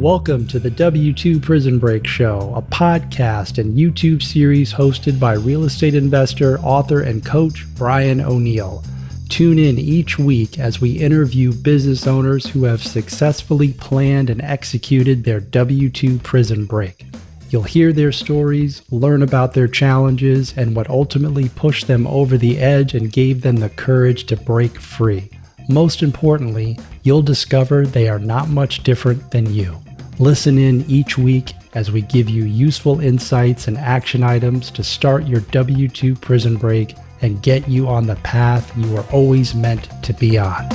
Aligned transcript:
Welcome 0.00 0.46
to 0.46 0.58
the 0.58 0.70
W2 0.70 1.42
Prison 1.42 1.78
Break 1.78 2.06
Show, 2.06 2.54
a 2.56 2.62
podcast 2.62 3.58
and 3.58 3.76
YouTube 3.76 4.22
series 4.22 4.72
hosted 4.72 5.20
by 5.20 5.34
real 5.34 5.64
estate 5.64 5.94
investor, 5.94 6.58
author, 6.60 7.02
and 7.02 7.22
coach 7.22 7.66
Brian 7.74 8.22
O'Neill. 8.22 8.82
Tune 9.28 9.58
in 9.58 9.78
each 9.78 10.18
week 10.18 10.58
as 10.58 10.80
we 10.80 10.92
interview 10.92 11.52
business 11.52 12.06
owners 12.06 12.46
who 12.46 12.64
have 12.64 12.82
successfully 12.82 13.74
planned 13.74 14.30
and 14.30 14.40
executed 14.40 15.22
their 15.22 15.38
W 15.38 15.90
2 15.90 16.18
prison 16.20 16.64
break. 16.64 17.04
You'll 17.50 17.64
hear 17.64 17.92
their 17.92 18.10
stories, 18.10 18.80
learn 18.90 19.22
about 19.22 19.52
their 19.52 19.68
challenges, 19.68 20.54
and 20.56 20.74
what 20.74 20.88
ultimately 20.88 21.50
pushed 21.50 21.88
them 21.88 22.06
over 22.06 22.38
the 22.38 22.58
edge 22.58 22.94
and 22.94 23.12
gave 23.12 23.42
them 23.42 23.56
the 23.56 23.68
courage 23.68 24.24
to 24.28 24.36
break 24.38 24.80
free. 24.80 25.28
Most 25.68 26.02
importantly, 26.02 26.78
you'll 27.02 27.20
discover 27.20 27.84
they 27.86 28.08
are 28.08 28.18
not 28.18 28.48
much 28.48 28.82
different 28.82 29.30
than 29.30 29.52
you. 29.52 29.76
Listen 30.20 30.58
in 30.58 30.82
each 30.82 31.16
week 31.16 31.54
as 31.72 31.90
we 31.90 32.02
give 32.02 32.28
you 32.28 32.44
useful 32.44 33.00
insights 33.00 33.68
and 33.68 33.78
action 33.78 34.22
items 34.22 34.70
to 34.72 34.84
start 34.84 35.26
your 35.26 35.40
W 35.40 35.88
2 35.88 36.14
prison 36.14 36.58
break 36.58 36.94
and 37.22 37.42
get 37.42 37.66
you 37.66 37.88
on 37.88 38.06
the 38.06 38.16
path 38.16 38.70
you 38.76 38.92
were 38.92 39.06
always 39.12 39.54
meant 39.54 39.88
to 40.02 40.12
be 40.12 40.36
on. 40.36 40.68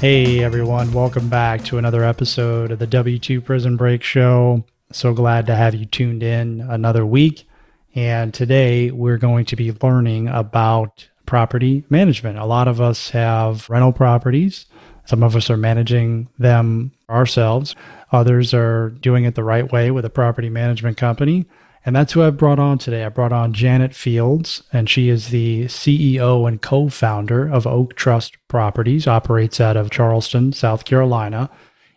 Hey 0.00 0.42
everyone, 0.42 0.92
welcome 0.92 1.28
back 1.28 1.62
to 1.66 1.78
another 1.78 2.02
episode 2.02 2.72
of 2.72 2.80
the 2.80 2.86
W 2.88 3.16
2 3.16 3.40
Prison 3.40 3.76
Break 3.76 4.02
Show. 4.02 4.64
So 4.90 5.14
glad 5.14 5.46
to 5.46 5.54
have 5.54 5.76
you 5.76 5.86
tuned 5.86 6.24
in 6.24 6.60
another 6.62 7.06
week. 7.06 7.46
And 7.94 8.34
today 8.34 8.90
we're 8.90 9.16
going 9.16 9.44
to 9.44 9.54
be 9.54 9.70
learning 9.80 10.26
about 10.26 11.08
property 11.24 11.84
management. 11.88 12.36
A 12.36 12.44
lot 12.46 12.66
of 12.66 12.80
us 12.80 13.10
have 13.10 13.70
rental 13.70 13.92
properties 13.92 14.66
some 15.06 15.22
of 15.22 15.36
us 15.36 15.50
are 15.50 15.56
managing 15.56 16.28
them 16.38 16.92
ourselves. 17.08 17.74
Others 18.12 18.52
are 18.54 18.90
doing 18.90 19.24
it 19.24 19.34
the 19.34 19.44
right 19.44 19.70
way 19.70 19.90
with 19.90 20.04
a 20.04 20.10
property 20.10 20.50
management 20.50 20.96
company. 20.96 21.46
And 21.84 21.94
that's 21.94 22.12
who 22.12 22.22
I've 22.22 22.36
brought 22.36 22.58
on 22.58 22.78
today. 22.78 23.04
I 23.04 23.08
brought 23.10 23.32
on 23.32 23.52
Janet 23.52 23.94
Fields, 23.94 24.64
and 24.72 24.90
she 24.90 25.08
is 25.08 25.28
the 25.28 25.66
CEO 25.66 26.48
and 26.48 26.60
co 26.60 26.88
founder 26.88 27.48
of 27.48 27.64
Oak 27.64 27.94
Trust 27.94 28.36
Properties, 28.48 29.06
operates 29.06 29.60
out 29.60 29.76
of 29.76 29.90
Charleston, 29.90 30.52
South 30.52 30.84
Carolina. 30.84 31.48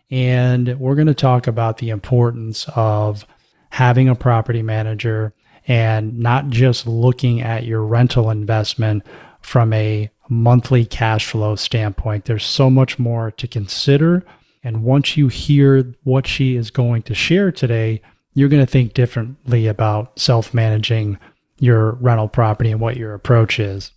And 0.08 0.78
we're 0.78 0.94
going 0.94 1.08
to 1.08 1.14
talk 1.14 1.48
about 1.48 1.78
the 1.78 1.90
importance 1.90 2.66
of 2.76 3.26
having 3.70 4.08
a 4.08 4.14
property 4.14 4.62
manager 4.62 5.32
and 5.66 6.18
not 6.18 6.50
just 6.50 6.86
looking 6.86 7.40
at 7.40 7.64
your 7.64 7.82
rental 7.82 8.30
investment 8.30 9.04
from 9.40 9.72
a 9.72 10.08
monthly 10.30 10.84
cash 10.86 11.26
flow 11.26 11.56
standpoint. 11.56 12.24
There's 12.24 12.44
so 12.44 12.70
much 12.70 12.98
more 12.98 13.30
to 13.32 13.48
consider. 13.48 14.24
And 14.62 14.84
once 14.84 15.16
you 15.16 15.28
hear 15.28 15.94
what 16.04 16.26
she 16.26 16.56
is 16.56 16.70
going 16.70 17.02
to 17.02 17.14
share 17.14 17.50
today, 17.50 18.00
you're 18.34 18.48
going 18.48 18.64
to 18.64 18.70
think 18.70 18.94
differently 18.94 19.66
about 19.66 20.18
self 20.18 20.54
managing 20.54 21.18
your 21.58 21.92
rental 21.92 22.28
property 22.28 22.70
and 22.70 22.80
what 22.80 22.96
your 22.96 23.12
approach 23.14 23.58
is. 23.58 23.92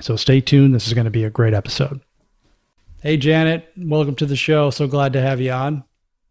So 0.00 0.16
stay 0.16 0.40
tuned. 0.40 0.74
This 0.74 0.86
is 0.86 0.94
going 0.94 1.04
to 1.06 1.10
be 1.10 1.24
a 1.24 1.30
great 1.30 1.54
episode. 1.54 2.00
Hey, 3.02 3.16
Janet, 3.16 3.68
welcome 3.76 4.14
to 4.16 4.26
the 4.26 4.36
show. 4.36 4.70
So 4.70 4.86
glad 4.86 5.12
to 5.14 5.20
have 5.20 5.40
you 5.40 5.50
on. 5.50 5.84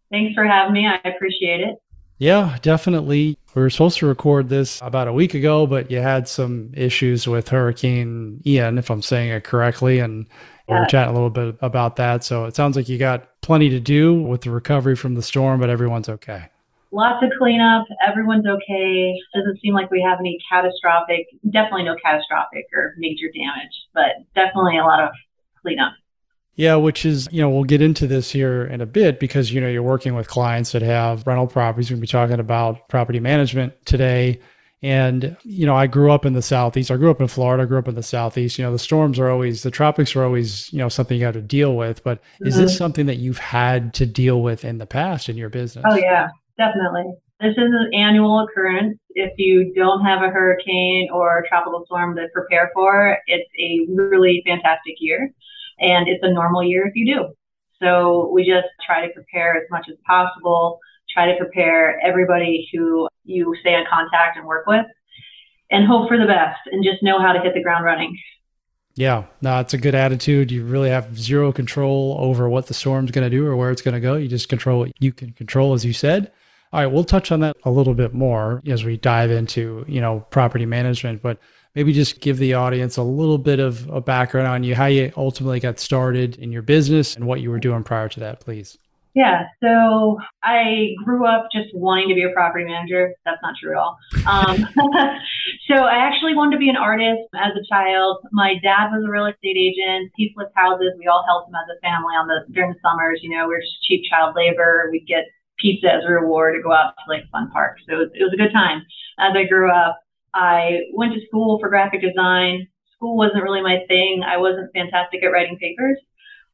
Thanks 0.10 0.34
for 0.34 0.46
having 0.46 0.74
me. 0.74 0.88
I 0.88 1.00
appreciate 1.08 1.62
it. 1.62 1.76
Yeah, 2.22 2.60
definitely. 2.62 3.36
We 3.56 3.64
were 3.64 3.72
supposed 3.72 3.98
to 3.98 4.06
record 4.06 4.48
this 4.48 4.80
about 4.84 5.08
a 5.08 5.14
week 5.14 5.34
ago, 5.34 5.66
but 5.66 5.90
you 5.90 6.02
had 6.02 6.28
some 6.28 6.70
issues 6.76 7.28
with 7.28 7.50
Hurricane 7.50 8.40
Ian, 8.46 8.78
if 8.78 8.92
I'm 8.92 9.02
saying 9.02 9.32
it 9.32 9.44
correctly. 9.44 9.98
And 9.98 10.28
we 10.70 10.76
were 10.76 10.86
chatting 10.86 11.10
a 11.10 11.14
little 11.14 11.32
bit 11.32 11.56
about 11.62 11.96
that. 11.96 12.24
So 12.24 12.46
it 12.46 12.56
sounds 12.56 12.76
like 12.76 12.88
you 12.88 13.00
got 13.00 13.42
plenty 13.42 13.70
to 13.72 13.80
do 13.80 14.22
with 14.22 14.42
the 14.42 14.52
recovery 14.52 14.96
from 14.96 15.16
the 15.16 15.24
storm, 15.24 15.60
but 15.60 15.72
everyone's 15.72 16.10
okay. 16.10 16.46
Lots 16.92 17.26
of 17.26 17.32
cleanup. 17.40 17.88
Everyone's 18.08 18.46
okay. 18.46 19.16
Doesn't 19.34 19.60
seem 19.60 19.74
like 19.74 19.90
we 19.90 20.04
have 20.08 20.20
any 20.20 20.38
catastrophic, 20.48 21.26
definitely 21.50 21.86
no 21.86 21.96
catastrophic 22.06 22.68
or 22.72 22.94
major 23.00 23.30
damage, 23.34 23.74
but 23.96 24.12
definitely 24.36 24.78
a 24.78 24.84
lot 24.84 25.02
of 25.02 25.10
cleanup. 25.64 25.94
Yeah, 26.62 26.76
which 26.76 27.08
is, 27.08 27.28
you 27.32 27.42
know, 27.42 27.50
we'll 27.50 27.64
get 27.64 27.82
into 27.82 28.06
this 28.06 28.30
here 28.30 28.66
in 28.66 28.82
a 28.82 28.86
bit 28.86 29.20
because, 29.20 29.52
you 29.52 29.60
know, 29.60 29.68
you're 29.68 29.82
working 29.82 30.14
with 30.14 30.28
clients 30.28 30.74
that 30.74 30.84
have 30.84 31.26
rental 31.26 31.48
properties. 31.48 31.90
We're 31.90 31.96
going 31.96 32.02
to 32.02 32.08
be 32.08 32.12
talking 32.12 32.40
about 32.40 32.88
property 32.88 33.20
management 33.20 33.84
today. 33.88 34.40
And, 34.84 35.36
you 35.42 35.66
know, 35.66 35.76
I 35.76 35.88
grew 35.88 36.12
up 36.12 36.24
in 36.24 36.34
the 36.34 36.42
Southeast. 36.44 36.92
I 36.92 36.98
grew 36.98 37.10
up 37.10 37.20
in 37.20 37.28
Florida. 37.28 37.64
I 37.64 37.66
grew 37.66 37.80
up 37.80 37.88
in 37.88 37.96
the 37.96 38.04
Southeast. 38.04 38.60
You 38.60 38.66
know, 38.66 38.72
the 38.72 38.78
storms 38.78 39.18
are 39.18 39.32
always, 39.32 39.64
the 39.64 39.72
tropics 39.72 40.16
are 40.16 40.24
always, 40.24 40.72
you 40.72 40.78
know, 40.78 40.88
something 40.88 41.18
you 41.18 41.26
have 41.26 41.34
to 41.34 41.42
deal 41.42 41.76
with. 41.76 42.04
But 42.04 42.22
mm-hmm. 42.22 42.50
is 42.50 42.58
this 42.58 42.74
mm-hmm. 42.74 42.78
something 42.78 43.06
that 43.08 43.18
you've 43.18 43.40
had 43.40 43.96
to 43.96 44.06
deal 44.06 44.44
with 44.44 44.64
in 44.64 44.78
the 44.78 44.86
past 44.86 45.30
in 45.30 45.38
your 45.38 45.50
business? 45.50 45.84
Oh, 45.90 45.96
yeah, 45.96 46.30
definitely. 46.60 47.12
This 47.40 47.54
is 47.54 47.72
an 47.74 47.90
annual 47.96 48.40
occurrence. 48.40 49.00
If 49.16 49.34
you 49.40 49.74
don't 49.76 50.06
have 50.06 50.22
a 50.22 50.30
hurricane 50.30 51.10
or 51.12 51.40
a 51.40 51.48
tropical 51.48 51.86
storm 51.88 52.16
to 52.18 52.28
prepare 52.32 52.70
for, 52.76 53.18
it's 53.26 53.50
a 53.60 53.92
really 53.92 54.44
fantastic 54.46 54.98
year 55.00 55.34
and 55.82 56.08
it's 56.08 56.24
a 56.24 56.32
normal 56.32 56.64
year 56.64 56.88
if 56.88 56.96
you 56.96 57.14
do. 57.14 57.34
So 57.82 58.30
we 58.32 58.46
just 58.46 58.68
try 58.86 59.06
to 59.06 59.14
prepare 59.14 59.58
as 59.58 59.64
much 59.72 59.88
as 59.90 59.98
possible, 60.08 60.80
try 61.10 61.32
to 61.32 61.38
prepare 61.38 62.00
everybody 62.00 62.70
who 62.72 63.08
you 63.24 63.54
stay 63.60 63.74
in 63.74 63.84
contact 63.90 64.38
and 64.38 64.46
work 64.46 64.68
with, 64.68 64.86
and 65.72 65.88
hope 65.88 66.08
for 66.08 66.18
the 66.18 66.28
best 66.28 66.60
and 66.72 66.84
just 66.84 67.02
know 67.02 67.20
how 67.20 67.34
to 67.34 67.40
hit 67.40 67.54
the 67.54 67.64
ground 67.64 67.84
running. 67.84 68.16
Yeah, 68.96 69.24
no, 69.42 69.60
it's 69.60 69.74
a 69.74 69.78
good 69.78 69.96
attitude. 69.96 70.52
You 70.52 70.66
really 70.66 70.90
have 70.90 71.18
zero 71.18 71.52
control 71.52 72.18
over 72.20 72.50
what 72.50 72.68
the 72.68 72.74
storm's 72.74 73.12
going 73.12 73.24
to 73.24 73.36
do 73.36 73.48
or 73.48 73.56
where 73.56 73.72
it's 73.72 73.82
going 73.82 73.94
to 73.94 74.02
go. 74.02 74.16
You 74.16 74.28
just 74.28 74.50
control 74.50 74.80
what 74.80 74.92
you 75.00 75.14
can 75.14 75.32
control, 75.32 75.74
as 75.74 75.86
you 75.86 75.94
said. 75.94 76.32
All 76.74 76.82
right, 76.82 76.88
we'll 76.88 77.04
touch 77.04 77.32
on 77.32 77.40
that 77.42 77.56
a 77.64 77.72
little 77.72 77.94
bit 77.94 78.14
more 78.14 78.62
as 78.68 78.84
we 78.84 78.98
dive 78.98 79.32
into, 79.32 79.86
you 79.88 80.02
know, 80.02 80.26
property 80.30 80.66
management, 80.66 81.22
but 81.22 81.38
maybe 81.76 81.94
just 81.94 82.22
give 82.22 82.38
the 82.38 82.54
audience 82.54 82.98
a 82.98 83.04
little 83.04 83.38
bit 83.38 83.60
of 83.60 83.90
a 83.90 84.02
background 84.02 84.48
on 84.48 84.64
you, 84.64 84.76
how 84.76 84.88
you 84.88 85.12
ultimately 85.16 85.60
got 85.60 85.80
started 85.80 86.38
in 86.38 86.52
your 86.52 86.62
business 86.62 87.16
and 87.16 87.26
what 87.26 87.42
you 87.42 87.50
were 87.50 87.60
doing 87.60 87.84
prior 87.84 88.10
to 88.10 88.20
that, 88.20 88.40
please. 88.40 88.78
Yeah, 89.14 89.48
so 89.62 90.20
I 90.42 90.96
grew 91.04 91.28
up 91.28 91.48
just 91.52 91.68
wanting 91.76 92.08
to 92.08 92.16
be 92.16 92.24
a 92.24 92.32
property 92.32 92.64
manager. 92.64 93.14
That's 93.26 93.42
not 93.44 93.56
true 93.60 93.72
at 93.72 93.78
all. 93.78 93.98
Um, 94.26 94.56
so 95.68 95.84
I 95.84 96.00
actually 96.00 96.34
wanted 96.34 96.56
to 96.56 96.60
be 96.60 96.70
an 96.70 96.78
artist 96.78 97.28
as 97.36 97.52
a 97.52 97.66
child. 97.68 98.24
My 98.32 98.56
dad 98.64 98.88
was 98.88 99.04
a 99.06 99.12
real 99.12 99.26
estate 99.26 99.58
agent. 99.60 100.12
He 100.16 100.32
flipped 100.34 100.56
houses. 100.56 100.94
We 100.98 101.08
all 101.08 101.26
helped 101.28 101.50
him 101.50 101.56
as 101.56 101.68
a 101.68 101.80
family 101.82 102.16
on 102.16 102.28
the 102.28 102.48
during 102.54 102.72
the 102.72 102.80
summers. 102.80 103.20
You 103.22 103.36
know, 103.36 103.50
we 103.50 103.56
are 103.56 103.60
just 103.60 103.84
cheap 103.84 104.04
child 104.10 104.34
labor. 104.34 104.88
We'd 104.92 105.06
get 105.08 105.28
pizza 105.60 105.92
as 105.92 106.04
a 106.08 106.12
reward 106.12 106.56
to 106.56 106.64
go 106.64 106.72
out 106.72 106.96
to 106.96 107.12
like 107.12 107.30
fun 107.32 107.52
parks. 107.52 107.82
So 107.88 107.96
it 107.96 108.00
was, 108.00 108.10
it 108.16 108.24
was 108.24 108.34
a 108.34 108.38
good 108.38 108.54
time. 108.54 108.86
As 109.20 109.36
I 109.36 109.44
grew 109.44 109.70
up, 109.70 110.00
I 110.34 110.82
went 110.94 111.14
to 111.14 111.26
school 111.28 111.60
for 111.60 111.70
graphic 111.70 112.02
design. 112.02 112.68
School 112.96 113.18
wasn't 113.18 113.44
really 113.44 113.62
my 113.62 113.80
thing. 113.88 114.24
I 114.26 114.38
wasn't 114.38 114.72
fantastic 114.74 115.24
at 115.24 115.28
writing 115.28 115.58
papers. 115.58 115.98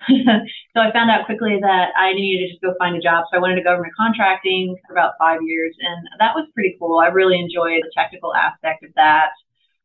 so 0.08 0.80
I 0.80 0.92
found 0.94 1.10
out 1.10 1.26
quickly 1.26 1.58
that 1.60 1.90
I 1.98 2.14
needed 2.14 2.46
to 2.46 2.54
just 2.54 2.62
go 2.62 2.74
find 2.78 2.96
a 2.96 3.02
job. 3.02 3.26
So 3.30 3.38
I 3.38 3.42
went 3.42 3.54
into 3.54 3.64
government 3.64 3.94
contracting 3.98 4.76
for 4.86 4.94
about 4.94 5.14
five 5.20 5.40
years, 5.44 5.76
and 5.80 6.08
that 6.20 6.36
was 6.36 6.48
pretty 6.54 6.78
cool. 6.80 7.00
I 7.00 7.08
really 7.08 7.40
enjoyed 7.40 7.82
the 7.82 7.92
technical 7.96 8.34
aspect 8.36 8.84
of 8.84 8.92
that. 8.96 9.30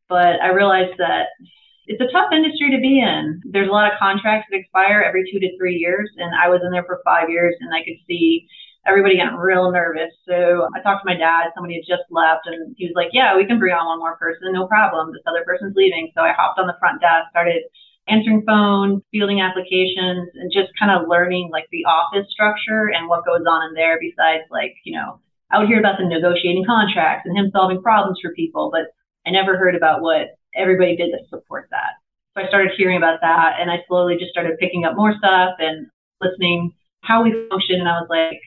But 0.09 0.39
I 0.41 0.49
realized 0.49 0.97
that 0.99 1.27
it's 1.87 2.01
a 2.01 2.11
tough 2.11 2.31
industry 2.31 2.71
to 2.71 2.79
be 2.79 3.01
in. 3.01 3.41
There's 3.45 3.69
a 3.69 3.71
lot 3.71 3.91
of 3.91 3.99
contracts 3.99 4.47
that 4.51 4.57
expire 4.57 5.01
every 5.01 5.29
two 5.31 5.39
to 5.39 5.57
three 5.57 5.75
years, 5.75 6.09
and 6.17 6.33
I 6.35 6.47
was 6.47 6.61
in 6.63 6.71
there 6.71 6.85
for 6.85 7.01
five 7.03 7.29
years, 7.29 7.55
and 7.59 7.73
I 7.73 7.83
could 7.83 7.97
see 8.07 8.47
everybody 8.85 9.17
got 9.17 9.37
real 9.39 9.71
nervous. 9.71 10.11
So 10.27 10.67
I 10.75 10.81
talked 10.81 11.03
to 11.03 11.09
my 11.11 11.17
dad. 11.17 11.51
Somebody 11.55 11.75
had 11.75 11.87
just 11.87 12.09
left, 12.11 12.47
and 12.47 12.75
he 12.77 12.85
was 12.87 12.95
like, 12.95 13.09
"Yeah, 13.13 13.35
we 13.35 13.45
can 13.45 13.59
bring 13.59 13.73
on 13.73 13.85
one 13.85 13.99
more 13.99 14.17
person, 14.17 14.51
no 14.51 14.67
problem. 14.67 15.11
This 15.11 15.23
other 15.25 15.43
person's 15.45 15.75
leaving." 15.75 16.11
So 16.15 16.21
I 16.21 16.33
hopped 16.33 16.59
on 16.59 16.67
the 16.67 16.77
front 16.79 17.01
desk, 17.01 17.29
started 17.29 17.63
answering 18.07 18.43
phones, 18.45 19.01
fielding 19.11 19.39
applications, 19.41 20.29
and 20.35 20.51
just 20.51 20.71
kind 20.77 20.91
of 20.91 21.07
learning 21.07 21.49
like 21.51 21.67
the 21.71 21.85
office 21.85 22.29
structure 22.29 22.91
and 22.91 23.07
what 23.07 23.25
goes 23.25 23.45
on 23.47 23.69
in 23.69 23.73
there. 23.73 23.99
Besides, 23.99 24.43
like 24.51 24.75
you 24.83 24.93
know, 24.93 25.19
I 25.51 25.59
would 25.59 25.67
hear 25.67 25.79
about 25.79 25.97
the 25.97 26.05
negotiating 26.05 26.65
contracts 26.65 27.25
and 27.25 27.37
him 27.37 27.51
solving 27.51 27.81
problems 27.81 28.19
for 28.21 28.33
people, 28.33 28.69
but 28.71 28.91
I 29.25 29.31
never 29.31 29.57
heard 29.57 29.75
about 29.75 30.01
what 30.01 30.35
everybody 30.55 30.95
did 30.97 31.11
to 31.11 31.19
support 31.29 31.67
that. 31.71 31.95
So 32.35 32.43
I 32.43 32.47
started 32.47 32.73
hearing 32.75 32.97
about 32.97 33.21
that, 33.21 33.59
and 33.59 33.71
I 33.71 33.83
slowly 33.87 34.17
just 34.17 34.31
started 34.31 34.57
picking 34.59 34.85
up 34.85 34.95
more 34.95 35.15
stuff 35.17 35.55
and 35.59 35.87
listening 36.19 36.73
how 37.01 37.23
we 37.23 37.47
function. 37.49 37.79
And 37.79 37.87
I 37.87 37.99
was 37.99 38.07
like, 38.09 38.41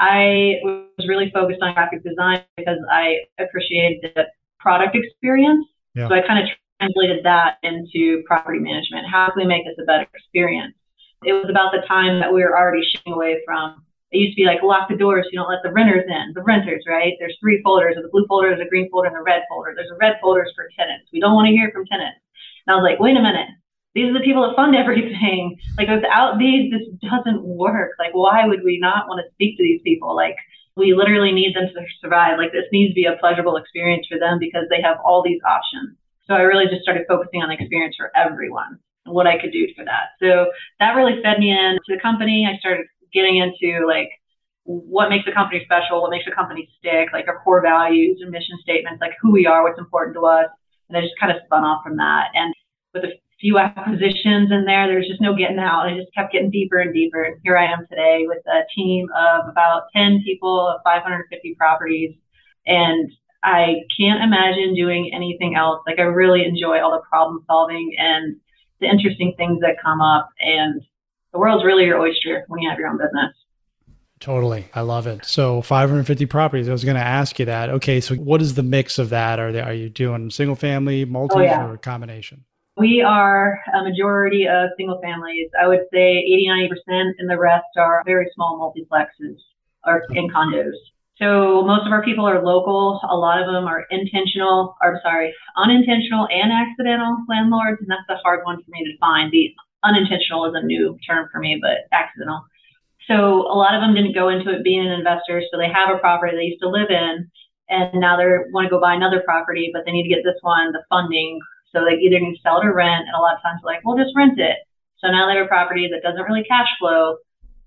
I 0.00 0.60
was 0.64 1.06
really 1.06 1.30
focused 1.30 1.60
on 1.60 1.74
graphic 1.74 2.02
design 2.02 2.42
because 2.56 2.78
I 2.90 3.18
appreciated 3.38 4.12
the 4.16 4.24
product 4.58 4.96
experience. 4.96 5.66
Yeah. 5.94 6.08
So 6.08 6.14
I 6.14 6.26
kind 6.26 6.42
of 6.42 6.48
translated 6.80 7.22
that 7.24 7.58
into 7.62 8.22
property 8.24 8.58
management. 8.58 9.06
How 9.06 9.28
can 9.28 9.42
we 9.42 9.46
make 9.46 9.66
this 9.66 9.76
a 9.78 9.84
better 9.84 10.06
experience? 10.14 10.74
It 11.22 11.34
was 11.34 11.50
about 11.50 11.72
the 11.72 11.84
time 11.86 12.18
that 12.20 12.32
we 12.32 12.42
were 12.42 12.56
already 12.56 12.82
shifting 12.82 13.12
away 13.12 13.42
from. 13.44 13.84
It 14.10 14.18
used 14.18 14.36
to 14.36 14.42
be 14.42 14.46
like 14.46 14.62
lock 14.62 14.88
the 14.88 14.96
doors, 14.96 15.26
so 15.26 15.30
you 15.32 15.38
don't 15.38 15.50
let 15.50 15.62
the 15.62 15.70
renters 15.70 16.08
in. 16.08 16.32
The 16.34 16.42
renters, 16.42 16.82
right? 16.88 17.12
There's 17.20 17.36
three 17.38 17.60
folders: 17.62 17.94
the 18.00 18.08
blue 18.08 18.26
folder, 18.26 18.56
the 18.56 18.64
green 18.64 18.88
folder, 18.90 19.08
and 19.08 19.16
the 19.16 19.22
red 19.22 19.42
folder. 19.50 19.74
There's 19.76 19.90
a 19.92 20.00
red 20.00 20.16
folders 20.22 20.50
for 20.56 20.66
tenants. 20.76 21.10
We 21.12 21.20
don't 21.20 21.34
want 21.34 21.46
to 21.46 21.52
hear 21.52 21.70
from 21.70 21.84
tenants. 21.86 22.18
And 22.66 22.72
I 22.72 22.76
was 22.80 22.88
like, 22.88 22.98
wait 22.98 23.18
a 23.18 23.22
minute. 23.22 23.48
These 23.94 24.08
are 24.08 24.14
the 24.14 24.24
people 24.24 24.46
that 24.46 24.56
fund 24.56 24.76
everything. 24.76 25.58
Like 25.78 25.88
without 25.88 26.38
these, 26.38 26.70
this 26.70 26.86
doesn't 27.00 27.42
work. 27.42 27.92
Like 27.98 28.12
why 28.12 28.46
would 28.46 28.62
we 28.62 28.78
not 28.78 29.08
want 29.08 29.24
to 29.24 29.32
speak 29.32 29.56
to 29.56 29.62
these 29.62 29.80
people? 29.82 30.14
Like 30.14 30.36
we 30.76 30.92
literally 30.92 31.32
need 31.32 31.56
them 31.56 31.68
to 31.72 31.80
survive. 32.02 32.36
Like 32.38 32.52
this 32.52 32.66
needs 32.70 32.90
to 32.90 32.94
be 32.94 33.06
a 33.06 33.16
pleasurable 33.16 33.56
experience 33.56 34.06
for 34.06 34.18
them 34.18 34.38
because 34.38 34.64
they 34.68 34.82
have 34.82 34.98
all 35.02 35.22
these 35.22 35.40
options. 35.48 35.96
So 36.26 36.34
I 36.34 36.42
really 36.42 36.66
just 36.66 36.82
started 36.82 37.06
focusing 37.08 37.42
on 37.42 37.48
the 37.48 37.54
experience 37.54 37.96
for 37.96 38.12
everyone 38.14 38.78
and 39.06 39.14
what 39.14 39.26
I 39.26 39.40
could 39.40 39.52
do 39.52 39.66
for 39.74 39.84
that. 39.84 40.14
So 40.20 40.52
that 40.78 40.92
really 40.92 41.22
fed 41.22 41.38
me 41.38 41.50
into 41.50 41.80
the 41.88 41.98
company. 42.00 42.46
I 42.46 42.58
started 42.58 42.86
getting 43.12 43.38
into 43.38 43.86
like 43.86 44.10
what 44.64 45.08
makes 45.08 45.26
a 45.26 45.32
company 45.32 45.62
special, 45.64 46.02
what 46.02 46.10
makes 46.10 46.26
a 46.30 46.34
company 46.34 46.68
stick, 46.78 47.08
like 47.12 47.26
our 47.26 47.40
core 47.42 47.62
values 47.62 48.18
and 48.20 48.30
mission 48.30 48.58
statements, 48.62 49.00
like 49.00 49.12
who 49.20 49.32
we 49.32 49.46
are, 49.46 49.62
what's 49.64 49.78
important 49.78 50.14
to 50.16 50.26
us. 50.26 50.46
And 50.88 50.98
I 50.98 51.00
just 51.00 51.18
kind 51.18 51.32
of 51.32 51.38
spun 51.46 51.64
off 51.64 51.82
from 51.82 51.96
that. 51.96 52.28
And 52.34 52.54
with 52.94 53.04
a 53.04 53.12
few 53.40 53.58
acquisitions 53.58 54.52
in 54.52 54.64
there, 54.66 54.86
there's 54.86 55.08
just 55.08 55.20
no 55.20 55.34
getting 55.34 55.58
out. 55.58 55.88
I 55.88 55.96
just 55.96 56.12
kept 56.14 56.32
getting 56.32 56.50
deeper 56.50 56.78
and 56.78 56.92
deeper. 56.92 57.22
And 57.22 57.40
here 57.42 57.56
I 57.56 57.72
am 57.72 57.86
today 57.88 58.24
with 58.26 58.44
a 58.46 58.60
team 58.74 59.08
of 59.16 59.48
about 59.48 59.84
10 59.96 60.22
people 60.24 60.68
of 60.68 60.82
550 60.84 61.54
properties. 61.54 62.14
And 62.66 63.10
I 63.42 63.76
can't 63.98 64.22
imagine 64.22 64.74
doing 64.74 65.10
anything 65.14 65.54
else. 65.56 65.80
Like 65.86 65.98
I 65.98 66.02
really 66.02 66.44
enjoy 66.44 66.80
all 66.82 66.90
the 66.90 67.02
problem 67.08 67.42
solving 67.46 67.94
and 67.98 68.36
the 68.80 68.86
interesting 68.86 69.34
things 69.36 69.60
that 69.60 69.82
come 69.82 70.02
up. 70.02 70.28
And 70.40 70.82
the 71.32 71.38
world's 71.38 71.64
really 71.64 71.84
your 71.84 71.98
oyster 71.98 72.44
when 72.48 72.60
you 72.60 72.68
have 72.68 72.78
your 72.78 72.88
own 72.88 72.98
business. 72.98 73.34
Totally. 74.18 74.68
I 74.74 74.82
love 74.82 75.06
it. 75.06 75.24
So 75.24 75.62
550 75.62 76.26
properties. 76.26 76.68
I 76.68 76.72
was 76.72 76.84
going 76.84 76.96
to 76.96 77.02
ask 77.02 77.38
you 77.38 77.46
that. 77.46 77.70
Okay. 77.70 78.02
So 78.02 78.16
what 78.16 78.42
is 78.42 78.52
the 78.52 78.62
mix 78.62 78.98
of 78.98 79.08
that? 79.08 79.40
Are 79.40 79.50
they, 79.50 79.62
are 79.62 79.72
you 79.72 79.88
doing 79.88 80.28
single 80.28 80.56
family, 80.56 81.06
multi 81.06 81.36
oh, 81.36 81.40
yeah. 81.40 81.66
or 81.66 81.78
combination? 81.78 82.44
We 82.80 83.02
are 83.02 83.60
a 83.74 83.84
majority 83.84 84.48
of 84.48 84.70
single 84.78 84.98
families. 85.02 85.50
I 85.62 85.68
would 85.68 85.84
say 85.92 86.16
80, 86.16 86.48
90%, 86.88 87.10
and 87.18 87.28
the 87.28 87.36
rest 87.36 87.66
are 87.76 88.02
very 88.06 88.26
small 88.34 88.56
multiplexes 88.56 89.36
or 89.84 90.02
in 90.12 90.30
condos. 90.30 90.72
So 91.18 91.62
most 91.66 91.84
of 91.84 91.92
our 91.92 92.02
people 92.02 92.24
are 92.26 92.42
local. 92.42 92.98
A 93.06 93.14
lot 93.14 93.38
of 93.38 93.52
them 93.52 93.66
are 93.66 93.84
intentional, 93.90 94.78
or 94.82 94.98
sorry, 95.02 95.34
unintentional 95.58 96.26
and 96.32 96.50
accidental 96.50 97.18
landlords, 97.28 97.82
and 97.82 97.90
that's 97.90 98.08
a 98.08 98.22
hard 98.24 98.46
one 98.46 98.56
for 98.56 98.70
me 98.70 98.82
to 98.84 98.96
find. 98.98 99.30
The 99.30 99.52
unintentional 99.84 100.46
is 100.46 100.54
a 100.56 100.64
new 100.64 100.96
term 101.06 101.28
for 101.30 101.38
me, 101.38 101.60
but 101.60 101.84
accidental. 101.92 102.40
So 103.06 103.42
a 103.42 103.56
lot 103.60 103.74
of 103.74 103.82
them 103.82 103.94
didn't 103.94 104.14
go 104.14 104.30
into 104.30 104.48
it 104.56 104.64
being 104.64 104.80
an 104.80 104.92
investor. 104.92 105.42
So 105.52 105.58
they 105.58 105.68
have 105.68 105.94
a 105.94 105.98
property 105.98 106.34
they 106.34 106.44
used 106.44 106.62
to 106.62 106.70
live 106.70 106.88
in, 106.88 107.30
and 107.68 108.00
now 108.00 108.16
they 108.16 108.24
want 108.54 108.64
to 108.64 108.70
go 108.70 108.80
buy 108.80 108.94
another 108.94 109.20
property, 109.20 109.68
but 109.70 109.82
they 109.84 109.92
need 109.92 110.04
to 110.04 110.14
get 110.14 110.24
this 110.24 110.40
one, 110.40 110.72
the 110.72 110.80
funding. 110.88 111.40
So 111.72 111.84
they 111.84 111.96
either 111.96 112.20
need 112.20 112.34
to 112.36 112.42
sell 112.42 112.60
it 112.60 112.66
or 112.66 112.74
rent. 112.74 113.06
And 113.06 113.14
a 113.16 113.20
lot 113.20 113.36
of 113.36 113.42
times 113.42 113.60
they're 113.62 113.74
like, 113.74 113.84
well, 113.84 113.96
just 113.96 114.16
rent 114.16 114.38
it. 114.38 114.56
So 114.98 115.10
now 115.10 115.26
they 115.26 115.36
have 115.36 115.46
a 115.46 115.48
property 115.48 115.88
that 115.90 116.06
doesn't 116.06 116.24
really 116.24 116.44
cash 116.44 116.68
flow 116.78 117.16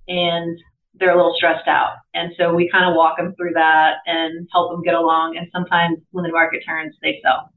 and 0.07 0.57
they're 0.95 1.13
a 1.13 1.15
little 1.15 1.33
stressed 1.35 1.67
out. 1.67 1.95
And 2.13 2.31
so 2.37 2.53
we 2.53 2.69
kind 2.69 2.85
of 2.85 2.95
walk 2.95 3.17
them 3.17 3.33
through 3.35 3.53
that 3.55 3.95
and 4.05 4.47
help 4.51 4.71
them 4.71 4.83
get 4.83 4.93
along. 4.93 5.37
And 5.37 5.47
sometimes 5.51 5.97
when 6.11 6.23
the 6.23 6.31
market 6.31 6.61
turns, 6.65 6.95
they 7.01 7.19
sell. 7.23 7.49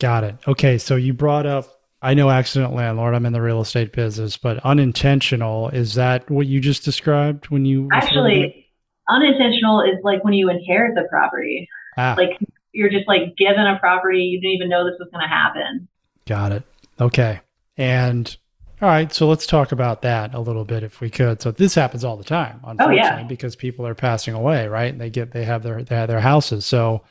Got 0.00 0.24
it. 0.24 0.36
Okay. 0.48 0.78
So 0.78 0.96
you 0.96 1.14
brought 1.14 1.46
up 1.46 1.76
I 2.02 2.14
know 2.14 2.30
accident 2.30 2.74
landlord. 2.74 3.14
I'm 3.14 3.26
in 3.26 3.32
the 3.32 3.40
real 3.40 3.60
estate 3.60 3.92
business, 3.92 4.36
but 4.36 4.64
unintentional 4.64 5.70
is 5.70 5.94
that 5.94 6.30
what 6.30 6.46
you 6.46 6.60
just 6.60 6.84
described 6.84 7.48
when 7.48 7.64
you 7.64 7.88
actually 7.92 8.66
unintentional 9.08 9.80
is 9.80 9.96
like 10.04 10.22
when 10.22 10.34
you 10.34 10.50
inherit 10.50 10.94
the 10.94 11.06
property. 11.10 11.68
Ah. 11.96 12.14
Like 12.16 12.38
you're 12.76 12.90
just 12.90 13.08
like 13.08 13.36
given 13.36 13.66
a 13.66 13.78
property, 13.78 14.20
you 14.20 14.40
didn't 14.40 14.54
even 14.54 14.68
know 14.68 14.84
this 14.84 14.98
was 14.98 15.08
going 15.12 15.22
to 15.22 15.28
happen. 15.28 15.88
Got 16.26 16.52
it. 16.52 16.62
Okay. 17.00 17.40
And 17.76 18.36
all 18.82 18.88
right, 18.88 19.12
so 19.12 19.26
let's 19.26 19.46
talk 19.46 19.72
about 19.72 20.02
that 20.02 20.34
a 20.34 20.40
little 20.40 20.64
bit 20.64 20.82
if 20.82 21.00
we 21.00 21.08
could. 21.08 21.40
So 21.40 21.50
this 21.50 21.74
happens 21.74 22.04
all 22.04 22.16
the 22.16 22.24
time, 22.24 22.60
unfortunately, 22.62 23.00
oh, 23.00 23.16
yeah. 23.18 23.22
because 23.22 23.56
people 23.56 23.86
are 23.86 23.94
passing 23.94 24.34
away, 24.34 24.68
right? 24.68 24.92
And 24.92 25.00
they 25.00 25.08
get 25.08 25.32
they 25.32 25.44
have 25.44 25.62
their 25.62 25.82
they 25.82 25.94
have 25.94 26.08
their 26.08 26.20
houses. 26.20 26.66
So 26.66 27.02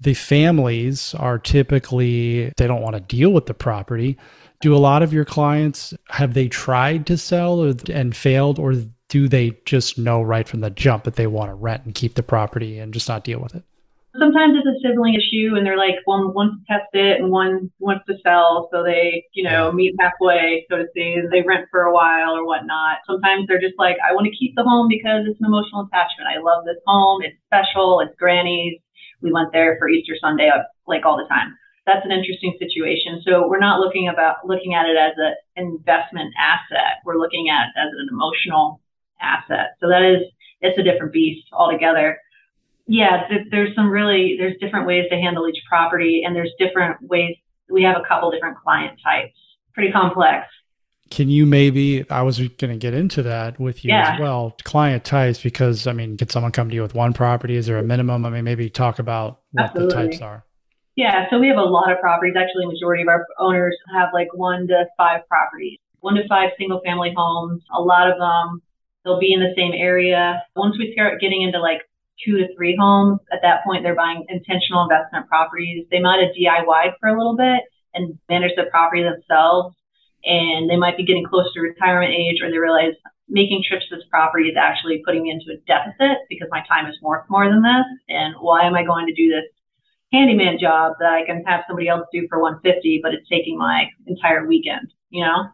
the 0.00 0.14
families 0.14 1.14
are 1.14 1.38
typically 1.38 2.52
they 2.56 2.66
don't 2.66 2.82
want 2.82 2.94
to 2.94 3.00
deal 3.00 3.30
with 3.30 3.46
the 3.46 3.54
property 3.54 4.18
do 4.62 4.74
a 4.74 4.78
lot 4.78 5.02
of 5.02 5.12
your 5.12 5.24
clients 5.24 5.92
have 6.08 6.34
they 6.34 6.48
tried 6.48 7.04
to 7.06 7.18
sell 7.18 7.60
or, 7.60 7.74
and 7.90 8.16
failed 8.16 8.58
or 8.58 8.74
do 9.08 9.28
they 9.28 9.50
just 9.66 9.98
know 9.98 10.22
right 10.22 10.48
from 10.48 10.60
the 10.60 10.70
jump 10.70 11.04
that 11.04 11.16
they 11.16 11.26
want 11.26 11.50
to 11.50 11.54
rent 11.54 11.84
and 11.84 11.94
keep 11.94 12.14
the 12.14 12.22
property 12.22 12.78
and 12.78 12.94
just 12.94 13.08
not 13.08 13.24
deal 13.24 13.40
with 13.40 13.54
it 13.54 13.64
sometimes 14.18 14.54
it's 14.56 14.66
a 14.66 14.80
sibling 14.86 15.14
issue 15.14 15.56
and 15.56 15.64
they're 15.66 15.78
like 15.78 15.96
one 16.04 16.34
wants 16.34 16.56
to 16.56 16.72
test 16.72 16.88
it 16.92 17.20
and 17.20 17.30
one 17.30 17.70
wants 17.78 18.04
to 18.06 18.14
sell 18.22 18.68
so 18.72 18.82
they 18.82 19.24
you 19.32 19.42
know 19.42 19.72
meet 19.72 19.94
halfway 19.98 20.66
so 20.70 20.76
to 20.76 20.86
say 20.94 21.16
they 21.30 21.42
rent 21.42 21.66
for 21.70 21.82
a 21.82 21.92
while 21.92 22.36
or 22.36 22.46
whatnot 22.46 22.98
sometimes 23.06 23.46
they're 23.48 23.60
just 23.60 23.78
like 23.78 23.96
i 24.06 24.12
want 24.12 24.26
to 24.26 24.36
keep 24.36 24.54
the 24.54 24.62
home 24.62 24.86
because 24.88 25.24
it's 25.26 25.40
an 25.40 25.46
emotional 25.46 25.88
attachment 25.88 26.28
i 26.28 26.40
love 26.40 26.64
this 26.64 26.82
home 26.86 27.22
it's 27.22 27.36
special 27.48 28.00
it's 28.00 28.14
granny's 28.18 28.78
we 29.22 29.32
went 29.32 29.52
there 29.52 29.76
for 29.78 29.88
Easter 29.88 30.14
Sunday, 30.20 30.50
uh, 30.50 30.62
like 30.86 31.06
all 31.06 31.16
the 31.16 31.28
time. 31.28 31.56
That's 31.86 32.04
an 32.04 32.12
interesting 32.12 32.54
situation. 32.58 33.22
So 33.24 33.48
we're 33.48 33.58
not 33.58 33.80
looking 33.80 34.08
about 34.08 34.46
looking 34.46 34.74
at 34.74 34.86
it 34.86 34.96
as 34.96 35.14
an 35.16 35.34
investment 35.56 36.32
asset. 36.38 37.02
We're 37.04 37.18
looking 37.18 37.48
at 37.48 37.68
it 37.68 37.80
as 37.80 37.90
an 37.98 38.08
emotional 38.10 38.80
asset. 39.20 39.74
So 39.80 39.88
that 39.88 40.02
is 40.02 40.22
it's 40.60 40.78
a 40.78 40.82
different 40.82 41.12
beast 41.12 41.46
altogether. 41.52 42.18
Yeah, 42.86 43.28
there's 43.50 43.74
some 43.74 43.90
really 43.90 44.36
there's 44.38 44.56
different 44.60 44.86
ways 44.86 45.06
to 45.10 45.16
handle 45.16 45.48
each 45.48 45.62
property, 45.68 46.22
and 46.24 46.34
there's 46.34 46.52
different 46.58 46.96
ways. 47.02 47.36
We 47.70 47.82
have 47.84 47.96
a 47.96 48.02
couple 48.06 48.30
different 48.30 48.58
client 48.58 48.98
types. 49.02 49.34
Pretty 49.72 49.92
complex. 49.92 50.46
Can 51.10 51.28
you 51.28 51.46
maybe? 51.46 52.08
I 52.10 52.22
was 52.22 52.38
going 52.38 52.72
to 52.72 52.76
get 52.76 52.94
into 52.94 53.22
that 53.22 53.60
with 53.60 53.84
you 53.84 53.90
yeah. 53.90 54.14
as 54.14 54.20
well. 54.20 54.56
Client 54.64 55.04
types, 55.04 55.40
because 55.42 55.86
I 55.86 55.92
mean, 55.92 56.16
can 56.16 56.28
someone 56.28 56.52
come 56.52 56.70
to 56.70 56.74
you 56.74 56.82
with 56.82 56.94
one 56.94 57.12
property? 57.12 57.56
Is 57.56 57.66
there 57.66 57.78
a 57.78 57.82
minimum? 57.82 58.24
I 58.24 58.30
mean, 58.30 58.44
maybe 58.44 58.68
talk 58.70 58.98
about 58.98 59.40
what 59.52 59.64
Absolutely. 59.66 59.94
the 59.94 60.10
types 60.10 60.22
are. 60.22 60.44
Yeah, 60.96 61.26
so 61.30 61.38
we 61.38 61.48
have 61.48 61.56
a 61.56 61.62
lot 61.62 61.90
of 61.90 62.00
properties. 62.00 62.34
Actually, 62.36 62.66
majority 62.66 63.02
of 63.02 63.08
our 63.08 63.26
owners 63.38 63.76
have 63.94 64.08
like 64.12 64.28
one 64.34 64.66
to 64.68 64.86
five 64.96 65.26
properties, 65.28 65.78
one 66.00 66.14
to 66.14 66.26
five 66.28 66.50
single 66.58 66.80
family 66.84 67.12
homes. 67.16 67.62
A 67.74 67.80
lot 67.80 68.10
of 68.10 68.18
them, 68.18 68.60
they'll 69.04 69.20
be 69.20 69.32
in 69.32 69.40
the 69.40 69.54
same 69.56 69.72
area. 69.74 70.42
Once 70.56 70.76
we 70.78 70.92
start 70.92 71.20
getting 71.20 71.42
into 71.42 71.60
like 71.60 71.80
two 72.24 72.38
to 72.38 72.54
three 72.54 72.76
homes, 72.78 73.20
at 73.32 73.40
that 73.42 73.64
point, 73.64 73.82
they're 73.82 73.94
buying 73.94 74.24
intentional 74.28 74.82
investment 74.82 75.28
properties. 75.28 75.86
They 75.90 76.00
might 76.00 76.20
have 76.20 76.34
DIY'd 76.34 76.94
for 77.00 77.08
a 77.08 77.16
little 77.16 77.36
bit 77.36 77.62
and 77.94 78.18
manage 78.28 78.52
the 78.56 78.64
property 78.70 79.02
themselves 79.02 79.74
and 80.24 80.70
they 80.70 80.76
might 80.76 80.96
be 80.96 81.04
getting 81.04 81.24
close 81.24 81.52
to 81.52 81.60
retirement 81.60 82.12
age 82.12 82.40
or 82.42 82.50
they 82.50 82.58
realize 82.58 82.94
making 83.28 83.62
trips 83.66 83.88
to 83.88 83.96
this 83.96 84.04
property 84.10 84.48
is 84.48 84.56
actually 84.56 85.02
putting 85.04 85.22
me 85.22 85.30
into 85.30 85.52
a 85.52 85.60
deficit 85.66 86.18
because 86.28 86.48
my 86.50 86.62
time 86.68 86.86
is 86.86 86.96
worth 87.02 87.24
more 87.28 87.48
than 87.48 87.62
this. 87.62 87.86
And 88.08 88.34
why 88.40 88.66
am 88.66 88.74
I 88.74 88.84
going 88.84 89.06
to 89.06 89.14
do 89.14 89.28
this 89.28 89.44
handyman 90.12 90.58
job 90.60 90.94
that 91.00 91.12
I 91.12 91.24
can 91.24 91.42
have 91.46 91.64
somebody 91.66 91.88
else 91.88 92.06
do 92.12 92.26
for 92.28 92.40
150, 92.40 93.00
but 93.02 93.14
it's 93.14 93.28
taking 93.28 93.58
my 93.58 93.88
entire 94.06 94.46
weekend, 94.46 94.92
you 95.10 95.24
know? 95.24 95.48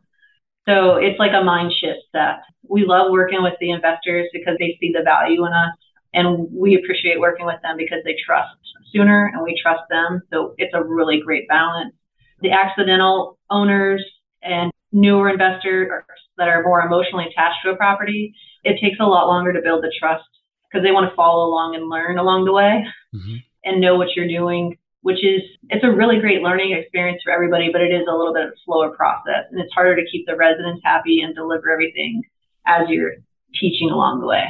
So 0.68 0.96
it's 0.96 1.18
like 1.18 1.32
a 1.32 1.44
mind 1.44 1.72
shift 1.72 2.00
that 2.12 2.40
we 2.68 2.84
love 2.84 3.10
working 3.10 3.42
with 3.42 3.54
the 3.60 3.70
investors 3.70 4.28
because 4.32 4.56
they 4.58 4.76
see 4.80 4.92
the 4.92 5.02
value 5.02 5.46
in 5.46 5.52
us 5.52 5.74
and 6.18 6.48
we 6.52 6.74
appreciate 6.74 7.20
working 7.20 7.46
with 7.46 7.62
them 7.62 7.76
because 7.76 7.98
they 8.04 8.16
trust 8.26 8.50
sooner 8.92 9.30
and 9.32 9.42
we 9.42 9.58
trust 9.62 9.82
them. 9.88 10.22
So 10.32 10.54
it's 10.58 10.74
a 10.74 10.82
really 10.82 11.20
great 11.24 11.46
balance. 11.46 11.94
The 12.40 12.50
accidental 12.50 13.38
owners 13.50 14.04
and 14.42 14.72
newer 14.90 15.30
investors 15.30 15.88
that 16.36 16.48
are 16.48 16.64
more 16.64 16.80
emotionally 16.80 17.26
attached 17.26 17.58
to 17.64 17.70
a 17.70 17.76
property, 17.76 18.34
it 18.64 18.80
takes 18.80 18.98
a 19.00 19.04
lot 19.04 19.28
longer 19.28 19.52
to 19.52 19.62
build 19.62 19.84
the 19.84 19.92
trust 19.98 20.24
because 20.64 20.84
they 20.84 20.90
want 20.90 21.08
to 21.08 21.14
follow 21.14 21.46
along 21.46 21.76
and 21.76 21.88
learn 21.88 22.18
along 22.18 22.44
the 22.44 22.52
way 22.52 22.84
mm-hmm. 23.14 23.36
and 23.64 23.80
know 23.80 23.96
what 23.96 24.08
you're 24.16 24.28
doing, 24.28 24.76
which 25.02 25.22
is, 25.24 25.42
it's 25.70 25.84
a 25.84 25.90
really 25.90 26.18
great 26.18 26.42
learning 26.42 26.72
experience 26.72 27.22
for 27.24 27.32
everybody, 27.32 27.70
but 27.72 27.80
it 27.80 27.92
is 27.92 28.06
a 28.10 28.14
little 28.14 28.34
bit 28.34 28.44
of 28.44 28.50
a 28.50 28.60
slower 28.64 28.90
process. 28.90 29.46
And 29.50 29.60
it's 29.60 29.72
harder 29.72 29.94
to 29.94 30.10
keep 30.10 30.26
the 30.26 30.36
residents 30.36 30.82
happy 30.84 31.20
and 31.20 31.34
deliver 31.34 31.70
everything 31.70 32.22
as 32.66 32.88
you're 32.88 33.14
teaching 33.54 33.90
along 33.90 34.20
the 34.20 34.26
way. 34.26 34.46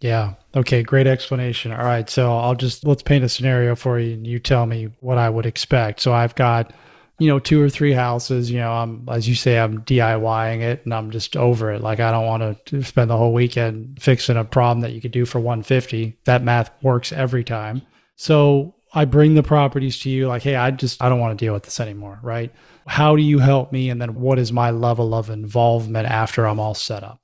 Yeah. 0.00 0.34
Okay. 0.54 0.82
Great 0.82 1.06
explanation. 1.06 1.72
All 1.72 1.84
right. 1.84 2.08
So 2.10 2.36
I'll 2.36 2.54
just, 2.54 2.84
let's 2.84 3.02
paint 3.02 3.24
a 3.24 3.28
scenario 3.28 3.74
for 3.74 3.98
you 3.98 4.14
and 4.14 4.26
you 4.26 4.38
tell 4.38 4.66
me 4.66 4.90
what 5.00 5.18
I 5.18 5.30
would 5.30 5.46
expect. 5.46 6.00
So 6.00 6.12
I've 6.12 6.34
got, 6.34 6.72
you 7.18 7.28
know, 7.28 7.38
two 7.38 7.62
or 7.62 7.70
three 7.70 7.92
houses, 7.92 8.50
you 8.50 8.58
know, 8.58 8.72
I'm, 8.72 9.08
as 9.08 9.28
you 9.28 9.34
say, 9.34 9.58
I'm 9.58 9.82
DIYing 9.82 10.60
it 10.60 10.84
and 10.84 10.92
I'm 10.92 11.10
just 11.10 11.36
over 11.36 11.72
it. 11.72 11.80
Like, 11.80 12.00
I 12.00 12.10
don't 12.10 12.26
want 12.26 12.66
to 12.66 12.82
spend 12.82 13.08
the 13.08 13.16
whole 13.16 13.32
weekend 13.32 14.02
fixing 14.02 14.36
a 14.36 14.44
problem 14.44 14.80
that 14.80 14.92
you 14.92 15.00
could 15.00 15.12
do 15.12 15.24
for 15.24 15.38
150. 15.38 16.18
That 16.24 16.42
math 16.42 16.70
works 16.82 17.12
every 17.12 17.44
time. 17.44 17.82
So 18.16 18.74
I 18.92 19.04
bring 19.04 19.34
the 19.34 19.42
properties 19.42 20.00
to 20.00 20.10
you 20.10 20.26
like, 20.28 20.42
hey, 20.42 20.56
I 20.56 20.70
just, 20.72 21.02
I 21.02 21.08
don't 21.08 21.20
want 21.20 21.38
to 21.38 21.44
deal 21.44 21.54
with 21.54 21.62
this 21.62 21.80
anymore. 21.80 22.18
Right. 22.22 22.52
How 22.86 23.16
do 23.16 23.22
you 23.22 23.38
help 23.38 23.72
me? 23.72 23.90
And 23.90 24.02
then 24.02 24.16
what 24.16 24.38
is 24.38 24.52
my 24.52 24.70
level 24.70 25.14
of 25.14 25.30
involvement 25.30 26.08
after 26.08 26.46
I'm 26.46 26.60
all 26.60 26.74
set 26.74 27.02
up? 27.02 27.23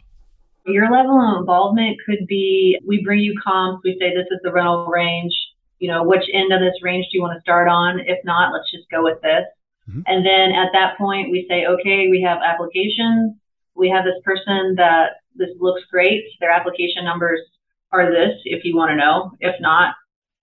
Your 0.67 0.91
level 0.91 1.19
of 1.21 1.41
involvement 1.41 1.97
could 2.05 2.27
be 2.27 2.79
we 2.87 3.03
bring 3.03 3.21
you 3.21 3.35
comps, 3.43 3.83
we 3.85 3.97
say 3.99 4.15
this 4.15 4.27
is 4.31 4.41
the 4.43 4.53
rental 4.53 4.87
range. 4.87 5.35
You 5.79 5.89
know, 5.89 6.05
which 6.05 6.25
end 6.35 6.53
of 6.53 6.61
this 6.61 6.83
range 6.83 7.07
do 7.11 7.17
you 7.17 7.23
want 7.23 7.37
to 7.37 7.41
start 7.41 7.67
on? 7.67 8.01
If 8.01 8.19
not, 8.25 8.53
let's 8.53 8.71
just 8.71 8.91
go 8.91 9.03
with 9.03 9.21
this 9.23 9.47
Mm-hmm. 9.91 10.01
And 10.07 10.25
then 10.25 10.53
at 10.53 10.71
that 10.73 10.97
point, 10.99 11.31
we 11.31 11.47
say, 11.49 11.67
okay, 11.67 12.09
we 12.11 12.23
have 12.23 12.39
applications. 12.45 13.35
We 13.75 13.89
have 13.91 14.05
this 14.05 14.21
person 14.25 14.75
that 14.77 15.21
this 15.35 15.51
looks 15.59 15.83
great. 15.91 16.25
Their 16.41 16.51
application 16.51 17.05
numbers 17.05 17.41
are 17.93 18.11
this 18.11 18.39
if 18.45 18.65
you 18.65 18.77
want 18.77 18.91
to 18.91 18.97
know. 18.97 19.33
If 19.41 19.61
not, 19.61 19.95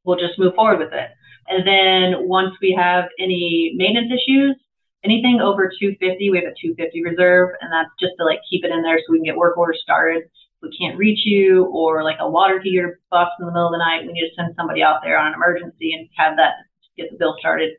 we'll 0.04 0.18
just 0.18 0.40
move 0.40 0.56
forward 0.56 0.80
with 0.80 0.94
it. 0.94 1.10
And 1.48 1.66
then 1.66 2.28
once 2.28 2.56
we 2.62 2.74
have 2.78 3.06
any 3.20 3.74
maintenance 3.76 4.12
issues, 4.12 4.56
anything 5.04 5.40
over 5.42 5.70
250, 5.70 6.30
we 6.30 6.38
have 6.38 6.46
a 6.46 6.56
250 6.60 7.04
reserve, 7.04 7.50
and 7.62 7.72
that's 7.72 7.90
just 8.00 8.14
to 8.20 8.26
like 8.26 8.40
keep 8.50 8.64
it 8.64 8.72
in 8.72 8.82
there 8.82 8.98
so 9.00 9.12
we 9.12 9.20
can 9.20 9.26
get 9.26 9.38
work 9.38 9.58
orders 9.58 9.80
started. 9.82 10.24
If 10.24 10.62
we 10.62 10.78
can't 10.78 10.98
reach 10.98 11.20
you, 11.26 11.66
or 11.66 12.04
like 12.04 12.18
a 12.20 12.30
water 12.30 12.60
heater 12.60 13.00
busts 13.12 13.36
in 13.40 13.46
the 13.46 13.52
middle 13.52 13.68
of 13.68 13.74
the 13.74 13.78
night, 13.78 14.06
we 14.06 14.14
need 14.14 14.28
to 14.28 14.36
send 14.36 14.56
somebody 14.56 14.82
out 14.82 15.02
there 15.04 15.20
on 15.20 15.28
an 15.28 15.34
emergency 15.34 15.94
and 15.94 16.10
have 16.18 16.38
that 16.38 16.54
get 16.98 17.12
the 17.12 17.18
bill 17.18 17.36
started. 17.40 17.74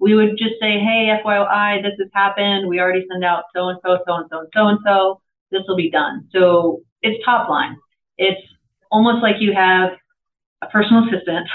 We 0.00 0.14
would 0.14 0.36
just 0.36 0.54
say, 0.60 0.80
hey, 0.80 1.16
FYI, 1.24 1.82
this 1.82 1.94
has 1.98 2.08
happened. 2.12 2.68
We 2.68 2.80
already 2.80 3.06
send 3.10 3.24
out 3.24 3.44
so 3.54 3.68
and 3.68 3.78
so, 3.84 3.98
so 4.06 4.14
and 4.14 4.26
so, 4.30 4.40
and 4.40 4.48
so 4.52 4.66
and 4.68 4.78
so. 4.84 5.20
This 5.50 5.62
will 5.68 5.76
be 5.76 5.90
done. 5.90 6.28
So 6.32 6.82
it's 7.02 7.24
top 7.24 7.48
line. 7.48 7.76
It's 8.18 8.40
almost 8.90 9.22
like 9.22 9.36
you 9.38 9.52
have 9.54 9.90
a 10.62 10.66
personal 10.66 11.04
assistant, 11.04 11.46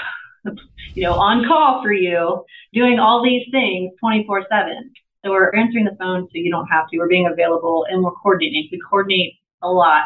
you 0.94 1.02
know, 1.02 1.14
on 1.14 1.46
call 1.46 1.82
for 1.82 1.92
you, 1.92 2.44
doing 2.72 2.98
all 2.98 3.22
these 3.22 3.46
things 3.50 3.92
24 4.00 4.46
7. 4.50 4.90
So 5.22 5.30
we're 5.30 5.54
answering 5.54 5.84
the 5.84 5.96
phone 5.98 6.24
so 6.24 6.30
you 6.32 6.50
don't 6.50 6.66
have 6.66 6.88
to. 6.88 6.98
We're 6.98 7.08
being 7.08 7.28
available 7.30 7.86
and 7.90 8.02
we're 8.02 8.12
coordinating. 8.12 8.68
We 8.72 8.80
coordinate 8.88 9.34
a 9.62 9.68
lot. 9.68 10.04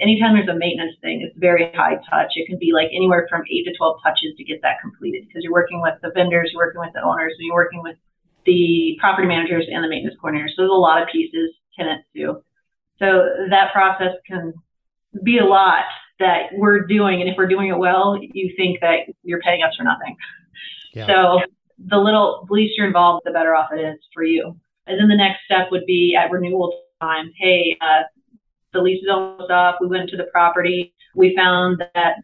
Anytime 0.00 0.34
there's 0.34 0.48
a 0.48 0.54
maintenance 0.54 0.96
thing, 1.02 1.20
it's 1.20 1.36
very 1.38 1.70
high 1.74 1.96
touch. 2.08 2.32
It 2.36 2.46
can 2.46 2.58
be 2.58 2.72
like 2.72 2.88
anywhere 2.94 3.26
from 3.28 3.42
eight 3.50 3.64
to 3.66 3.76
12 3.76 3.98
touches 4.02 4.36
to 4.38 4.44
get 4.44 4.62
that 4.62 4.80
completed 4.80 5.26
because 5.26 5.42
you're 5.42 5.52
working 5.52 5.82
with 5.82 5.94
the 6.02 6.10
vendors, 6.14 6.50
you're 6.52 6.64
working 6.64 6.80
with 6.80 6.92
the 6.94 7.02
owners, 7.02 7.34
and 7.36 7.46
you're 7.46 7.54
working 7.54 7.82
with 7.82 7.96
the 8.46 8.96
property 9.00 9.28
managers 9.28 9.66
and 9.70 9.84
the 9.84 9.88
maintenance 9.88 10.16
coordinators. 10.22 10.50
So 10.50 10.62
there's 10.62 10.70
a 10.70 10.74
lot 10.74 11.02
of 11.02 11.08
pieces, 11.08 11.50
tenants 11.76 12.06
too. 12.14 12.42
So 12.98 13.28
that 13.50 13.72
process 13.72 14.14
can 14.26 14.54
be 15.22 15.38
a 15.38 15.44
lot 15.44 15.84
that 16.18 16.50
we're 16.54 16.86
doing. 16.86 17.20
And 17.20 17.28
if 17.28 17.36
we're 17.36 17.48
doing 17.48 17.68
it 17.68 17.76
well, 17.76 18.18
you 18.20 18.54
think 18.56 18.80
that 18.80 19.00
you're 19.22 19.40
paying 19.40 19.62
us 19.62 19.74
for 19.76 19.82
nothing. 19.82 20.16
Yeah. 20.94 21.06
So 21.06 21.40
the 21.88 21.98
little 21.98 22.44
the 22.48 22.54
least 22.54 22.74
you're 22.76 22.86
involved, 22.86 23.22
the 23.24 23.32
better 23.32 23.54
off 23.54 23.70
it 23.72 23.80
is 23.80 23.98
for 24.14 24.24
you. 24.24 24.56
And 24.86 24.98
then 24.98 25.08
the 25.08 25.16
next 25.16 25.44
step 25.44 25.68
would 25.70 25.86
be 25.86 26.16
at 26.18 26.30
renewal 26.30 26.82
time. 27.00 27.32
Hey, 27.36 27.76
uh, 27.80 28.02
the 28.72 28.80
lease 28.80 29.02
is 29.02 29.08
almost 29.10 29.50
up. 29.50 29.78
We 29.80 29.86
went 29.86 30.10
to 30.10 30.16
the 30.16 30.28
property. 30.32 30.94
We 31.14 31.36
found 31.36 31.82
that 31.94 32.14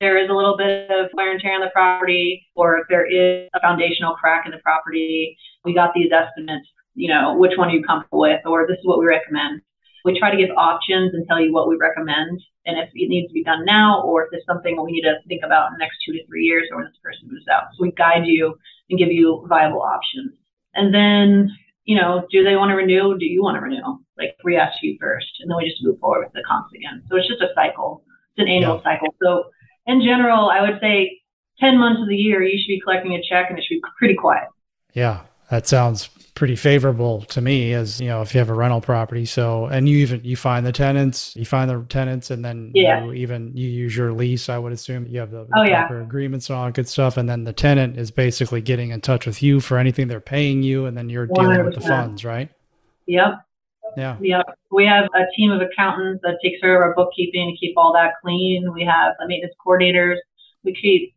there 0.00 0.16
is 0.22 0.30
a 0.30 0.32
little 0.32 0.56
bit 0.56 0.90
of 0.90 1.10
wear 1.12 1.32
and 1.32 1.40
tear 1.40 1.54
on 1.54 1.60
the 1.60 1.70
property, 1.70 2.46
or 2.54 2.78
if 2.78 2.86
there 2.88 3.06
is 3.06 3.48
a 3.54 3.60
foundational 3.60 4.14
crack 4.14 4.46
in 4.46 4.52
the 4.52 4.58
property. 4.58 5.36
We 5.64 5.74
got 5.74 5.92
these 5.94 6.10
estimates. 6.12 6.68
You 6.94 7.08
know, 7.08 7.36
which 7.36 7.52
one 7.56 7.68
are 7.68 7.72
you 7.72 7.84
comfortable 7.84 8.20
with, 8.20 8.40
or 8.44 8.66
this 8.66 8.78
is 8.78 8.86
what 8.86 8.98
we 8.98 9.06
recommend. 9.06 9.60
We 10.04 10.18
try 10.18 10.30
to 10.30 10.36
give 10.36 10.50
options 10.56 11.14
and 11.14 11.26
tell 11.26 11.40
you 11.40 11.52
what 11.52 11.68
we 11.68 11.76
recommend, 11.76 12.40
and 12.66 12.78
if 12.78 12.88
it 12.94 13.08
needs 13.08 13.28
to 13.28 13.34
be 13.34 13.44
done 13.44 13.64
now, 13.64 14.02
or 14.02 14.24
if 14.24 14.30
there's 14.30 14.46
something 14.46 14.80
we 14.82 14.92
need 14.92 15.02
to 15.02 15.16
think 15.28 15.42
about 15.44 15.68
in 15.68 15.74
the 15.74 15.78
next 15.78 15.98
two 16.04 16.12
to 16.12 16.26
three 16.26 16.44
years, 16.44 16.66
or 16.70 16.78
when 16.78 16.86
this 16.86 16.96
person 17.02 17.28
moves 17.30 17.46
out. 17.52 17.64
So 17.74 17.82
we 17.82 17.92
guide 17.92 18.26
you 18.26 18.58
and 18.90 18.98
give 18.98 19.10
you 19.10 19.44
viable 19.48 19.82
options. 19.82 20.32
And 20.74 20.94
then, 20.94 21.50
you 21.84 21.96
know, 21.96 22.26
do 22.30 22.44
they 22.44 22.56
want 22.56 22.70
to 22.70 22.74
renew? 22.74 23.18
Do 23.18 23.24
you 23.24 23.42
want 23.42 23.56
to 23.56 23.60
renew? 23.60 23.98
Like 24.16 24.36
we 24.44 24.56
ask 24.56 24.82
you 24.82 24.96
first, 25.00 25.28
and 25.40 25.50
then 25.50 25.56
we 25.56 25.68
just 25.68 25.82
move 25.82 25.98
forward 25.98 26.24
with 26.24 26.32
the 26.32 26.42
comps 26.48 26.72
again. 26.74 27.02
So 27.08 27.16
it's 27.16 27.28
just 27.28 27.42
a 27.42 27.48
cycle. 27.54 28.04
It's 28.36 28.42
an 28.42 28.48
annual 28.48 28.76
yeah. 28.84 28.94
cycle. 28.94 29.14
So 29.22 29.44
in 29.86 30.02
general, 30.02 30.50
I 30.50 30.60
would 30.60 30.78
say 30.80 31.20
10 31.60 31.78
months 31.78 32.02
of 32.02 32.08
the 32.08 32.16
year, 32.16 32.42
you 32.42 32.58
should 32.58 32.68
be 32.68 32.80
collecting 32.80 33.14
a 33.14 33.22
check 33.28 33.46
and 33.50 33.58
it 33.58 33.64
should 33.64 33.76
be 33.76 33.82
pretty 33.98 34.14
quiet. 34.14 34.48
Yeah, 34.92 35.22
that 35.50 35.66
sounds 35.66 36.10
pretty 36.38 36.54
favorable 36.54 37.22
to 37.22 37.40
me 37.40 37.72
as 37.72 38.00
you 38.00 38.06
know 38.06 38.22
if 38.22 38.32
you 38.32 38.38
have 38.38 38.48
a 38.48 38.54
rental 38.54 38.80
property. 38.80 39.24
So 39.24 39.66
and 39.66 39.88
you 39.88 39.98
even 39.98 40.22
you 40.22 40.36
find 40.36 40.64
the 40.64 40.70
tenants 40.70 41.34
you 41.34 41.44
find 41.44 41.68
the 41.68 41.84
tenants 41.88 42.30
and 42.30 42.44
then 42.44 42.70
yeah. 42.74 43.04
you 43.04 43.12
even 43.12 43.56
you 43.56 43.68
use 43.68 43.96
your 43.96 44.12
lease 44.12 44.48
i 44.48 44.56
would 44.56 44.72
assume. 44.72 45.04
You 45.08 45.18
have 45.18 45.32
the, 45.32 45.44
the 45.44 45.58
oh, 45.58 45.66
proper 45.66 45.98
yeah. 45.98 46.04
agreements 46.04 46.48
and 46.48 46.56
all 46.56 46.66
that 46.66 46.74
good 46.74 46.88
stuff. 46.88 47.16
And 47.16 47.28
then 47.28 47.42
the 47.42 47.52
tenant 47.52 47.98
is 47.98 48.12
basically 48.12 48.60
getting 48.60 48.90
in 48.90 49.00
touch 49.00 49.26
with 49.26 49.42
you 49.42 49.58
for 49.58 49.78
anything 49.78 50.06
they're 50.06 50.20
paying 50.20 50.62
you. 50.62 50.86
And 50.86 50.96
then 50.96 51.08
you're 51.10 51.26
100%. 51.26 51.34
dealing 51.34 51.64
with 51.64 51.74
the 51.74 51.80
funds 51.80 52.24
right? 52.24 52.48
Yep. 53.06 53.32
Yeah. 53.96 54.16
Yep. 54.20 54.46
We 54.70 54.86
have 54.86 55.06
a 55.16 55.24
team 55.36 55.50
of 55.50 55.60
accountants 55.60 56.22
that 56.22 56.38
takes 56.40 56.60
care 56.60 56.76
of 56.76 56.82
our 56.82 56.94
bookkeeping 56.94 57.50
to 57.50 57.58
keep 57.58 57.76
all 57.76 57.92
that 57.94 58.12
clean. 58.22 58.72
We 58.72 58.84
have 58.84 59.14
maintenance 59.26 59.54
coordinators. 59.66 60.18
We 60.62 60.72
keep 60.80 61.14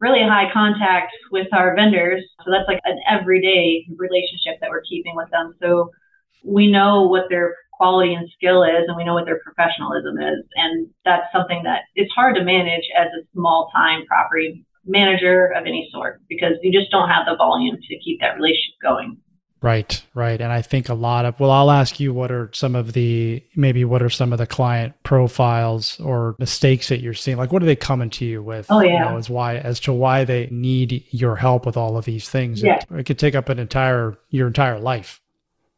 really 0.00 0.22
high 0.22 0.50
contact 0.52 1.12
with 1.30 1.46
our 1.52 1.74
vendors. 1.74 2.22
So 2.44 2.50
that's 2.50 2.68
like 2.68 2.80
an 2.84 2.98
everyday 3.08 3.86
relationship 3.96 4.60
that 4.60 4.70
we're 4.70 4.82
keeping 4.88 5.14
with 5.16 5.30
them. 5.30 5.54
So 5.62 5.90
we 6.44 6.70
know 6.70 7.02
what 7.02 7.24
their 7.30 7.54
quality 7.72 8.14
and 8.14 8.28
skill 8.36 8.62
is 8.62 8.84
and 8.86 8.96
we 8.96 9.04
know 9.04 9.14
what 9.14 9.24
their 9.24 9.40
professionalism 9.40 10.18
is. 10.18 10.44
And 10.56 10.88
that's 11.04 11.26
something 11.32 11.62
that 11.64 11.82
it's 11.94 12.12
hard 12.12 12.36
to 12.36 12.44
manage 12.44 12.84
as 12.96 13.08
a 13.08 13.26
small 13.32 13.70
time 13.74 14.04
property 14.06 14.64
manager 14.86 15.46
of 15.56 15.64
any 15.66 15.88
sort 15.92 16.20
because 16.28 16.52
you 16.62 16.72
just 16.72 16.90
don't 16.90 17.08
have 17.08 17.26
the 17.26 17.36
volume 17.36 17.76
to 17.76 17.98
keep 18.04 18.20
that 18.20 18.36
relationship 18.36 18.76
going. 18.82 19.16
Right, 19.64 20.04
right. 20.12 20.38
And 20.38 20.52
I 20.52 20.60
think 20.60 20.90
a 20.90 20.94
lot 20.94 21.24
of, 21.24 21.40
well, 21.40 21.50
I'll 21.50 21.70
ask 21.70 21.98
you 21.98 22.12
what 22.12 22.30
are 22.30 22.50
some 22.52 22.76
of 22.76 22.92
the, 22.92 23.42
maybe 23.56 23.82
what 23.86 24.02
are 24.02 24.10
some 24.10 24.30
of 24.30 24.38
the 24.38 24.46
client 24.46 24.92
profiles 25.04 25.98
or 26.00 26.36
mistakes 26.38 26.90
that 26.90 27.00
you're 27.00 27.14
seeing? 27.14 27.38
Like, 27.38 27.50
what 27.50 27.62
are 27.62 27.66
they 27.66 27.74
coming 27.74 28.10
to 28.10 28.26
you 28.26 28.42
with? 28.42 28.66
Oh, 28.68 28.80
yeah. 28.80 28.92
You 28.92 28.98
know, 28.98 29.16
as 29.16 29.30
why, 29.30 29.56
as 29.56 29.80
to 29.80 29.92
why 29.94 30.24
they 30.24 30.48
need 30.50 31.06
your 31.08 31.34
help 31.34 31.64
with 31.64 31.78
all 31.78 31.96
of 31.96 32.04
these 32.04 32.28
things. 32.28 32.62
Yeah. 32.62 32.76
It, 32.90 32.94
it 32.94 33.04
could 33.04 33.18
take 33.18 33.34
up 33.34 33.48
an 33.48 33.58
entire, 33.58 34.18
your 34.28 34.48
entire 34.48 34.78
life. 34.78 35.22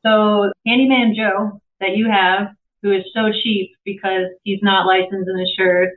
So, 0.05 0.51
Handyman 0.67 1.15
Joe 1.15 1.61
that 1.79 1.97
you 1.97 2.11
have, 2.11 2.49
who 2.83 2.91
is 2.91 3.05
so 3.15 3.31
cheap 3.31 3.71
because 3.85 4.27
he's 4.43 4.65
not 4.65 4.87
licensed 4.87 5.29
and 5.29 5.39
insured, 5.39 5.91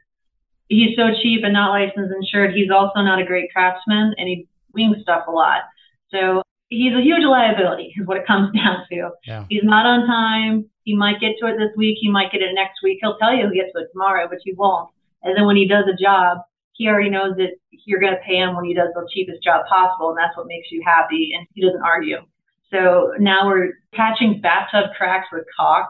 he's 0.68 0.96
so 0.96 1.08
cheap 1.24 1.42
and 1.44 1.54
not 1.54 1.72
licensed 1.72 1.98
and 1.98 2.24
insured. 2.24 2.54
He's 2.54 2.70
also 2.70 3.02
not 3.02 3.20
a 3.20 3.26
great 3.26 3.52
craftsman 3.52 4.14
and 4.20 4.28
he 4.28 4.48
wings 4.76 4.98
stuff 5.02 5.24
a 5.28 5.32
lot. 5.32 5.62
So 6.12 6.44
he's 6.70 6.94
a 6.94 7.02
huge 7.02 7.26
liability 7.26 7.94
is 8.00 8.08
what 8.08 8.18
it 8.18 8.26
comes 8.26 8.54
down 8.56 8.86
to. 8.90 9.10
Yeah. 9.26 9.46
He's 9.50 9.64
not 9.64 9.86
on 9.86 10.08
time. 10.08 10.70
He 10.84 10.96
might 10.96 11.20
get 11.20 11.36
to 11.42 11.48
it 11.48 11.58
this 11.58 11.76
week. 11.76 11.98
He 12.00 12.10
might 12.10 12.32
get 12.32 12.42
it 12.42 12.54
next 12.54 12.80
week. 12.84 13.00
He'll 13.02 13.18
tell 13.18 13.34
you 13.34 13.44
he'll 13.44 13.54
get 13.54 13.72
to 13.74 13.84
it 13.84 13.90
tomorrow, 13.92 14.28
but 14.30 14.40
he 14.44 14.54
won't. 14.54 14.90
And 15.24 15.36
then 15.36 15.46
when 15.46 15.58
he 15.58 15.68
does 15.68 15.86
a 15.86 16.02
job, 16.02 16.40
he 16.74 16.88
already 16.88 17.10
knows 17.10 17.36
that 17.38 17.58
you're 17.86 18.00
going 18.00 18.14
to 18.14 18.22
pay 18.26 18.38
him 18.38 18.56
when 18.56 18.66
he 18.66 18.74
does 18.74 18.90
the 18.94 19.08
cheapest 19.14 19.44
job 19.44 19.66
possible. 19.68 20.10
And 20.10 20.18
that's 20.18 20.36
what 20.38 20.48
makes 20.48 20.72
you 20.72 20.82
happy. 20.86 21.32
And 21.38 21.46
he 21.54 21.62
doesn't 21.62 21.82
argue. 21.82 22.18
So 22.72 23.12
now 23.20 23.48
we're 23.48 23.74
patching 23.94 24.40
bathtub 24.42 24.92
cracks 24.98 25.28
with 25.32 25.44
caulk. 25.58 25.90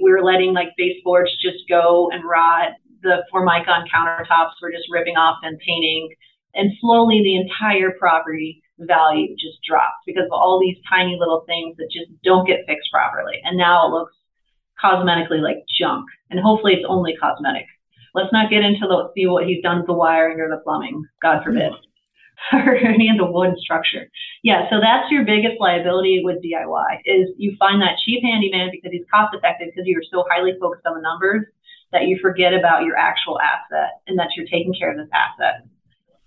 We're 0.00 0.22
letting 0.22 0.54
like 0.54 0.68
baseboards 0.78 1.30
just 1.42 1.68
go 1.68 2.10
and 2.12 2.24
rot. 2.24 2.72
The 3.02 3.24
Formica 3.30 3.70
on 3.70 3.86
countertops 3.88 4.62
were 4.62 4.70
just 4.70 4.84
ripping 4.90 5.16
off 5.16 5.38
and 5.42 5.58
painting. 5.58 6.08
And 6.54 6.70
slowly 6.80 7.22
the 7.22 7.36
entire 7.36 7.92
property 7.98 8.62
value 8.80 9.34
just 9.34 9.62
drops 9.66 10.02
because 10.06 10.24
of 10.24 10.32
all 10.32 10.60
these 10.60 10.76
tiny 10.88 11.16
little 11.18 11.44
things 11.46 11.76
that 11.76 11.90
just 11.90 12.10
don't 12.22 12.46
get 12.46 12.66
fixed 12.66 12.90
properly. 12.92 13.40
And 13.44 13.56
now 13.56 13.86
it 13.86 13.92
looks 13.92 14.14
cosmetically 14.82 15.40
like 15.40 15.64
junk. 15.78 16.06
And 16.30 16.40
hopefully 16.40 16.74
it's 16.74 16.86
only 16.88 17.16
cosmetic. 17.20 17.66
Let's 18.14 18.32
not 18.32 18.50
get 18.50 18.64
into 18.64 18.86
the 18.86 19.10
see 19.14 19.26
what 19.26 19.46
he's 19.46 19.62
done 19.62 19.78
to 19.78 19.86
the 19.86 19.92
wiring 19.92 20.40
or 20.40 20.48
the 20.48 20.62
plumbing, 20.62 21.04
God 21.22 21.44
forbid. 21.44 21.72
or 22.52 22.74
any 22.74 23.08
of 23.10 23.18
the 23.18 23.30
wood 23.30 23.54
structure. 23.58 24.10
Yeah, 24.42 24.68
so 24.70 24.80
that's 24.80 25.10
your 25.10 25.24
biggest 25.24 25.60
liability 25.60 26.22
with 26.24 26.42
DIY 26.42 27.00
is 27.04 27.28
you 27.36 27.54
find 27.58 27.82
that 27.82 27.98
cheap 28.04 28.22
handyman 28.22 28.70
because 28.72 28.92
he's 28.92 29.04
cost 29.12 29.34
effective 29.34 29.68
because 29.68 29.86
you're 29.86 30.02
so 30.10 30.24
highly 30.30 30.52
focused 30.60 30.86
on 30.86 30.94
the 30.94 31.02
numbers 31.02 31.46
that 31.92 32.04
you 32.04 32.18
forget 32.20 32.54
about 32.54 32.84
your 32.84 32.96
actual 32.96 33.38
asset 33.40 34.00
and 34.06 34.18
that 34.18 34.28
you're 34.36 34.46
taking 34.46 34.72
care 34.72 34.90
of 34.90 34.96
this 34.96 35.08
asset. 35.12 35.66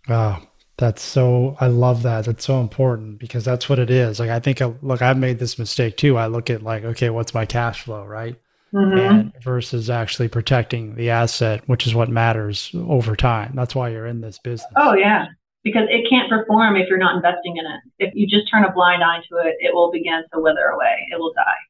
Oh, 0.09 0.47
that's 0.83 1.01
so, 1.01 1.55
I 1.61 1.67
love 1.67 2.03
that. 2.03 2.25
That's 2.25 2.43
so 2.43 2.59
important 2.59 3.17
because 3.17 3.45
that's 3.45 3.69
what 3.69 3.79
it 3.79 3.89
is. 3.89 4.19
Like, 4.19 4.29
I 4.29 4.41
think, 4.41 4.61
look, 4.81 5.01
I've 5.01 5.17
made 5.17 5.39
this 5.39 5.57
mistake 5.57 5.95
too. 5.95 6.17
I 6.17 6.27
look 6.27 6.49
at 6.49 6.61
like, 6.61 6.83
okay, 6.83 7.09
what's 7.09 7.33
my 7.33 7.45
cash 7.45 7.83
flow, 7.83 8.03
right? 8.03 8.35
Mm-hmm. 8.73 8.97
And 8.99 9.33
versus 9.41 9.89
actually 9.89 10.27
protecting 10.27 10.95
the 10.95 11.09
asset, 11.09 11.63
which 11.67 11.87
is 11.87 11.95
what 11.95 12.09
matters 12.09 12.69
over 12.75 13.15
time. 13.15 13.53
That's 13.55 13.73
why 13.73 13.89
you're 13.89 14.07
in 14.07 14.19
this 14.19 14.39
business. 14.39 14.71
Oh, 14.75 14.93
yeah. 14.93 15.27
Because 15.63 15.87
it 15.89 16.09
can't 16.09 16.29
perform 16.29 16.75
if 16.75 16.89
you're 16.89 16.97
not 16.97 17.15
investing 17.15 17.55
in 17.55 17.65
it. 17.65 17.79
If 17.99 18.13
you 18.13 18.27
just 18.27 18.51
turn 18.51 18.65
a 18.65 18.71
blind 18.73 19.03
eye 19.03 19.21
to 19.29 19.37
it, 19.37 19.55
it 19.59 19.73
will 19.73 19.89
begin 19.89 20.23
to 20.33 20.39
wither 20.41 20.65
away. 20.65 21.07
It 21.11 21.17
will 21.17 21.31
die. 21.33 21.63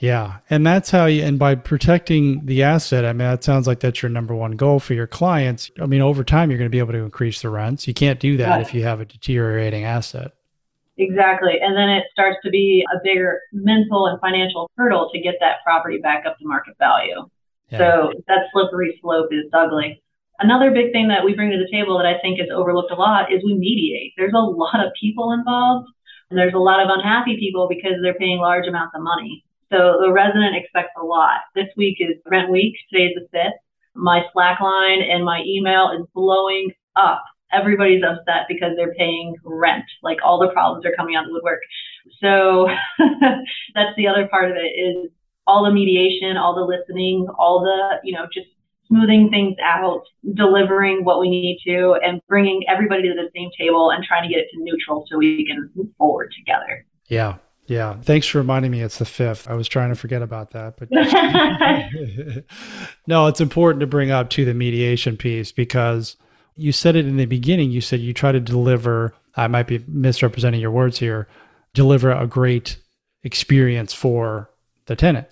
Yeah. 0.00 0.38
And 0.48 0.64
that's 0.64 0.90
how 0.90 1.06
you, 1.06 1.24
and 1.24 1.38
by 1.38 1.56
protecting 1.56 2.46
the 2.46 2.62
asset, 2.62 3.04
I 3.04 3.12
mean, 3.12 3.28
that 3.28 3.42
sounds 3.42 3.66
like 3.66 3.80
that's 3.80 4.00
your 4.00 4.10
number 4.10 4.34
one 4.34 4.52
goal 4.52 4.78
for 4.78 4.94
your 4.94 5.08
clients. 5.08 5.72
I 5.80 5.86
mean, 5.86 6.02
over 6.02 6.22
time, 6.22 6.50
you're 6.50 6.58
going 6.58 6.70
to 6.70 6.74
be 6.74 6.78
able 6.78 6.92
to 6.92 6.98
increase 7.02 7.42
the 7.42 7.50
rents. 7.50 7.88
You 7.88 7.94
can't 7.94 8.20
do 8.20 8.36
that 8.36 8.60
if 8.60 8.72
you 8.72 8.84
have 8.84 9.00
a 9.00 9.04
deteriorating 9.04 9.84
asset. 9.84 10.32
Exactly. 10.98 11.58
And 11.60 11.76
then 11.76 11.88
it 11.88 12.04
starts 12.12 12.38
to 12.44 12.50
be 12.50 12.84
a 12.94 12.98
bigger 13.02 13.40
mental 13.52 14.06
and 14.06 14.20
financial 14.20 14.70
hurdle 14.76 15.10
to 15.12 15.20
get 15.20 15.34
that 15.40 15.56
property 15.64 15.98
back 15.98 16.26
up 16.26 16.38
to 16.38 16.46
market 16.46 16.74
value. 16.78 17.28
Yeah. 17.70 17.78
So 17.78 18.12
that 18.28 18.46
slippery 18.52 18.98
slope 19.02 19.28
is 19.32 19.44
ugly. 19.52 20.02
Another 20.40 20.70
big 20.70 20.92
thing 20.92 21.08
that 21.08 21.24
we 21.24 21.34
bring 21.34 21.50
to 21.50 21.58
the 21.58 21.68
table 21.70 21.98
that 21.98 22.06
I 22.06 22.18
think 22.20 22.40
is 22.40 22.46
overlooked 22.54 22.92
a 22.92 22.94
lot 22.94 23.32
is 23.32 23.42
we 23.44 23.54
mediate. 23.54 24.12
There's 24.16 24.32
a 24.32 24.38
lot 24.38 24.78
of 24.84 24.92
people 25.00 25.32
involved 25.32 25.88
And 26.30 26.38
there's 26.38 26.54
a 26.54 26.58
lot 26.58 26.80
of 26.80 26.88
unhappy 26.90 27.36
people 27.38 27.68
because 27.68 27.94
they're 28.02 28.14
paying 28.14 28.38
large 28.38 28.66
amounts 28.66 28.94
of 28.94 29.02
money. 29.02 29.44
So 29.70 29.98
the 30.00 30.10
resident 30.10 30.56
expects 30.56 30.92
a 31.00 31.04
lot. 31.04 31.40
This 31.54 31.68
week 31.76 31.98
is 32.00 32.16
rent 32.26 32.50
week. 32.50 32.74
Today's 32.90 33.14
the 33.14 33.38
5th. 33.38 33.52
My 33.94 34.22
Slack 34.32 34.60
line 34.60 35.02
and 35.02 35.24
my 35.24 35.42
email 35.44 35.90
is 35.90 36.06
blowing 36.14 36.72
up. 36.96 37.22
Everybody's 37.52 38.02
upset 38.02 38.46
because 38.48 38.72
they're 38.76 38.94
paying 38.94 39.34
rent. 39.44 39.84
Like 40.02 40.18
all 40.24 40.38
the 40.38 40.52
problems 40.52 40.86
are 40.86 40.94
coming 40.96 41.16
out 41.16 41.24
of 41.24 41.28
the 41.28 41.34
woodwork. 41.34 41.60
So 42.20 42.68
that's 43.74 43.96
the 43.96 44.08
other 44.08 44.26
part 44.28 44.50
of 44.50 44.56
it 44.56 44.68
is 44.68 45.10
all 45.46 45.64
the 45.64 45.72
mediation, 45.72 46.36
all 46.36 46.54
the 46.54 46.62
listening, 46.62 47.26
all 47.38 47.60
the, 47.60 48.00
you 48.04 48.12
know, 48.12 48.26
just 48.32 48.48
smoothing 48.86 49.28
things 49.30 49.56
out, 49.62 50.02
delivering 50.34 51.04
what 51.04 51.20
we 51.20 51.28
need 51.28 51.58
to, 51.66 51.98
and 52.02 52.20
bringing 52.26 52.62
everybody 52.68 53.02
to 53.02 53.14
the 53.14 53.28
same 53.34 53.50
table 53.58 53.90
and 53.90 54.02
trying 54.04 54.22
to 54.22 54.34
get 54.34 54.40
it 54.40 54.48
to 54.52 54.62
neutral 54.62 55.04
so 55.08 55.18
we 55.18 55.44
can 55.46 55.70
move 55.74 55.88
forward 55.98 56.32
together. 56.36 56.86
Yeah. 57.06 57.36
Yeah. 57.68 57.96
Thanks 58.00 58.26
for 58.26 58.38
reminding 58.38 58.70
me 58.70 58.80
it's 58.80 58.98
the 58.98 59.04
fifth. 59.04 59.48
I 59.48 59.54
was 59.54 59.68
trying 59.68 59.90
to 59.90 59.94
forget 59.94 60.22
about 60.22 60.50
that. 60.52 60.78
But 60.78 60.88
no, 63.06 63.26
it's 63.26 63.42
important 63.42 63.80
to 63.80 63.86
bring 63.86 64.10
up 64.10 64.30
to 64.30 64.44
the 64.46 64.54
mediation 64.54 65.18
piece 65.18 65.52
because 65.52 66.16
you 66.56 66.72
said 66.72 66.96
it 66.96 67.06
in 67.06 67.18
the 67.18 67.26
beginning. 67.26 67.70
You 67.70 67.82
said 67.82 68.00
you 68.00 68.14
try 68.14 68.32
to 68.32 68.40
deliver, 68.40 69.14
I 69.36 69.48
might 69.48 69.66
be 69.66 69.84
misrepresenting 69.86 70.60
your 70.60 70.70
words 70.70 70.98
here, 70.98 71.28
deliver 71.74 72.10
a 72.10 72.26
great 72.26 72.78
experience 73.22 73.92
for 73.92 74.50
the 74.86 74.96
tenant. 74.96 75.28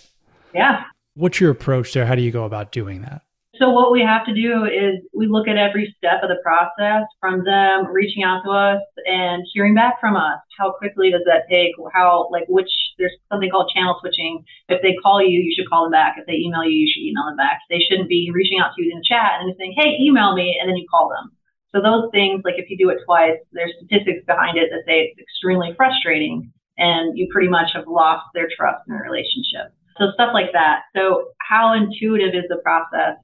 Yeah. 0.53 0.83
What's 1.15 1.41
your 1.41 1.49
approach 1.49 1.93
there? 1.93 2.05
How 2.05 2.13
do 2.13 2.21
you 2.21 2.31
go 2.31 2.45
about 2.45 2.71
doing 2.71 3.01
that? 3.01 3.23
So 3.59 3.69
what 3.69 3.91
we 3.91 4.01
have 4.01 4.25
to 4.25 4.33
do 4.33 4.65
is 4.65 5.01
we 5.13 5.27
look 5.27 5.47
at 5.47 5.57
every 5.57 5.93
step 5.97 6.21
of 6.21 6.29
the 6.29 6.37
process 6.43 7.07
from 7.19 7.43
them 7.43 7.87
reaching 7.87 8.23
out 8.23 8.43
to 8.45 8.51
us 8.51 8.81
and 9.05 9.43
hearing 9.53 9.73
back 9.73 9.99
from 9.99 10.15
us. 10.15 10.39
How 10.57 10.71
quickly 10.71 11.09
does 11.09 11.23
that 11.25 11.49
take? 11.49 11.73
How 11.93 12.29
like 12.31 12.45
which 12.47 12.69
there's 12.97 13.13
something 13.31 13.49
called 13.49 13.71
channel 13.73 13.97
switching. 13.99 14.43
If 14.69 14.81
they 14.81 14.95
call 15.01 15.21
you, 15.21 15.39
you 15.39 15.53
should 15.55 15.69
call 15.69 15.83
them 15.83 15.91
back. 15.91 16.15
If 16.17 16.27
they 16.27 16.33
email 16.33 16.63
you, 16.63 16.85
you 16.85 16.91
should 16.91 17.07
email 17.07 17.25
them 17.25 17.37
back. 17.37 17.61
They 17.69 17.79
shouldn't 17.79 18.09
be 18.09 18.31
reaching 18.33 18.59
out 18.59 18.71
to 18.75 18.83
you 18.83 18.91
in 18.91 18.99
the 18.99 19.05
chat 19.07 19.41
and 19.41 19.53
saying, 19.57 19.73
"Hey, 19.77 19.97
email 19.99 20.35
me," 20.35 20.57
and 20.59 20.69
then 20.69 20.77
you 20.77 20.85
call 20.89 21.09
them. 21.09 21.31
So 21.73 21.81
those 21.81 22.09
things, 22.11 22.41
like 22.45 22.55
if 22.57 22.69
you 22.69 22.77
do 22.77 22.89
it 22.89 22.99
twice, 23.05 23.37
there's 23.51 23.73
statistics 23.77 24.25
behind 24.25 24.57
it 24.57 24.69
that 24.71 24.85
say 24.85 25.01
it's 25.01 25.19
extremely 25.19 25.73
frustrating, 25.75 26.51
and 26.77 27.17
you 27.17 27.27
pretty 27.31 27.49
much 27.49 27.73
have 27.73 27.87
lost 27.87 28.25
their 28.33 28.49
trust 28.55 28.87
in 28.87 28.95
a 28.95 29.01
relationship. 29.01 29.73
So 29.97 30.11
stuff 30.13 30.29
like 30.33 30.53
that. 30.53 30.81
So 30.95 31.33
how 31.41 31.73
intuitive 31.73 32.35
is 32.35 32.45
the 32.49 32.57
process? 32.57 33.17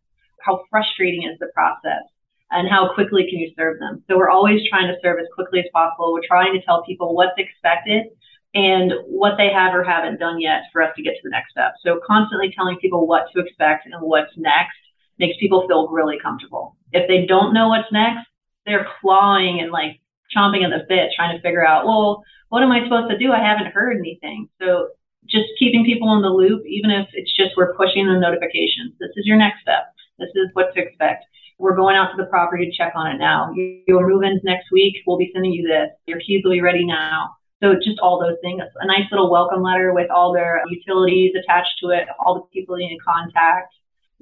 How 0.44 0.64
frustrating 0.70 1.24
is 1.24 1.40
the 1.40 1.48
process 1.54 2.04
and 2.52 2.70
how 2.70 2.94
quickly 2.94 3.26
can 3.30 3.40
you 3.40 3.52
serve 3.58 3.80
them. 3.80 4.04
So 4.08 4.18
we're 4.18 4.30
always 4.30 4.62
trying 4.70 4.88
to 4.88 4.98
serve 5.02 5.20
as 5.20 5.28
quickly 5.34 5.60
as 5.60 5.66
possible. 5.74 6.14
We're 6.14 6.28
trying 6.28 6.54
to 6.54 6.62
tell 6.62 6.84
people 6.84 7.16
what's 7.16 7.38
expected 7.38 8.06
and 8.54 8.94
what 9.08 9.34
they 9.38 9.50
have 9.52 9.74
or 9.74 9.84
haven't 9.84 10.20
done 10.20 10.40
yet 10.40 10.64
for 10.72 10.84
us 10.84 10.94
to 10.96 11.02
get 11.02 11.16
to 11.16 11.22
the 11.24 11.32
next 11.32 11.52
step. 11.52 11.74
So 11.84 12.00
constantly 12.06 12.54
telling 12.56 12.78
people 12.78 13.08
what 13.08 13.26
to 13.34 13.42
expect 13.42 13.88
and 13.88 13.96
what's 14.00 14.32
next 14.38 14.78
makes 15.18 15.38
people 15.40 15.68
feel 15.68 15.88
really 15.88 16.18
comfortable. 16.22 16.78
If 16.92 17.08
they 17.08 17.26
don't 17.26 17.54
know 17.54 17.70
what's 17.70 17.92
next, 17.92 18.28
they're 18.66 18.88
clawing 19.02 19.60
and 19.60 19.72
like 19.72 20.00
chomping 20.36 20.64
at 20.64 20.70
the 20.70 20.86
bit 20.88 21.12
trying 21.16 21.36
to 21.36 21.42
figure 21.42 21.66
out, 21.66 21.86
well, 21.86 22.24
what 22.50 22.62
am 22.62 22.72
I 22.72 22.84
supposed 22.84 23.10
to 23.10 23.18
do? 23.18 23.32
I 23.32 23.40
haven't 23.40 23.74
heard 23.74 23.98
anything. 23.98 24.50
So 24.62 24.90
just 25.26 25.50
keeping 25.58 25.86
people 25.86 26.14
in 26.16 26.22
the 26.22 26.30
loop, 26.30 26.64
even 26.68 26.92
if 26.92 27.08
it's 27.14 27.36
just 27.36 27.58
we're 27.58 27.76
pushing 27.76 28.08
the 28.08 28.20
notifications. 28.20 28.94
This 29.00 29.12
is 29.16 29.26
your 29.26 29.38
next 29.38 29.62
step. 29.62 29.94
This 30.20 30.30
is 30.36 30.50
what 30.54 30.74
to 30.76 30.82
expect. 30.82 31.26
We're 31.60 31.76
going 31.76 31.96
out 31.96 32.12
to 32.12 32.18
the 32.18 32.30
property 32.30 32.66
to 32.66 32.72
check 32.76 32.94
on 32.96 33.08
it 33.12 33.18
now. 33.18 33.54
Your 33.88 34.08
move-ins 34.08 34.42
next 34.44 34.72
week. 34.72 34.98
We'll 35.06 35.18
be 35.18 35.32
sending 35.34 35.54
you 35.54 35.68
this. 35.68 35.90
Your 36.08 36.20
keys 36.20 36.44
will 36.44 36.52
be 36.52 36.62
ready 36.62 36.86
now. 36.86 37.36
So 37.62 37.76
just 37.76 38.00
all 38.00 38.20
those 38.20 38.38
things. 38.42 38.62
A 38.82 38.88
nice 38.88 39.10
little 39.12 39.32
welcome 39.32 39.62
letter 39.62 39.94
with 39.94 40.10
all 40.12 40.34
their 40.34 40.62
utilities 40.68 41.34
attached 41.36 41.80
to 41.82 41.90
it, 41.90 42.08
all 42.20 42.36
the 42.36 42.42
people 42.52 42.80
you 42.80 42.88
need 42.88 42.98
to 42.98 43.04
contact. 43.04 43.74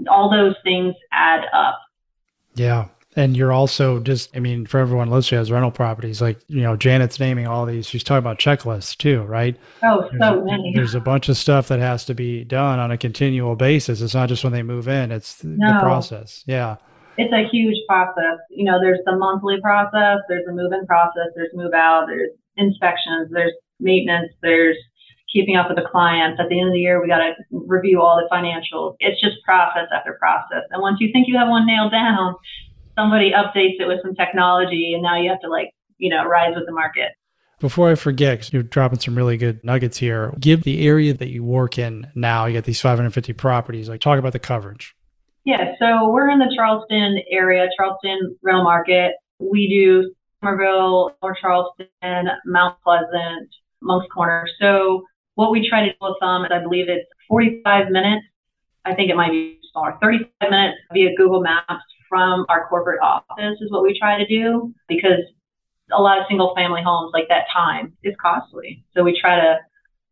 All 0.07 0.29
those 0.29 0.55
things 0.63 0.93
add 1.11 1.45
up. 1.53 1.79
Yeah. 2.55 2.87
And 3.15 3.35
you're 3.35 3.51
also 3.51 3.99
just, 3.99 4.35
I 4.35 4.39
mean, 4.39 4.65
for 4.65 4.79
everyone 4.79 5.09
listening 5.09 5.39
has 5.39 5.51
rental 5.51 5.71
properties, 5.71 6.21
like, 6.21 6.39
you 6.47 6.61
know, 6.61 6.77
Janet's 6.77 7.19
naming 7.19 7.45
all 7.45 7.65
these. 7.65 7.85
She's 7.85 8.03
talking 8.03 8.19
about 8.19 8.39
checklists 8.39 8.95
too, 8.95 9.23
right? 9.23 9.57
Oh, 9.83 10.07
there's 10.09 10.21
so 10.21 10.43
many. 10.45 10.71
There's 10.75 10.95
a 10.95 11.01
bunch 11.01 11.27
of 11.27 11.35
stuff 11.35 11.67
that 11.67 11.79
has 11.79 12.05
to 12.05 12.13
be 12.13 12.45
done 12.45 12.79
on 12.79 12.91
a 12.91 12.97
continual 12.97 13.55
basis. 13.55 14.01
It's 14.01 14.13
not 14.13 14.29
just 14.29 14.43
when 14.43 14.53
they 14.53 14.63
move 14.63 14.87
in, 14.87 15.11
it's 15.11 15.43
no. 15.43 15.73
the 15.73 15.79
process. 15.79 16.43
Yeah. 16.47 16.77
It's 17.17 17.33
a 17.33 17.47
huge 17.51 17.77
process. 17.87 18.39
You 18.49 18.63
know, 18.63 18.79
there's 18.79 18.99
the 19.05 19.17
monthly 19.17 19.59
process, 19.59 20.19
there's 20.29 20.45
the 20.45 20.53
move 20.53 20.71
in 20.71 20.85
process, 20.85 21.27
there's 21.35 21.51
move 21.53 21.73
out, 21.73 22.05
there's 22.07 22.31
inspections, 22.55 23.29
there's 23.31 23.53
maintenance, 23.79 24.31
there's 24.41 24.77
keeping 25.31 25.55
up 25.55 25.67
with 25.67 25.77
the 25.77 25.89
clients. 25.89 26.39
At 26.39 26.49
the 26.49 26.59
end 26.59 26.69
of 26.69 26.73
the 26.73 26.79
year, 26.79 27.01
we 27.01 27.07
got 27.07 27.19
to 27.19 27.33
review 27.51 28.01
all 28.01 28.15
the 28.15 28.33
financials. 28.33 28.95
It's 28.99 29.19
just 29.21 29.43
process 29.43 29.87
after 29.93 30.17
process. 30.19 30.63
And 30.71 30.81
once 30.81 30.97
you 30.99 31.11
think 31.11 31.27
you 31.27 31.37
have 31.37 31.47
one 31.47 31.65
nailed 31.65 31.91
down, 31.91 32.35
somebody 33.01 33.31
updates 33.31 33.79
it 33.79 33.87
with 33.87 33.99
some 34.03 34.15
technology 34.15 34.93
and 34.93 35.01
now 35.03 35.19
you 35.19 35.29
have 35.29 35.41
to 35.41 35.49
like, 35.49 35.71
you 35.97 36.09
know, 36.09 36.25
rise 36.25 36.53
with 36.55 36.65
the 36.65 36.71
market. 36.71 37.11
Before 37.59 37.91
I 37.91 37.95
forget, 37.95 38.39
because 38.39 38.53
you're 38.53 38.63
dropping 38.63 38.99
some 38.99 39.15
really 39.15 39.37
good 39.37 39.63
nuggets 39.63 39.97
here, 39.97 40.33
give 40.39 40.63
the 40.63 40.87
area 40.87 41.13
that 41.13 41.29
you 41.29 41.43
work 41.43 41.77
in 41.77 42.11
now. 42.15 42.45
You 42.45 42.55
got 42.55 42.63
these 42.63 42.81
550 42.81 43.33
properties. 43.33 43.87
Like, 43.87 44.01
talk 44.01 44.17
about 44.17 44.33
the 44.33 44.39
coverage. 44.39 44.95
Yeah, 45.43 45.73
so 45.77 46.09
we're 46.09 46.29
in 46.29 46.39
the 46.39 46.51
Charleston 46.55 47.19
area, 47.29 47.67
Charleston 47.77 48.35
rental 48.41 48.63
market. 48.63 49.13
We 49.39 49.69
do 49.69 50.11
Summerville, 50.39 51.15
North 51.21 51.37
Charleston, 51.39 51.87
Mount 52.45 52.77
Pleasant, 52.83 53.49
Moncks 53.81 54.07
Corner. 54.11 54.47
So 54.59 55.03
what 55.35 55.51
we 55.51 55.67
try 55.69 55.85
to 55.85 55.91
do 55.91 55.97
with 56.01 56.17
them 56.19 56.45
is 56.45 56.51
I 56.51 56.59
believe 56.59 56.89
it's 56.89 57.07
45 57.27 57.89
minutes. 57.89 58.25
I 58.85 58.95
think 58.95 59.11
it 59.11 59.15
might 59.15 59.31
be 59.31 59.59
smaller, 59.71 59.97
35 60.01 60.49
minutes 60.49 60.77
via 60.93 61.15
Google 61.15 61.41
Maps 61.41 61.83
from 62.11 62.45
our 62.49 62.67
corporate 62.67 62.99
office 63.01 63.57
is 63.61 63.71
what 63.71 63.83
we 63.83 63.97
try 63.97 64.17
to 64.17 64.27
do 64.27 64.73
because 64.89 65.23
a 65.93 66.01
lot 66.01 66.19
of 66.19 66.25
single 66.27 66.53
family 66.55 66.81
homes 66.83 67.11
like 67.13 67.29
that 67.29 67.45
time 67.53 67.93
is 68.03 68.13
costly. 68.21 68.83
So 68.93 69.01
we 69.01 69.17
try 69.19 69.37
to, 69.37 69.59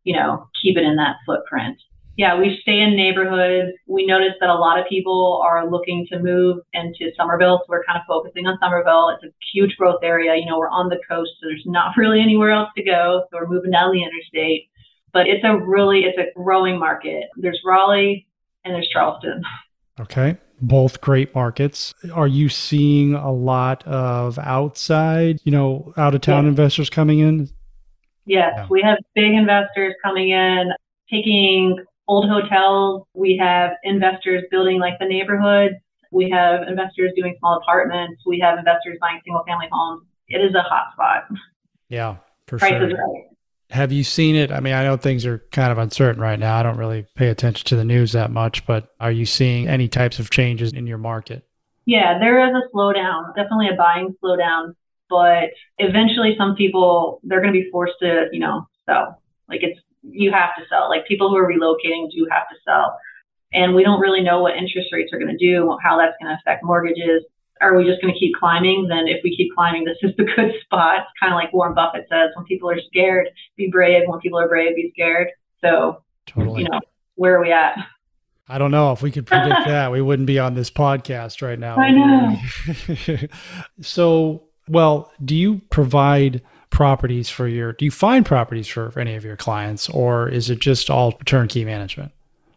you 0.04 0.16
know, 0.16 0.48
keep 0.62 0.78
it 0.78 0.82
in 0.84 0.96
that 0.96 1.16
footprint. 1.26 1.78
Yeah, 2.16 2.38
we 2.38 2.58
stay 2.62 2.80
in 2.80 2.96
neighborhoods. 2.96 3.76
We 3.86 4.06
notice 4.06 4.32
that 4.40 4.48
a 4.48 4.54
lot 4.54 4.78
of 4.78 4.86
people 4.88 5.42
are 5.44 5.70
looking 5.70 6.06
to 6.10 6.18
move 6.18 6.58
into 6.72 7.12
Summerville. 7.18 7.58
so 7.58 7.64
we're 7.68 7.84
kind 7.84 7.98
of 7.98 8.04
focusing 8.08 8.46
on 8.46 8.58
Summerville. 8.60 9.10
It's 9.10 9.24
a 9.24 9.34
huge 9.52 9.76
growth 9.76 10.00
area. 10.02 10.34
You 10.36 10.46
know, 10.46 10.58
we're 10.58 10.70
on 10.70 10.88
the 10.88 11.00
coast, 11.08 11.30
so 11.40 11.48
there's 11.48 11.64
not 11.66 11.94
really 11.98 12.20
anywhere 12.20 12.50
else 12.50 12.70
to 12.78 12.82
go. 12.82 13.24
So 13.30 13.38
we're 13.38 13.48
moving 13.48 13.72
down 13.72 13.92
the 13.92 14.02
interstate. 14.02 14.68
But 15.12 15.26
it's 15.26 15.44
a 15.44 15.54
really 15.54 16.04
it's 16.04 16.18
a 16.18 16.32
growing 16.34 16.78
market. 16.78 17.24
There's 17.36 17.60
Raleigh 17.62 18.26
and 18.64 18.74
there's 18.74 18.88
Charleston. 18.88 19.42
Okay 20.00 20.38
both 20.60 21.00
great 21.00 21.34
markets. 21.34 21.94
Are 22.12 22.26
you 22.26 22.48
seeing 22.48 23.14
a 23.14 23.32
lot 23.32 23.86
of 23.86 24.38
outside, 24.38 25.40
you 25.44 25.52
know, 25.52 25.92
out 25.96 26.14
of 26.14 26.20
town 26.20 26.46
investors 26.46 26.90
coming 26.90 27.20
in? 27.20 27.48
Yes, 28.26 28.52
yeah. 28.56 28.66
we 28.70 28.82
have 28.82 28.98
big 29.14 29.32
investors 29.32 29.94
coming 30.04 30.30
in, 30.30 30.70
taking 31.10 31.76
old 32.06 32.28
hotels. 32.28 33.06
We 33.14 33.36
have 33.38 33.72
investors 33.84 34.44
building 34.50 34.78
like 34.78 34.98
the 34.98 35.06
neighborhoods. 35.06 35.74
We 36.12 36.28
have 36.30 36.66
investors 36.68 37.12
doing 37.16 37.36
small 37.38 37.58
apartments. 37.62 38.22
We 38.26 38.40
have 38.40 38.58
investors 38.58 38.98
buying 39.00 39.20
single 39.24 39.44
family 39.46 39.68
homes. 39.70 40.04
It 40.28 40.38
is 40.38 40.54
a 40.54 40.62
hot 40.62 40.92
spot. 40.92 41.24
Yeah, 41.88 42.16
for 42.46 42.58
Prices 42.58 42.90
sure. 42.90 42.98
Right. 42.98 43.29
Have 43.70 43.92
you 43.92 44.02
seen 44.02 44.34
it? 44.34 44.50
I 44.50 44.60
mean, 44.60 44.74
I 44.74 44.82
know 44.82 44.96
things 44.96 45.24
are 45.24 45.38
kind 45.52 45.70
of 45.70 45.78
uncertain 45.78 46.20
right 46.20 46.38
now. 46.38 46.58
I 46.58 46.62
don't 46.62 46.76
really 46.76 47.06
pay 47.14 47.28
attention 47.28 47.66
to 47.68 47.76
the 47.76 47.84
news 47.84 48.12
that 48.12 48.30
much, 48.30 48.66
but 48.66 48.94
are 48.98 49.12
you 49.12 49.24
seeing 49.24 49.68
any 49.68 49.88
types 49.88 50.18
of 50.18 50.30
changes 50.30 50.72
in 50.72 50.86
your 50.86 50.98
market? 50.98 51.46
Yeah, 51.86 52.18
there 52.18 52.46
is 52.46 52.54
a 52.54 52.76
slowdown, 52.76 53.34
definitely 53.36 53.68
a 53.68 53.76
buying 53.76 54.14
slowdown, 54.22 54.74
but 55.08 55.50
eventually 55.78 56.34
some 56.36 56.56
people 56.56 57.20
they're 57.24 57.40
going 57.40 57.52
to 57.52 57.60
be 57.60 57.70
forced 57.70 57.94
to, 58.00 58.26
you 58.32 58.40
know, 58.40 58.66
sell. 58.86 59.22
Like 59.48 59.62
it's 59.62 59.80
you 60.02 60.32
have 60.32 60.50
to 60.56 60.62
sell. 60.68 60.88
Like 60.88 61.06
people 61.06 61.28
who 61.28 61.36
are 61.36 61.48
relocating 61.48 62.10
do 62.10 62.26
have 62.30 62.48
to 62.48 62.56
sell. 62.64 62.98
And 63.52 63.74
we 63.74 63.82
don't 63.82 64.00
really 64.00 64.22
know 64.22 64.40
what 64.40 64.56
interest 64.56 64.92
rates 64.92 65.12
are 65.12 65.18
going 65.18 65.36
to 65.36 65.44
do, 65.44 65.76
how 65.82 65.98
that's 65.98 66.14
going 66.20 66.34
to 66.34 66.38
affect 66.40 66.64
mortgages 66.64 67.24
are 67.60 67.76
we 67.76 67.84
just 67.84 68.00
going 68.00 68.12
to 68.12 68.18
keep 68.18 68.34
climbing? 68.36 68.86
Then 68.88 69.06
if 69.06 69.20
we 69.22 69.36
keep 69.36 69.54
climbing, 69.54 69.84
this 69.84 69.98
is 70.02 70.16
the 70.16 70.24
good 70.36 70.52
spot. 70.62 71.06
Kind 71.18 71.32
of 71.32 71.36
like 71.36 71.52
Warren 71.52 71.74
Buffett 71.74 72.06
says, 72.08 72.30
when 72.34 72.44
people 72.46 72.70
are 72.70 72.80
scared, 72.88 73.28
be 73.56 73.68
brave. 73.70 74.02
When 74.06 74.20
people 74.20 74.38
are 74.38 74.48
brave, 74.48 74.76
be 74.76 74.90
scared. 74.94 75.28
So, 75.60 76.02
totally. 76.26 76.62
you 76.62 76.68
know, 76.68 76.80
where 77.16 77.36
are 77.36 77.42
we 77.42 77.52
at? 77.52 77.76
I 78.48 78.58
don't 78.58 78.72
know 78.72 78.90
if 78.92 79.00
we 79.00 79.12
could 79.12 79.26
predict 79.26 79.66
that. 79.66 79.92
We 79.92 80.00
wouldn't 80.00 80.26
be 80.26 80.38
on 80.38 80.54
this 80.54 80.70
podcast 80.70 81.40
right 81.40 81.58
now. 81.58 81.76
I 81.78 81.90
know. 81.92 83.28
so, 83.80 84.48
well, 84.68 85.12
do 85.24 85.36
you 85.36 85.60
provide 85.70 86.42
properties 86.70 87.28
for 87.28 87.46
your, 87.46 87.74
do 87.74 87.84
you 87.84 87.90
find 87.90 88.26
properties 88.26 88.66
for, 88.66 88.90
for 88.90 89.00
any 89.00 89.14
of 89.14 89.24
your 89.24 89.36
clients 89.36 89.88
or 89.88 90.28
is 90.28 90.50
it 90.50 90.60
just 90.60 90.90
all 90.90 91.12
turnkey 91.12 91.64
management? 91.64 92.12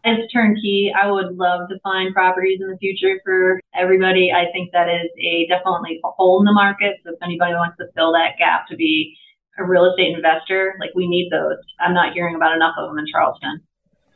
It's 0.05 0.31
turnkey. 0.33 0.91
I 0.93 1.09
would 1.09 1.37
love 1.37 1.69
to 1.69 1.79
find 1.79 2.13
properties 2.13 2.59
in 2.61 2.69
the 2.69 2.77
future 2.77 3.21
for 3.23 3.61
everybody. 3.73 4.31
I 4.33 4.51
think 4.51 4.71
that 4.73 4.89
is 4.89 5.09
a 5.17 5.47
definitely 5.47 6.01
a 6.03 6.09
hole 6.09 6.39
in 6.39 6.45
the 6.45 6.51
market. 6.51 6.97
So 7.03 7.11
if 7.13 7.19
anybody 7.23 7.53
wants 7.53 7.77
to 7.77 7.85
fill 7.95 8.11
that 8.13 8.37
gap 8.37 8.67
to 8.67 8.75
be 8.75 9.15
a 9.57 9.63
real 9.63 9.85
estate 9.85 10.15
investor, 10.15 10.75
like 10.79 10.89
we 10.95 11.07
need 11.07 11.31
those. 11.31 11.57
I'm 11.79 11.93
not 11.93 12.13
hearing 12.13 12.35
about 12.35 12.55
enough 12.55 12.75
of 12.77 12.89
them 12.89 12.99
in 12.99 13.05
Charleston. 13.11 13.61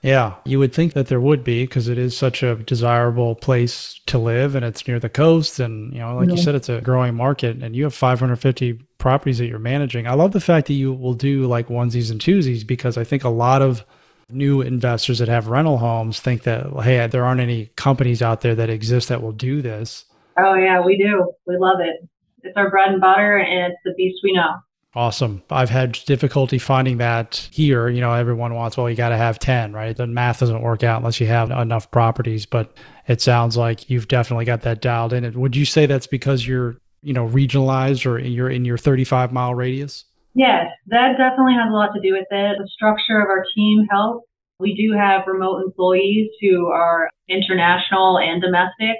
Yeah, 0.01 0.35
you 0.45 0.59
would 0.59 0.73
think 0.73 0.93
that 0.93 1.07
there 1.07 1.19
would 1.19 1.43
be 1.43 1.63
because 1.63 1.87
it 1.87 1.97
is 1.97 2.15
such 2.15 2.43
a 2.43 2.55
desirable 2.55 3.35
place 3.35 3.99
to 4.05 4.17
live 4.17 4.55
and 4.55 4.63
it's 4.63 4.87
near 4.87 4.99
the 4.99 5.09
coast. 5.09 5.59
And, 5.59 5.91
you 5.91 5.99
know, 5.99 6.15
like 6.15 6.27
mm-hmm. 6.27 6.37
you 6.37 6.43
said, 6.43 6.55
it's 6.55 6.69
a 6.69 6.81
growing 6.81 7.15
market 7.15 7.63
and 7.63 7.75
you 7.75 7.83
have 7.83 7.93
550 7.93 8.73
properties 8.99 9.39
that 9.39 9.47
you're 9.47 9.57
managing. 9.57 10.07
I 10.07 10.13
love 10.13 10.33
the 10.33 10.39
fact 10.39 10.67
that 10.67 10.73
you 10.73 10.93
will 10.93 11.13
do 11.13 11.47
like 11.47 11.67
onesies 11.67 12.11
and 12.11 12.21
twosies 12.21 12.65
because 12.65 12.97
I 12.97 13.03
think 13.03 13.23
a 13.23 13.29
lot 13.29 13.61
of 13.61 13.83
new 14.29 14.61
investors 14.61 15.19
that 15.19 15.27
have 15.27 15.47
rental 15.47 15.77
homes 15.77 16.19
think 16.19 16.43
that, 16.43 16.67
hey, 16.83 17.07
there 17.07 17.25
aren't 17.25 17.41
any 17.41 17.67
companies 17.75 18.21
out 18.21 18.41
there 18.41 18.55
that 18.55 18.69
exist 18.69 19.07
that 19.09 19.21
will 19.21 19.31
do 19.31 19.61
this. 19.61 20.05
Oh, 20.37 20.53
yeah, 20.55 20.81
we 20.83 20.97
do. 20.97 21.33
We 21.45 21.57
love 21.57 21.79
it. 21.79 22.07
It's 22.43 22.55
our 22.57 22.69
bread 22.69 22.89
and 22.89 23.01
butter 23.01 23.37
and 23.37 23.71
it's 23.71 23.81
the 23.85 23.93
beast 23.95 24.19
we 24.23 24.33
know. 24.33 24.55
Awesome. 24.95 25.43
I've 25.49 25.69
had 25.69 25.93
difficulty 26.05 26.57
finding 26.57 26.97
that 26.97 27.47
here. 27.51 27.87
You 27.87 28.01
know, 28.01 28.13
everyone 28.13 28.53
wants, 28.53 28.77
well, 28.77 28.89
you 28.89 28.95
got 28.95 29.09
to 29.09 29.17
have 29.17 29.37
10, 29.37 29.73
right? 29.73 29.95
The 29.95 30.07
math 30.07 30.39
doesn't 30.39 30.61
work 30.61 30.83
out 30.83 30.97
unless 30.97 31.19
you 31.19 31.27
have 31.27 31.51
enough 31.51 31.91
properties, 31.91 32.45
but 32.45 32.75
it 33.07 33.21
sounds 33.21 33.57
like 33.57 33.89
you've 33.89 34.07
definitely 34.07 34.45
got 34.45 34.61
that 34.61 34.81
dialed 34.81 35.13
in. 35.13 35.39
Would 35.39 35.55
you 35.55 35.65
say 35.65 35.85
that's 35.85 36.07
because 36.07 36.47
you're, 36.47 36.77
you 37.01 37.13
know, 37.13 37.27
regionalized 37.27 38.05
or 38.05 38.17
you're 38.19 38.49
in 38.49 38.65
your 38.65 38.77
35 38.77 39.31
mile 39.31 39.53
radius? 39.53 40.03
Yes, 40.37 40.67
that 40.85 41.17
definitely 41.17 41.55
has 41.55 41.71
a 41.71 41.73
lot 41.73 41.95
to 41.95 41.99
do 41.99 42.13
with 42.13 42.27
it. 42.29 42.57
The 42.59 42.69
structure 42.69 43.19
of 43.19 43.27
our 43.27 43.43
team 43.55 43.87
helps. 43.89 44.29
We 44.59 44.75
do 44.75 44.95
have 44.95 45.25
remote 45.25 45.63
employees 45.65 46.29
who 46.39 46.67
are 46.67 47.09
international 47.27 48.19
and 48.19 48.39
domestic. 48.39 48.97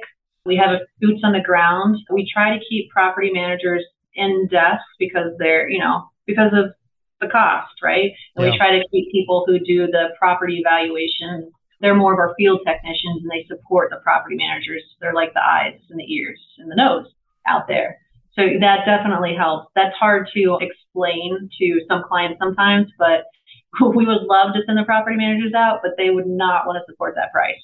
We 0.48 0.58
have 0.58 0.80
boots 1.00 1.22
on 1.24 1.34
the 1.34 1.46
ground. 1.46 1.98
We 2.10 2.28
try 2.34 2.58
to 2.58 2.66
keep 2.68 2.90
property 2.90 3.30
managers 3.32 3.86
in 4.16 4.48
desks 4.50 4.90
because 4.98 5.30
they're, 5.38 5.70
you 5.70 5.78
know, 5.78 6.10
because 6.26 6.54
of 6.54 6.74
the 7.22 7.28
cost, 7.28 7.84
right? 7.84 8.12
And 8.36 8.44
yeah. 8.44 8.52
we 8.52 8.58
try 8.58 8.72
to 8.72 8.84
keep 8.92 9.12
people 9.12 9.44
who 9.46 9.60
do 9.60 9.86
the 9.86 10.16
property 10.18 10.58
evaluation. 10.58 11.52
They're 11.82 11.94
more 11.94 12.14
of 12.14 12.20
our 12.20 12.34
field 12.36 12.62
technicians 12.66 13.22
and 13.22 13.30
they 13.30 13.46
support 13.48 13.92
the 13.92 13.98
property 13.98 14.38
managers. 14.38 14.82
They're 15.00 15.14
like 15.14 15.36
the 15.36 15.46
eyes 15.46 15.80
and 15.92 16.00
the 16.00 16.12
ears 16.12 16.42
and 16.58 16.72
the 16.72 16.76
nose 16.76 17.06
out 17.46 17.68
there. 17.68 18.00
So 18.38 18.44
that 18.60 18.86
definitely 18.86 19.36
helps. 19.36 19.72
That's 19.76 19.96
hard 19.96 20.30
to 20.36 20.60
explain 20.62 21.50
to 21.60 21.82
some 21.90 22.04
clients 22.08 22.40
sometimes, 22.40 22.88
but 23.00 23.26
we 23.96 24.06
would 24.06 24.24
love 24.24 24.54
to 24.54 24.62
send 24.66 24.78
the 24.78 24.84
property 24.84 25.18
managers 25.18 25.54
out, 25.54 25.80
but 25.82 25.92
they 25.98 26.12
would 26.12 26.28
not 26.28 26.68
want 26.68 26.78
to 26.78 26.92
support 26.92 27.16
that 27.16 27.32
price. 27.32 27.56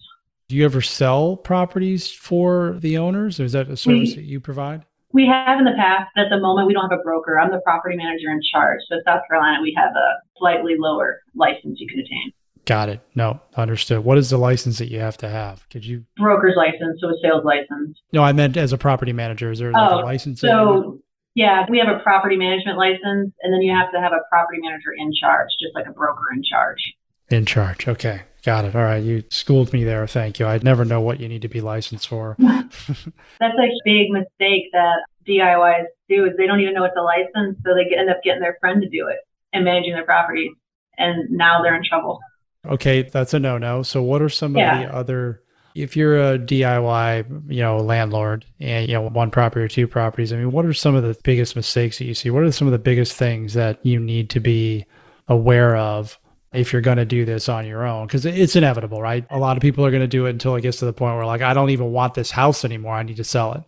Do 0.50 0.56
you 0.56 0.66
ever 0.66 0.82
sell 0.82 1.38
properties 1.38 2.12
for 2.12 2.76
the 2.80 2.98
owners? 2.98 3.40
Or 3.40 3.46
is 3.46 3.54
that 3.54 3.70
a 3.70 3.78
service 3.78 4.10
we, 4.10 4.16
that 4.16 4.24
you 4.24 4.40
provide? 4.40 4.84
We 5.12 5.28
have 5.28 5.60
in 5.60 5.66
the 5.66 5.74
past. 5.78 6.12
At 6.18 6.30
the 6.30 6.40
moment, 6.40 6.68
we 6.68 6.74
don't 6.74 6.90
have 6.90 7.00
a 7.00 7.04
broker. 7.04 7.40
I'm 7.40 7.52
the 7.52 7.62
property 7.62 7.96
manager 7.96 8.30
in 8.30 8.42
charge. 8.52 8.80
So 8.90 8.98
South 9.06 9.22
Carolina, 9.28 9.62
we 9.62 9.74
have 9.78 9.92
a 9.92 10.22
slightly 10.38 10.76
lower 10.78 11.22
license 11.36 11.80
you 11.80 11.88
can 11.88 12.00
attain. 12.00 12.34
Got 12.66 12.90
it. 12.90 13.02
No, 13.14 13.42
understood. 13.56 14.06
What 14.06 14.18
is 14.18 14.30
the 14.30 14.38
license 14.38 14.78
that 14.78 14.90
you 14.90 15.00
have 15.00 15.18
to 15.18 15.30
have? 15.30 15.68
Could 15.70 15.86
you 15.86 16.06
broker's 16.16 16.56
license, 16.56 17.02
so 17.02 17.10
a 17.10 17.14
sales 17.22 17.44
license? 17.44 18.00
No, 18.14 18.24
I 18.24 18.32
meant 18.32 18.56
as 18.56 18.72
a 18.72 18.78
property 18.78 19.12
manager. 19.12 19.52
Is 19.52 19.60
there 19.60 19.72
like 19.72 19.92
oh, 19.92 20.00
a 20.00 20.04
license? 20.04 20.40
So 20.40 21.00
yeah, 21.36 21.66
we 21.70 21.80
have 21.80 21.94
a 21.94 22.00
property 22.02 22.38
management 22.38 22.78
license, 22.78 23.34
and 23.42 23.54
then 23.54 23.62
you 23.62 23.74
have 23.74 23.92
to 23.92 24.00
have 24.00 24.14
a 24.14 24.22
property 24.30 24.60
manager 24.62 24.94
in 24.98 25.12
charge, 25.20 25.50
just 25.60 25.76
like 25.76 25.88
a 25.88 25.92
broker 25.92 26.32
in 26.34 26.42
charge. 26.44 26.94
In 27.30 27.46
charge. 27.46 27.88
Okay. 27.88 28.22
Got 28.44 28.66
it. 28.66 28.76
All 28.76 28.84
right. 28.84 29.02
You 29.02 29.24
schooled 29.30 29.72
me 29.72 29.84
there. 29.84 30.06
Thank 30.06 30.38
you. 30.38 30.46
I'd 30.46 30.64
never 30.64 30.84
know 30.84 31.00
what 31.02 31.20
you 31.20 31.30
need 31.30 31.42
to 31.44 31.48
be 31.48 31.62
licensed 31.62 32.08
for. 32.08 32.36
That's 32.40 32.70
a 33.42 33.70
big 33.86 34.10
mistake 34.10 34.66
that 34.74 35.00
DIYs 35.28 35.86
do 36.10 36.26
is 36.26 36.32
they 36.38 36.46
don't 36.46 36.60
even 36.60 36.74
know 36.74 36.84
it's 36.84 36.96
a 36.98 37.02
license. 37.02 37.58
So 37.64 37.72
they 37.74 37.96
end 37.96 38.10
up 38.10 38.18
getting 38.24 38.42
their 38.42 38.58
friend 38.60 38.82
to 38.82 38.90
do 38.90 39.08
it 39.08 39.20
and 39.54 39.64
managing 39.64 39.94
their 39.94 40.06
properties. 40.06 40.52
And 40.98 41.32
now 41.32 41.64
they're 41.64 41.76
in 41.76 41.84
trouble. 41.88 42.20
Okay. 42.68 43.04
That's 43.04 43.34
a 43.34 43.40
no 43.40 43.58
no. 43.58 43.84
So 43.84 44.02
what 44.02 44.22
are 44.22 44.30
some 44.30 44.56
yeah. 44.56 44.82
of 44.82 44.90
the 44.90 44.96
other, 44.96 45.44
if 45.76 45.98
you're 45.98 46.34
a 46.34 46.40
DIY, 46.40 47.52
you 47.52 47.62
know, 47.62 47.78
landlord 47.78 48.46
and, 48.60 48.88
you 48.88 48.94
know, 48.94 49.02
one 49.02 49.32
property 49.32 49.64
or 49.64 49.68
two 49.68 49.88
properties, 49.88 50.32
I 50.32 50.38
mean, 50.38 50.52
what 50.52 50.66
are 50.66 50.74
some 50.74 50.96
of 50.96 51.04
the 51.04 51.18
biggest 51.24 51.56
mistakes 51.56 51.98
that 51.98 52.06
you 52.06 52.14
see? 52.14 52.30
What 52.30 52.44
are 52.44 52.52
some 52.52 52.68
of 52.68 52.72
the 52.72 52.80
biggest 52.80 53.14
things 53.14 53.54
that 53.54 53.86
you 53.86 54.00
need 54.00 54.30
to 54.32 54.40
be 54.40 54.86
aware 55.28 55.76
of 55.76 56.20
if 56.54 56.72
you're 56.72 56.82
going 56.82 56.98
to 56.98 57.06
do 57.06 57.26
this 57.26 57.50
on 57.50 57.66
your 57.66 57.86
own 57.86 58.06
because 58.06 58.26
it's 58.26 58.56
inevitable 58.56 59.02
right 59.02 59.26
a 59.32 59.40
lot 59.40 59.58
of 59.58 59.62
people 59.62 59.86
are 59.86 59.92
going 59.92 60.02
to 60.02 60.08
do 60.08 60.26
it 60.28 60.30
until 60.30 60.56
it 60.56 60.62
gets 60.62 60.78
to 60.78 60.86
the 60.86 60.94
point 60.94 61.16
where 61.16 61.26
like 61.26 61.42
i 61.42 61.54
don't 61.54 61.72
even 61.72 61.92
want 61.92 62.14
this 62.14 62.32
house 62.32 62.64
anymore 62.64 62.96
i 62.96 63.04
need 63.04 63.18
to 63.18 63.24
sell 63.24 63.54
it 63.54 63.64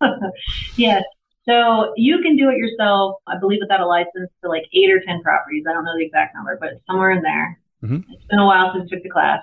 yes 0.76 1.02
so 1.44 1.92
you 1.96 2.20
can 2.22 2.36
do 2.36 2.50
it 2.50 2.56
yourself 2.56 3.16
i 3.26 3.36
believe 3.38 3.58
without 3.60 3.80
a 3.80 3.86
license 3.86 4.30
to 4.42 4.48
like 4.48 4.64
eight 4.72 4.90
or 4.90 5.00
ten 5.00 5.22
properties 5.22 5.64
i 5.68 5.72
don't 5.72 5.84
know 5.84 5.96
the 5.96 6.04
exact 6.04 6.34
number 6.34 6.56
but 6.60 6.70
somewhere 6.86 7.10
in 7.10 7.22
there 7.22 7.58
mm-hmm. 7.82 8.12
it's 8.12 8.24
been 8.30 8.38
a 8.38 8.46
while 8.46 8.72
since 8.74 8.88
I 8.90 8.94
took 8.94 9.02
the 9.02 9.10
class 9.10 9.40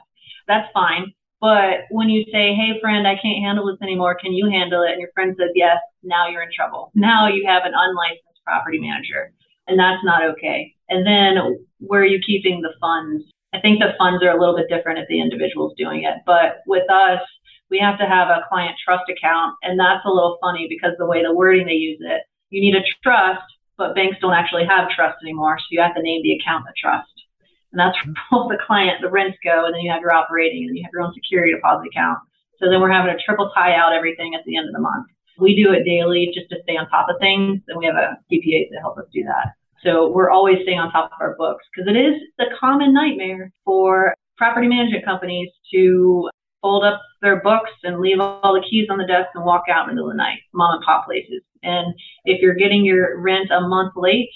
that's 0.48 0.72
fine 0.74 1.14
but 1.42 1.86
when 1.90 2.10
you 2.10 2.24
say 2.32 2.56
hey 2.56 2.80
friend 2.82 3.08
i 3.08 3.16
can't 3.22 3.44
handle 3.44 3.66
this 3.66 3.82
anymore 3.82 4.16
can 4.16 4.34
you 4.34 4.50
handle 4.50 4.84
it 4.84 4.92
and 4.92 5.02
your 5.02 5.12
friend 5.14 5.36
says 5.38 5.52
yes 5.56 5.78
now 6.04 6.28
you're 6.28 6.44
in 6.44 6.50
trouble 6.56 6.92
now 6.96 7.28
you 7.28 7.46
have 7.48 7.64
an 7.66 7.74
unlicensed 7.76 8.44
property 8.44 8.80
manager 8.80 9.32
and 9.68 9.80
that's 9.80 10.04
not 10.04 10.24
okay 10.24 10.76
and 10.90 11.06
then 11.06 11.66
where 11.80 12.02
are 12.02 12.06
you 12.06 12.20
keeping 12.26 12.62
the 12.62 12.74
funds? 12.80 13.24
I 13.54 13.60
think 13.60 13.80
the 13.80 13.96
funds 13.98 14.24
are 14.24 14.36
a 14.36 14.40
little 14.40 14.56
bit 14.56 14.70
different 14.70 15.00
if 15.00 15.08
the 15.08 15.22
individual's 15.22 15.74
doing 15.78 16.04
it. 16.04 16.22
But 16.26 16.62
with 16.68 16.90
us, 16.92 17.22
we 17.70 17.80
have 17.80 17.98
to 18.00 18.06
have 18.06 18.28
a 18.30 18.46
client 18.50 18.76
trust 18.84 19.10
account. 19.10 19.56
And 19.64 19.80
that's 19.80 20.06
a 20.06 20.12
little 20.12 20.38
funny 20.42 20.68
because 20.70 20.94
the 20.98 21.06
way 21.06 21.24
the 21.24 21.34
wording 21.34 21.66
they 21.66 21.74
use 21.74 22.00
it, 22.02 22.22
you 22.50 22.62
need 22.62 22.76
a 22.76 22.84
trust, 23.04 23.46
but 23.78 23.96
banks 23.96 24.18
don't 24.22 24.34
actually 24.34 24.66
have 24.66 24.90
trust 24.90 25.18
anymore. 25.24 25.58
So 25.60 25.66
you 25.72 25.82
have 25.82 25.96
to 25.96 26.02
name 26.02 26.22
the 26.22 26.38
account 26.38 26.66
the 26.66 26.74
trust. 26.78 27.10
And 27.76 27.80
that's 27.80 27.98
mm-hmm. 27.98 28.16
where 28.32 28.48
both 28.48 28.52
the 28.52 28.64
client, 28.66 29.02
the 29.02 29.12
rents 29.12 29.38
go. 29.44 29.66
And 29.66 29.76
then 29.76 29.82
you 29.82 29.92
have 29.92 30.00
your 30.00 30.14
operating 30.14 30.64
and 30.64 30.78
you 30.78 30.84
have 30.84 30.92
your 30.94 31.04
own 31.04 31.14
security 31.14 31.52
deposit 31.52 31.88
account. 31.92 32.20
So 32.58 32.72
then 32.72 32.80
we're 32.80 32.92
having 32.92 33.14
a 33.14 33.20
triple 33.20 33.52
tie 33.54 33.76
out 33.76 33.92
everything 33.92 34.34
at 34.34 34.46
the 34.46 34.56
end 34.56 34.70
of 34.70 34.74
the 34.74 34.80
month. 34.80 35.08
We 35.38 35.62
do 35.62 35.74
it 35.74 35.84
daily 35.84 36.32
just 36.34 36.50
to 36.52 36.64
stay 36.64 36.78
on 36.78 36.88
top 36.88 37.10
of 37.10 37.18
things. 37.20 37.60
And 37.68 37.78
we 37.78 37.86
have 37.86 37.96
a 37.96 38.18
CPA 38.32 38.72
to 38.72 38.80
help 38.80 38.98
us 38.98 39.04
do 39.12 39.24
that. 39.26 39.52
So 39.84 40.10
we're 40.10 40.32
always 40.32 40.60
staying 40.64 40.80
on 40.80 40.90
top 40.92 41.12
of 41.12 41.20
our 41.20 41.36
books 41.36 41.66
because 41.76 41.94
it 41.94 42.00
is 42.00 42.16
the 42.38 42.46
common 42.58 42.94
nightmare 42.94 43.52
for 43.66 44.16
property 44.38 44.70
management 44.70 45.04
companies 45.04 45.50
to 45.74 46.30
fold 46.62 46.86
up 46.86 47.02
their 47.22 47.42
books 47.42 47.72
and 47.84 48.00
leave 48.00 48.22
all 48.22 48.54
the 48.54 48.66
keys 48.68 48.88
on 48.90 48.98
the 48.98 49.06
desk 49.06 49.28
and 49.36 49.44
walk 49.44 49.66
out 49.70 49.84
in 49.84 49.90
the 49.90 49.96
middle 49.96 50.10
of 50.10 50.14
the 50.14 50.18
night, 50.18 50.40
mom 50.54 50.76
and 50.76 50.84
pop 50.86 51.06
places. 51.06 51.44
And 51.62 51.94
if 52.24 52.42
you're 52.42 52.56
getting 52.56 52.86
your 52.86 53.20
rent 53.20 53.52
a 53.52 53.68
month 53.68 53.94
late, 53.98 54.30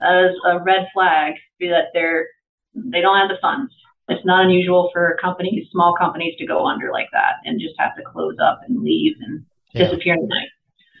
that 0.00 0.24
is 0.24 0.36
a 0.44 0.58
red 0.58 0.88
flag 0.92 1.34
that 1.60 1.86
they're 1.94 2.26
they 2.74 3.00
don't 3.00 3.16
have 3.16 3.28
the 3.28 3.38
funds. 3.40 3.72
It's 4.08 4.24
not 4.24 4.44
unusual 4.44 4.90
for 4.92 5.16
companies, 5.20 5.68
small 5.72 5.94
companies, 5.98 6.34
to 6.38 6.46
go 6.46 6.66
under 6.66 6.92
like 6.92 7.08
that 7.12 7.36
and 7.44 7.60
just 7.60 7.74
have 7.78 7.96
to 7.96 8.02
close 8.02 8.36
up 8.42 8.60
and 8.68 8.82
leave 8.82 9.16
and 9.20 9.44
yeah. 9.72 9.84
disappear 9.84 10.14
in 10.14 10.28
night 10.28 10.48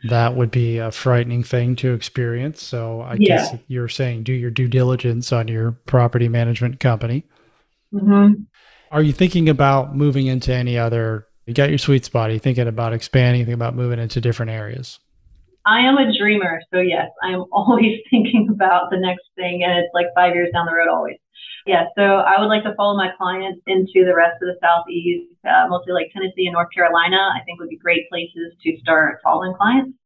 that 0.04 0.36
would 0.36 0.50
be 0.50 0.78
a 0.78 0.90
frightening 0.90 1.42
thing 1.42 1.76
to 1.76 1.94
experience. 1.94 2.62
So 2.62 3.00
I 3.00 3.16
yeah. 3.18 3.36
guess 3.36 3.54
you're 3.68 3.88
saying 3.88 4.24
do 4.24 4.32
your 4.32 4.50
due 4.50 4.68
diligence 4.68 5.32
on 5.32 5.48
your 5.48 5.72
property 5.72 6.28
management 6.28 6.78
company. 6.78 7.24
Mm-hmm. 7.92 8.42
Are 8.90 9.02
you 9.02 9.12
thinking 9.12 9.48
about 9.48 9.96
moving 9.96 10.26
into 10.26 10.52
any 10.52 10.78
other? 10.78 11.26
You 11.46 11.54
got 11.54 11.70
your 11.70 11.78
sweet 11.78 12.04
spot. 12.04 12.30
Are 12.30 12.34
you 12.34 12.38
thinking 12.38 12.68
about 12.68 12.92
expanding? 12.92 13.40
Thinking 13.40 13.54
about 13.54 13.74
moving 13.74 13.98
into 13.98 14.20
different 14.20 14.52
areas? 14.52 15.00
I 15.66 15.80
am 15.80 15.96
a 15.96 16.16
dreamer, 16.18 16.60
so 16.72 16.80
yes, 16.80 17.08
I 17.22 17.28
am 17.30 17.44
always 17.52 17.98
thinking 18.10 18.48
about 18.52 18.90
the 18.90 18.98
next 18.98 19.24
thing, 19.36 19.62
and 19.64 19.78
it's 19.78 19.94
like 19.94 20.06
five 20.14 20.34
years 20.34 20.50
down 20.52 20.66
the 20.66 20.74
road 20.74 20.88
always. 20.88 21.16
Yeah, 21.66 21.84
so 21.96 22.02
I 22.02 22.38
would 22.38 22.48
like 22.48 22.62
to 22.64 22.74
follow 22.74 22.94
my 22.96 23.10
clients 23.16 23.60
into 23.66 24.04
the 24.04 24.14
rest 24.14 24.42
of 24.42 24.48
the 24.48 24.58
Southeast, 24.60 25.32
uh, 25.48 25.66
mostly 25.68 25.94
like 25.94 26.10
Tennessee 26.12 26.46
and 26.46 26.52
North 26.52 26.68
Carolina. 26.74 27.16
I 27.16 27.42
think 27.44 27.58
would 27.58 27.70
be 27.70 27.78
great 27.78 28.08
places 28.10 28.52
to 28.62 28.76
start 28.80 29.20
following 29.24 29.54
clients. 29.54 29.96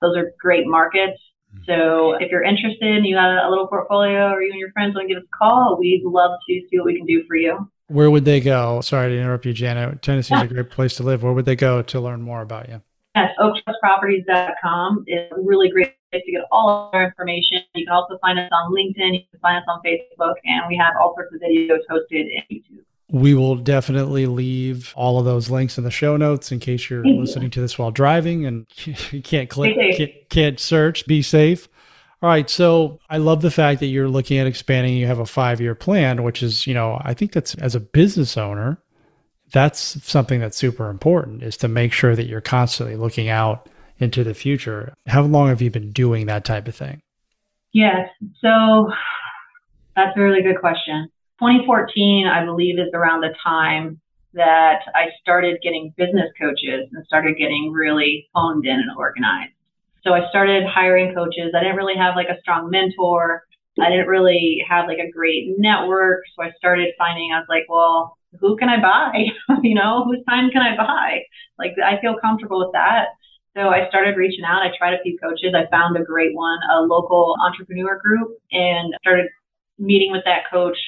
Those 0.00 0.16
are 0.16 0.32
great 0.40 0.66
markets. 0.66 1.18
Mm-hmm. 1.52 1.64
So 1.66 2.12
if 2.20 2.30
you're 2.30 2.44
interested 2.44 2.96
and 2.96 3.04
you 3.04 3.16
got 3.16 3.44
a 3.44 3.50
little 3.50 3.66
portfolio 3.66 4.30
or 4.30 4.42
you 4.42 4.50
and 4.52 4.60
your 4.60 4.70
friends 4.72 4.94
want 4.94 5.08
to 5.08 5.14
give 5.14 5.22
us 5.22 5.28
a 5.32 5.36
call, 5.36 5.76
we'd 5.78 6.04
love 6.04 6.38
to 6.48 6.60
see 6.70 6.78
what 6.78 6.86
we 6.86 6.96
can 6.96 7.06
do 7.06 7.24
for 7.26 7.34
you. 7.34 7.68
Where 7.88 8.10
would 8.10 8.24
they 8.24 8.40
go? 8.40 8.80
Sorry 8.82 9.08
to 9.10 9.18
interrupt 9.18 9.46
you, 9.46 9.54
Janet. 9.54 10.02
Tennessee 10.02 10.34
is 10.34 10.42
a 10.42 10.46
great 10.46 10.70
place 10.70 10.96
to 10.96 11.02
live. 11.02 11.22
Where 11.22 11.32
would 11.32 11.46
they 11.46 11.56
go 11.56 11.82
to 11.82 12.00
learn 12.00 12.20
more 12.20 12.42
about 12.42 12.68
you? 12.68 12.82
Yes, 13.16 13.30
oaktrustproperties.com 13.40 15.04
is 15.08 15.32
a 15.32 15.40
really 15.40 15.70
great 15.70 15.94
to 16.12 16.32
get 16.32 16.42
all 16.50 16.68
of 16.68 16.94
our 16.94 17.04
information. 17.04 17.62
You 17.74 17.86
can 17.86 17.94
also 17.94 18.18
find 18.18 18.38
us 18.38 18.48
on 18.52 18.72
LinkedIn, 18.72 19.14
you 19.14 19.20
can 19.30 19.40
find 19.40 19.58
us 19.58 19.64
on 19.68 19.80
Facebook, 19.84 20.34
and 20.44 20.62
we 20.68 20.76
have 20.76 20.94
all 21.00 21.14
sorts 21.14 21.34
of 21.34 21.40
videos 21.40 21.80
hosted 21.90 22.28
in 22.28 22.42
YouTube. 22.50 22.84
We 23.10 23.34
will 23.34 23.56
definitely 23.56 24.26
leave 24.26 24.92
all 24.94 25.18
of 25.18 25.24
those 25.24 25.48
links 25.48 25.78
in 25.78 25.84
the 25.84 25.90
show 25.90 26.16
notes 26.16 26.52
in 26.52 26.60
case 26.60 26.90
you're 26.90 27.04
listening 27.04 27.50
to 27.50 27.60
this 27.60 27.78
while 27.78 27.90
driving 27.90 28.44
and 28.44 28.66
you 29.12 29.22
can't 29.22 29.48
click, 29.48 29.74
can't, 29.96 30.12
can't 30.28 30.60
search. 30.60 31.06
Be 31.06 31.22
safe. 31.22 31.68
All 32.20 32.28
right. 32.28 32.50
So 32.50 32.98
I 33.08 33.16
love 33.16 33.40
the 33.40 33.50
fact 33.50 33.80
that 33.80 33.86
you're 33.86 34.08
looking 34.08 34.36
at 34.36 34.46
expanding. 34.46 34.94
You 34.94 35.06
have 35.06 35.20
a 35.20 35.26
five 35.26 35.58
year 35.58 35.74
plan, 35.74 36.22
which 36.22 36.42
is, 36.42 36.66
you 36.66 36.74
know, 36.74 37.00
I 37.02 37.14
think 37.14 37.32
that's 37.32 37.54
as 37.54 37.74
a 37.74 37.80
business 37.80 38.36
owner, 38.36 38.82
that's 39.52 39.80
something 40.04 40.40
that's 40.40 40.56
super 40.56 40.90
important 40.90 41.42
is 41.42 41.56
to 41.58 41.68
make 41.68 41.92
sure 41.92 42.14
that 42.14 42.26
you're 42.26 42.40
constantly 42.40 42.96
looking 42.96 43.28
out 43.28 43.68
into 43.98 44.24
the 44.24 44.34
future. 44.34 44.94
How 45.06 45.22
long 45.22 45.48
have 45.48 45.62
you 45.62 45.70
been 45.70 45.92
doing 45.92 46.26
that 46.26 46.44
type 46.44 46.68
of 46.68 46.74
thing? 46.74 47.02
Yes. 47.72 48.08
So 48.40 48.90
that's 49.96 50.16
a 50.16 50.20
really 50.20 50.42
good 50.42 50.60
question. 50.60 51.08
2014, 51.40 52.26
I 52.26 52.44
believe, 52.44 52.78
is 52.78 52.88
around 52.94 53.20
the 53.20 53.34
time 53.42 54.00
that 54.34 54.80
I 54.94 55.06
started 55.20 55.58
getting 55.62 55.92
business 55.96 56.30
coaches 56.40 56.88
and 56.92 57.04
started 57.06 57.36
getting 57.38 57.72
really 57.72 58.28
honed 58.34 58.66
in 58.66 58.74
and 58.74 58.90
organized. 58.96 59.52
So 60.04 60.14
I 60.14 60.28
started 60.30 60.64
hiring 60.66 61.14
coaches. 61.14 61.52
I 61.54 61.60
didn't 61.60 61.76
really 61.76 61.96
have 61.96 62.16
like 62.16 62.28
a 62.28 62.40
strong 62.40 62.70
mentor. 62.70 63.44
I 63.80 63.90
didn't 63.90 64.08
really 64.08 64.64
have 64.68 64.86
like 64.86 64.98
a 64.98 65.10
great 65.10 65.54
network. 65.58 66.22
So 66.36 66.44
I 66.44 66.50
started 66.56 66.94
finding, 66.98 67.32
I 67.32 67.38
was 67.38 67.46
like, 67.48 67.66
well, 67.68 68.16
who 68.40 68.56
can 68.56 68.68
I 68.68 68.80
buy? 68.80 69.56
you 69.62 69.74
know, 69.74 70.04
whose 70.04 70.24
time 70.28 70.50
can 70.50 70.62
I 70.62 70.76
buy? 70.76 71.22
Like, 71.58 71.74
I 71.84 72.00
feel 72.00 72.16
comfortable 72.20 72.60
with 72.60 72.72
that. 72.72 73.08
So 73.58 73.70
I 73.70 73.88
started 73.88 74.16
reaching 74.16 74.44
out. 74.44 74.62
I 74.62 74.70
tried 74.78 74.94
a 74.94 75.02
few 75.02 75.18
coaches. 75.18 75.50
I 75.50 75.66
found 75.68 75.96
a 75.96 76.04
great 76.04 76.32
one, 76.32 76.60
a 76.70 76.80
local 76.82 77.34
entrepreneur 77.42 77.98
group, 77.98 78.38
and 78.52 78.94
started 79.00 79.26
meeting 79.80 80.12
with 80.12 80.22
that 80.26 80.44
coach 80.48 80.78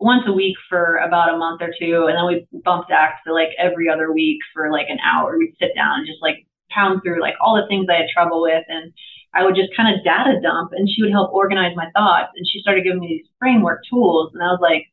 once 0.00 0.24
a 0.26 0.32
week 0.32 0.56
for 0.68 0.96
about 0.96 1.32
a 1.32 1.38
month 1.38 1.62
or 1.62 1.70
two. 1.78 2.10
And 2.10 2.18
then 2.18 2.26
we 2.26 2.60
bumped 2.64 2.88
back 2.88 3.22
to 3.24 3.32
like 3.32 3.50
every 3.56 3.88
other 3.88 4.12
week 4.12 4.38
for 4.52 4.72
like 4.72 4.86
an 4.88 4.98
hour. 5.06 5.38
We'd 5.38 5.54
sit 5.60 5.70
down 5.76 6.00
and 6.00 6.06
just 6.06 6.20
like 6.20 6.44
pound 6.68 7.02
through 7.04 7.22
like 7.22 7.34
all 7.40 7.54
the 7.54 7.68
things 7.68 7.86
I 7.88 8.02
had 8.02 8.10
trouble 8.12 8.42
with. 8.42 8.64
And 8.66 8.92
I 9.32 9.44
would 9.44 9.54
just 9.54 9.76
kind 9.76 9.94
of 9.94 10.02
data 10.02 10.40
dump 10.42 10.72
and 10.74 10.90
she 10.90 11.02
would 11.02 11.12
help 11.12 11.32
organize 11.32 11.76
my 11.76 11.90
thoughts. 11.94 12.32
And 12.34 12.44
she 12.50 12.58
started 12.58 12.82
giving 12.82 12.98
me 12.98 13.22
these 13.22 13.30
framework 13.38 13.82
tools. 13.88 14.32
And 14.34 14.42
I 14.42 14.50
was 14.50 14.58
like, 14.60 14.90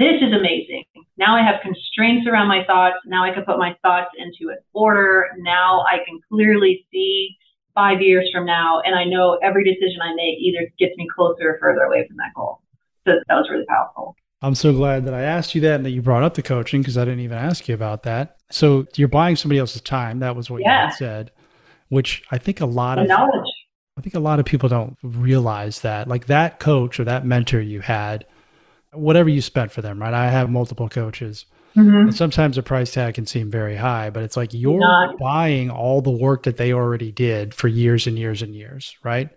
this 0.00 0.16
is 0.22 0.32
amazing. 0.32 0.84
Now 1.18 1.36
I 1.36 1.42
have 1.42 1.60
constraints 1.60 2.26
around 2.26 2.48
my 2.48 2.64
thoughts. 2.64 2.96
Now 3.04 3.22
I 3.22 3.34
can 3.34 3.44
put 3.44 3.58
my 3.58 3.76
thoughts 3.82 4.10
into 4.16 4.50
an 4.50 4.58
order. 4.72 5.26
Now 5.38 5.82
I 5.82 5.98
can 6.06 6.18
clearly 6.30 6.86
see 6.90 7.36
five 7.74 8.00
years 8.00 8.28
from 8.32 8.46
now. 8.46 8.80
And 8.80 8.94
I 8.94 9.04
know 9.04 9.38
every 9.42 9.62
decision 9.62 10.00
I 10.02 10.14
make 10.14 10.38
either 10.40 10.72
gets 10.78 10.96
me 10.96 11.06
closer 11.14 11.50
or 11.50 11.58
further 11.60 11.82
away 11.82 12.06
from 12.08 12.16
that 12.16 12.32
goal. 12.34 12.62
So 13.06 13.14
that 13.28 13.34
was 13.34 13.48
really 13.50 13.66
powerful. 13.66 14.16
I'm 14.42 14.54
so 14.54 14.72
glad 14.72 15.04
that 15.04 15.12
I 15.12 15.20
asked 15.22 15.54
you 15.54 15.60
that 15.62 15.74
and 15.74 15.84
that 15.84 15.90
you 15.90 16.00
brought 16.00 16.22
up 16.22 16.32
the 16.32 16.42
coaching 16.42 16.80
because 16.80 16.96
I 16.96 17.04
didn't 17.04 17.20
even 17.20 17.36
ask 17.36 17.68
you 17.68 17.74
about 17.74 18.04
that. 18.04 18.38
So 18.50 18.86
you're 18.96 19.08
buying 19.08 19.36
somebody 19.36 19.58
else's 19.58 19.82
time. 19.82 20.20
That 20.20 20.34
was 20.34 20.48
what 20.48 20.62
yeah. 20.62 20.86
you 20.86 20.94
said, 20.94 21.30
which 21.90 22.22
I 22.30 22.38
think 22.38 22.62
a 22.62 22.66
lot 22.66 22.94
the 22.94 23.02
of 23.02 23.08
knowledge. 23.08 23.50
I 23.98 24.00
think 24.00 24.14
a 24.14 24.20
lot 24.20 24.40
of 24.40 24.46
people 24.46 24.70
don't 24.70 24.96
realize 25.02 25.82
that. 25.82 26.08
Like 26.08 26.26
that 26.26 26.58
coach 26.58 26.98
or 26.98 27.04
that 27.04 27.26
mentor 27.26 27.60
you 27.60 27.80
had, 27.80 28.24
whatever 28.92 29.28
you 29.28 29.40
spent 29.40 29.72
for 29.72 29.82
them, 29.82 30.00
right? 30.00 30.14
I 30.14 30.28
have 30.30 30.50
multiple 30.50 30.88
coaches. 30.88 31.46
Mm-hmm. 31.76 31.96
And 31.96 32.14
sometimes 32.14 32.56
the 32.56 32.62
price 32.62 32.92
tag 32.92 33.14
can 33.14 33.26
seem 33.26 33.50
very 33.50 33.76
high, 33.76 34.10
but 34.10 34.24
it's 34.24 34.36
like 34.36 34.52
you're 34.52 35.14
buying 35.18 35.70
all 35.70 36.02
the 36.02 36.10
work 36.10 36.42
that 36.42 36.56
they 36.56 36.72
already 36.72 37.12
did 37.12 37.54
for 37.54 37.68
years 37.68 38.06
and 38.08 38.18
years 38.18 38.42
and 38.42 38.54
years, 38.54 38.96
right? 39.04 39.28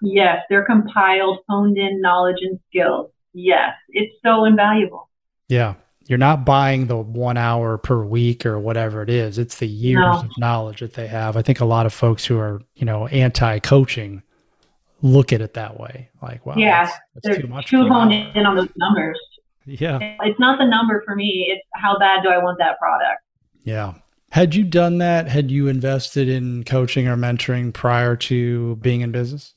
Yes, 0.00 0.38
they're 0.48 0.64
compiled, 0.64 1.40
honed 1.48 1.76
in 1.76 2.00
knowledge 2.00 2.38
and 2.42 2.60
skills 2.68 3.10
yes, 3.32 3.74
it's 3.88 4.14
so 4.24 4.44
invaluable. 4.44 5.08
Yeah. 5.48 5.74
You're 6.06 6.18
not 6.18 6.44
buying 6.44 6.86
the 6.86 6.96
one 6.96 7.36
hour 7.36 7.78
per 7.78 8.02
week 8.02 8.44
or 8.44 8.58
whatever 8.58 9.02
it 9.02 9.10
is. 9.10 9.38
It's 9.38 9.58
the 9.58 9.68
years 9.68 10.00
no. 10.00 10.20
of 10.20 10.30
knowledge 10.38 10.80
that 10.80 10.94
they 10.94 11.06
have. 11.06 11.36
I 11.36 11.42
think 11.42 11.60
a 11.60 11.64
lot 11.64 11.86
of 11.86 11.92
folks 11.92 12.24
who 12.24 12.36
are, 12.38 12.60
you 12.74 12.84
know, 12.84 13.06
anti 13.08 13.60
coaching 13.60 14.22
look 15.02 15.32
at 15.32 15.40
it 15.40 15.54
that 15.54 15.78
way. 15.78 16.10
Like, 16.22 16.44
wow, 16.44 16.54
yeah, 16.56 16.84
that's, 16.84 16.98
that's 17.14 17.26
they're 17.26 17.42
too 17.42 17.48
much. 17.48 17.66
Too 17.66 17.86
honed 17.88 18.12
in 18.12 18.46
on 18.46 18.56
those 18.56 18.68
numbers. 18.76 19.18
Yeah. 19.66 20.16
It's 20.22 20.40
not 20.40 20.58
the 20.58 20.66
number 20.66 21.02
for 21.04 21.14
me. 21.14 21.48
It's 21.50 21.66
how 21.74 21.98
bad 21.98 22.22
do 22.22 22.28
I 22.28 22.38
want 22.38 22.58
that 22.58 22.78
product? 22.78 23.22
Yeah. 23.62 23.94
Had 24.30 24.54
you 24.54 24.64
done 24.64 24.98
that? 24.98 25.28
Had 25.28 25.50
you 25.50 25.68
invested 25.68 26.28
in 26.28 26.64
coaching 26.64 27.08
or 27.08 27.16
mentoring 27.16 27.72
prior 27.72 28.16
to 28.16 28.76
being 28.76 29.00
in 29.00 29.12
business? 29.12 29.54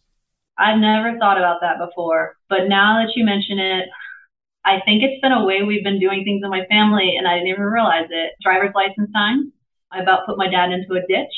I've 0.57 0.79
never 0.79 1.17
thought 1.17 1.37
about 1.37 1.61
that 1.61 1.79
before, 1.79 2.37
but 2.47 2.67
now 2.67 3.03
that 3.03 3.13
you 3.15 3.25
mention 3.25 3.59
it, 3.59 3.87
I 4.65 4.79
think 4.85 5.03
it's 5.03 5.19
been 5.19 5.31
a 5.31 5.43
way 5.43 5.63
we've 5.63 5.83
been 5.83 5.99
doing 5.99 6.23
things 6.23 6.41
in 6.43 6.49
my 6.49 6.65
family, 6.69 7.15
and 7.17 7.27
I 7.27 7.33
didn't 7.33 7.49
even 7.49 7.63
realize 7.63 8.07
it. 8.09 8.33
Driver's 8.41 8.73
license 8.75 9.11
time. 9.11 9.51
I 9.91 10.01
about 10.01 10.25
put 10.25 10.37
my 10.37 10.47
dad 10.47 10.71
into 10.71 10.93
a 10.93 11.01
ditch. 11.07 11.33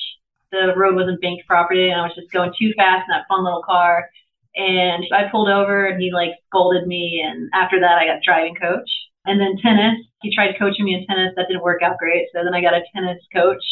The 0.52 0.74
road 0.76 0.96
wasn't 0.96 1.22
banked 1.22 1.48
properly, 1.48 1.90
and 1.90 2.00
I 2.00 2.04
was 2.04 2.16
just 2.16 2.32
going 2.32 2.54
too 2.58 2.72
fast 2.78 3.06
in 3.08 3.14
that 3.14 3.28
fun 3.28 3.44
little 3.44 3.64
car. 3.64 4.10
And 4.56 5.04
I 5.12 5.30
pulled 5.30 5.50
over, 5.50 5.86
and 5.86 6.02
he 6.02 6.12
like 6.12 6.32
scolded 6.48 6.88
me. 6.88 7.24
And 7.26 7.50
after 7.54 7.80
that, 7.80 7.98
I 7.98 8.08
got 8.08 8.24
driving 8.24 8.56
coach. 8.56 8.90
And 9.26 9.42
then 9.42 9.58
tennis. 9.62 10.00
He 10.22 10.34
tried 10.34 10.58
coaching 10.58 10.86
me 10.86 10.94
in 10.94 11.06
tennis. 11.08 11.34
That 11.36 11.48
didn't 11.48 11.64
work 11.64 11.82
out 11.82 11.98
great. 11.98 12.28
So 12.34 12.44
then 12.44 12.54
I 12.54 12.62
got 12.62 12.74
a 12.74 12.84
tennis 12.94 13.22
coach 13.34 13.64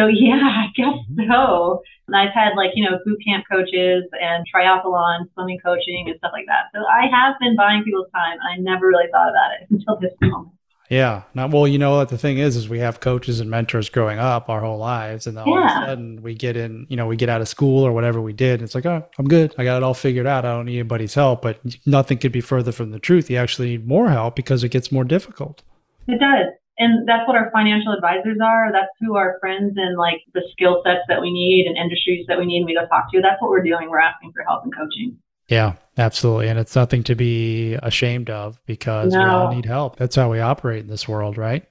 so 0.00 0.06
yeah, 0.12 0.40
I 0.40 0.66
guess 0.76 0.98
mm-hmm. 1.12 1.30
so. 1.30 1.82
And 2.06 2.16
I've 2.16 2.34
had 2.34 2.56
like, 2.56 2.70
you 2.74 2.84
know, 2.84 2.98
boot 3.04 3.18
camp 3.24 3.44
coaches 3.50 4.04
and 4.20 4.44
triathlon, 4.48 5.30
swimming 5.34 5.60
coaching 5.64 6.06
and 6.08 6.18
stuff 6.18 6.32
like 6.32 6.46
that. 6.46 6.72
So 6.74 6.84
I 6.86 7.06
have 7.06 7.36
been 7.38 7.54
buying 7.54 7.84
people's 7.84 8.10
time. 8.12 8.38
I 8.42 8.58
never 8.58 8.88
really 8.88 9.10
thought 9.12 9.30
about 9.30 9.52
it 9.60 9.68
until 9.70 9.98
this 10.00 10.16
moment. 10.20 10.54
Yeah. 10.90 11.22
Not 11.34 11.50
well, 11.50 11.66
you 11.68 11.78
know 11.78 11.96
what 11.96 12.08
the 12.08 12.18
thing 12.18 12.38
is 12.38 12.56
is 12.56 12.68
we 12.68 12.80
have 12.80 13.00
coaches 13.00 13.40
and 13.40 13.48
mentors 13.48 13.88
growing 13.88 14.18
up 14.18 14.50
our 14.50 14.60
whole 14.60 14.76
lives 14.76 15.26
and 15.26 15.36
then 15.36 15.44
all 15.44 15.58
yeah. 15.58 15.78
of 15.78 15.82
a 15.82 15.86
sudden 15.86 16.22
we 16.22 16.34
get 16.34 16.56
in, 16.56 16.86
you 16.90 16.96
know, 16.96 17.06
we 17.06 17.16
get 17.16 17.28
out 17.28 17.40
of 17.40 17.48
school 17.48 17.86
or 17.86 17.92
whatever 17.92 18.20
we 18.20 18.32
did. 18.32 18.60
It's 18.60 18.74
like, 18.74 18.86
oh, 18.86 19.08
I'm 19.18 19.28
good. 19.28 19.54
I 19.56 19.64
got 19.64 19.78
it 19.78 19.82
all 19.82 19.94
figured 19.94 20.26
out. 20.26 20.44
I 20.44 20.50
don't 20.50 20.66
need 20.66 20.80
anybody's 20.80 21.14
help. 21.14 21.42
But 21.42 21.60
nothing 21.86 22.18
could 22.18 22.32
be 22.32 22.40
further 22.40 22.72
from 22.72 22.90
the 22.90 22.98
truth. 22.98 23.30
You 23.30 23.36
actually 23.36 23.70
need 23.70 23.86
more 23.86 24.10
help 24.10 24.34
because 24.34 24.64
it 24.64 24.70
gets 24.70 24.90
more 24.90 25.04
difficult. 25.04 25.62
It 26.08 26.18
does 26.18 26.52
and 26.80 27.06
that's 27.06 27.28
what 27.28 27.36
our 27.36 27.50
financial 27.52 27.92
advisors 27.92 28.38
are. 28.42 28.72
That's 28.72 28.90
who 29.00 29.14
our 29.14 29.36
friends 29.38 29.74
and 29.76 29.98
like 29.98 30.22
the 30.32 30.40
skill 30.50 30.82
sets 30.84 31.04
that 31.08 31.20
we 31.20 31.30
need 31.30 31.66
and 31.66 31.76
industries 31.76 32.26
that 32.26 32.38
we 32.38 32.46
need 32.46 32.64
and 32.64 32.66
we 32.66 32.74
go 32.74 32.86
talk 32.86 33.12
to. 33.12 33.20
That's 33.20 33.40
what 33.40 33.50
we're 33.50 33.62
doing. 33.62 33.90
We're 33.90 34.00
asking 34.00 34.32
for 34.32 34.42
help 34.44 34.64
and 34.64 34.74
coaching. 34.74 35.18
Yeah, 35.50 35.74
absolutely. 35.98 36.48
And 36.48 36.58
it's 36.58 36.76
nothing 36.76 37.02
to 37.04 37.14
be 37.14 37.74
ashamed 37.82 38.30
of 38.30 38.58
because 38.66 39.12
no. 39.12 39.18
we 39.18 39.24
all 39.26 39.54
need 39.54 39.66
help. 39.66 39.96
That's 39.96 40.16
how 40.16 40.30
we 40.30 40.38
operate 40.40 40.82
in 40.82 40.86
this 40.88 41.08
world, 41.08 41.36
right? 41.36 41.66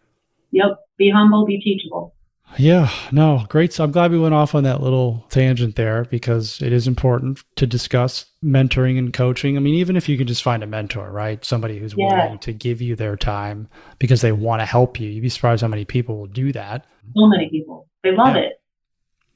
Yep. 0.51 0.79
Be 0.97 1.09
humble, 1.09 1.45
be 1.45 1.59
teachable. 1.61 2.13
Yeah, 2.57 2.89
no, 3.11 3.45
great. 3.47 3.71
So 3.73 3.83
I'm 3.83 3.91
glad 3.91 4.11
we 4.11 4.19
went 4.19 4.33
off 4.33 4.55
on 4.55 4.63
that 4.63 4.81
little 4.81 5.23
tangent 5.29 5.75
there 5.75 6.05
because 6.05 6.61
it 6.61 6.73
is 6.73 6.87
important 6.87 7.43
to 7.57 7.67
discuss 7.67 8.25
mentoring 8.43 8.97
and 8.97 9.13
coaching. 9.13 9.55
I 9.55 9.59
mean, 9.59 9.75
even 9.75 9.95
if 9.95 10.09
you 10.09 10.17
can 10.17 10.25
just 10.25 10.41
find 10.41 10.63
a 10.63 10.67
mentor, 10.67 11.11
right? 11.11 11.45
Somebody 11.45 11.77
who's 11.77 11.93
yeah. 11.95 12.25
willing 12.25 12.39
to 12.39 12.51
give 12.51 12.81
you 12.81 12.95
their 12.95 13.15
time 13.15 13.69
because 13.99 14.21
they 14.21 14.31
want 14.31 14.61
to 14.61 14.65
help 14.65 14.99
you. 14.99 15.09
You'd 15.09 15.21
be 15.21 15.29
surprised 15.29 15.61
how 15.61 15.67
many 15.67 15.85
people 15.85 16.17
will 16.17 16.27
do 16.27 16.51
that. 16.53 16.85
So 17.15 17.27
many 17.27 17.49
people. 17.49 17.87
They 18.03 18.11
love 18.13 18.35
yeah. 18.35 18.41
it. 18.41 18.61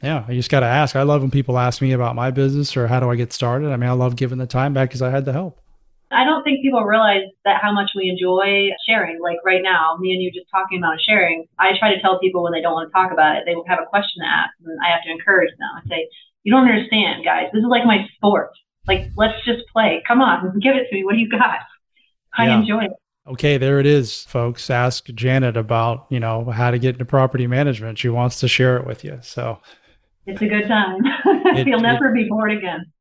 Yeah, 0.04 0.26
I 0.28 0.34
just 0.34 0.52
got 0.52 0.60
to 0.60 0.66
ask. 0.66 0.98
I 0.98 1.04
love 1.04 1.22
when 1.22 1.32
people 1.32 1.58
ask 1.58 1.82
me 1.82 1.94
about 1.94 2.14
my 2.14 2.30
business 2.30 2.76
or 2.76 2.88
how 2.88 3.00
do 3.00 3.10
I 3.10 3.16
get 3.16 3.32
started. 3.32 3.72
I 3.72 3.78
mean, 3.78 3.90
I 3.90 3.94
love 3.94 4.18
giving 4.18 4.38
the 4.38 4.46
time 4.46 4.74
back 4.74 4.90
because 4.90 5.02
I 5.02 5.10
had 5.10 5.24
the 5.24 5.32
help. 5.32 5.62
I 6.12 6.26
don't 6.26 6.44
think 6.44 6.62
people 6.62 6.84
realize 6.84 7.24
that 7.46 7.62
how 7.62 7.72
much 7.72 7.92
we 7.96 8.10
enjoy 8.10 8.70
sharing. 8.86 9.22
Like 9.22 9.38
right 9.46 9.64
now, 9.64 9.98
me 10.00 10.12
and 10.12 10.22
you 10.22 10.30
just 10.30 10.52
talking 10.52 10.78
about 10.78 11.00
sharing. 11.02 11.46
I 11.58 11.72
try 11.80 11.96
to 11.96 12.02
tell 12.02 12.20
people 12.20 12.44
when 12.44 12.52
they 12.52 12.62
don't 12.62 12.74
want 12.74 12.90
to 12.90 12.94
talk 12.94 13.12
about 13.14 13.38
it, 13.38 13.44
they 13.46 13.56
will 13.56 13.66
have 13.68 13.80
a 13.82 13.86
question 13.86 14.22
to 14.22 14.28
ask, 14.28 14.52
and 14.64 14.78
I 14.86 14.92
have 14.92 15.04
to 15.04 15.10
encourage 15.10 15.52
them. 15.58 15.70
I 15.74 15.88
say, 15.88 16.10
"You 16.44 16.54
don't 16.54 16.68
understand, 16.68 17.24
guys. 17.24 17.48
This 17.54 17.62
is 17.62 17.70
like 17.70 17.86
my 17.86 18.06
sport. 18.16 18.52
Like, 18.86 19.10
let's 19.16 19.44
just 19.46 19.64
play. 19.72 20.04
Come 20.06 20.22
on, 20.22 20.60
give 20.62 20.76
it 20.76 20.90
to 20.90 20.96
me. 20.96 21.04
What 21.04 21.14
do 21.14 21.20
you 21.20 21.30
got? 21.30 21.60
I 22.38 22.48
yeah. 22.48 22.60
enjoy 22.60 22.84
it." 22.84 22.92
Okay, 23.26 23.58
there 23.58 23.80
it 23.80 23.86
is, 23.86 24.26
folks. 24.26 24.70
Ask 24.70 25.06
Janet 25.06 25.58
about 25.58 26.06
you 26.10 26.20
know 26.20 26.46
how 26.52 26.72
to 26.72 26.78
get 26.78 26.96
into 26.96 27.06
property 27.06 27.48
management. 27.48 27.98
She 27.98 28.10
wants 28.10 28.40
to 28.42 28.48
share 28.48 28.78
it 28.78 28.86
with 28.86 29.04
you. 29.04 29.18
So 29.24 29.60
it's 30.26 30.42
a 30.42 30.48
good 30.48 30.68
time. 30.68 31.00
It, 31.56 31.68
You'll 31.68 31.82
never 31.82 32.10
it, 32.10 32.16
be 32.16 32.28
bored 32.28 32.52
again 32.52 32.92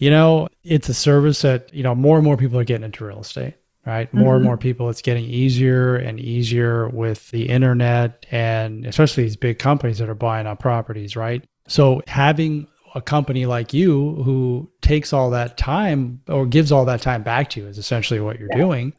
you 0.00 0.08
know, 0.08 0.48
it's 0.64 0.88
a 0.88 0.94
service 0.94 1.42
that, 1.42 1.72
you 1.74 1.82
know, 1.82 1.94
more 1.94 2.16
and 2.16 2.24
more 2.24 2.38
people 2.38 2.58
are 2.58 2.64
getting 2.64 2.84
into 2.84 3.04
real 3.04 3.20
estate, 3.20 3.54
right? 3.84 4.12
More 4.14 4.32
mm-hmm. 4.32 4.36
and 4.36 4.44
more 4.44 4.56
people, 4.56 4.88
it's 4.88 5.02
getting 5.02 5.24
easier 5.24 5.94
and 5.94 6.18
easier 6.18 6.88
with 6.88 7.30
the 7.30 7.50
internet 7.50 8.24
and 8.30 8.86
especially 8.86 9.24
these 9.24 9.36
big 9.36 9.58
companies 9.58 9.98
that 9.98 10.08
are 10.08 10.14
buying 10.14 10.46
up 10.46 10.58
properties, 10.58 11.16
right? 11.16 11.44
So 11.68 12.02
having 12.06 12.66
a 12.94 13.02
company 13.02 13.44
like 13.44 13.74
you 13.74 14.22
who 14.24 14.70
takes 14.80 15.12
all 15.12 15.28
that 15.30 15.58
time 15.58 16.22
or 16.28 16.46
gives 16.46 16.72
all 16.72 16.86
that 16.86 17.02
time 17.02 17.22
back 17.22 17.50
to 17.50 17.60
you 17.60 17.66
is 17.66 17.76
essentially 17.76 18.20
what 18.20 18.40
you're 18.40 18.48
yeah. 18.52 18.58
doing 18.58 18.94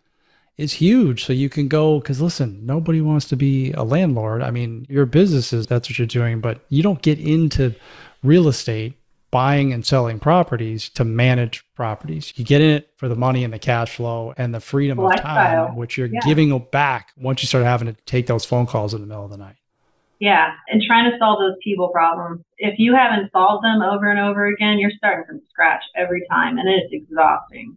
is 0.62 0.74
huge. 0.74 1.26
So 1.26 1.34
you 1.34 1.50
can 1.50 1.67
go 1.67 2.00
because 2.00 2.21
listen, 2.21 2.65
nobody 2.65 3.02
wants 3.02 3.28
to 3.30 3.36
be 3.36 3.71
a 3.74 3.84
landlord. 3.84 4.41
I 4.41 4.52
mean, 4.52 4.86
your 4.89 5.06
business 5.06 5.52
is 5.52 5.67
that's 5.67 5.89
what 5.89 5.97
you're 5.97 6.08
doing, 6.08 6.39
but 6.39 6.62
you 6.69 6.84
don't 6.84 7.02
get 7.02 7.19
into 7.19 7.74
real 8.24 8.47
estate 8.47 8.93
buying 9.32 9.71
and 9.71 9.86
selling 9.86 10.19
properties 10.19 10.89
to 10.89 11.06
manage 11.06 11.63
properties. 11.74 12.34
You 12.36 12.43
get 12.43 12.62
in 12.62 12.69
it 12.69 12.89
for 12.97 13.08
the 13.08 13.15
money 13.15 13.45
and 13.45 13.54
the 13.54 13.60
cash 13.60 13.95
flow 13.95 14.34
and 14.38 14.54
the 14.54 14.60
freedom 14.60 15.00
of 15.00 15.15
time, 15.15 15.76
which 15.78 15.97
you're 15.97 16.08
yeah. 16.08 16.19
giving 16.26 16.58
back 16.71 17.12
once 17.17 17.41
you 17.41 17.47
start 17.47 17.63
having 17.63 17.88
to 17.88 17.93
take 18.06 18.28
those 18.28 18.45
phone 18.45 18.67
calls 18.67 18.93
in 18.93 19.00
the 19.00 19.08
middle 19.08 19.24
of 19.24 19.32
the 19.32 19.38
night. 19.38 19.56
Yeah, 20.19 20.52
and 20.67 20.84
trying 20.84 21.10
to 21.10 21.17
solve 21.17 21.39
those 21.39 21.56
people 21.63 21.88
problems. 21.89 22.41
If 22.60 22.78
you 22.78 22.93
haven't 22.93 23.32
solved 23.32 23.63
them 23.63 23.82
over 23.82 24.12
and 24.12 24.19
over 24.19 24.45
again, 24.45 24.78
you're 24.78 24.91
starting 24.91 25.26
from 25.26 25.41
scratch 25.50 25.82
every 25.95 26.24
time, 26.30 26.60
and 26.60 26.69
it's 26.69 26.93
exhausting. 26.93 27.76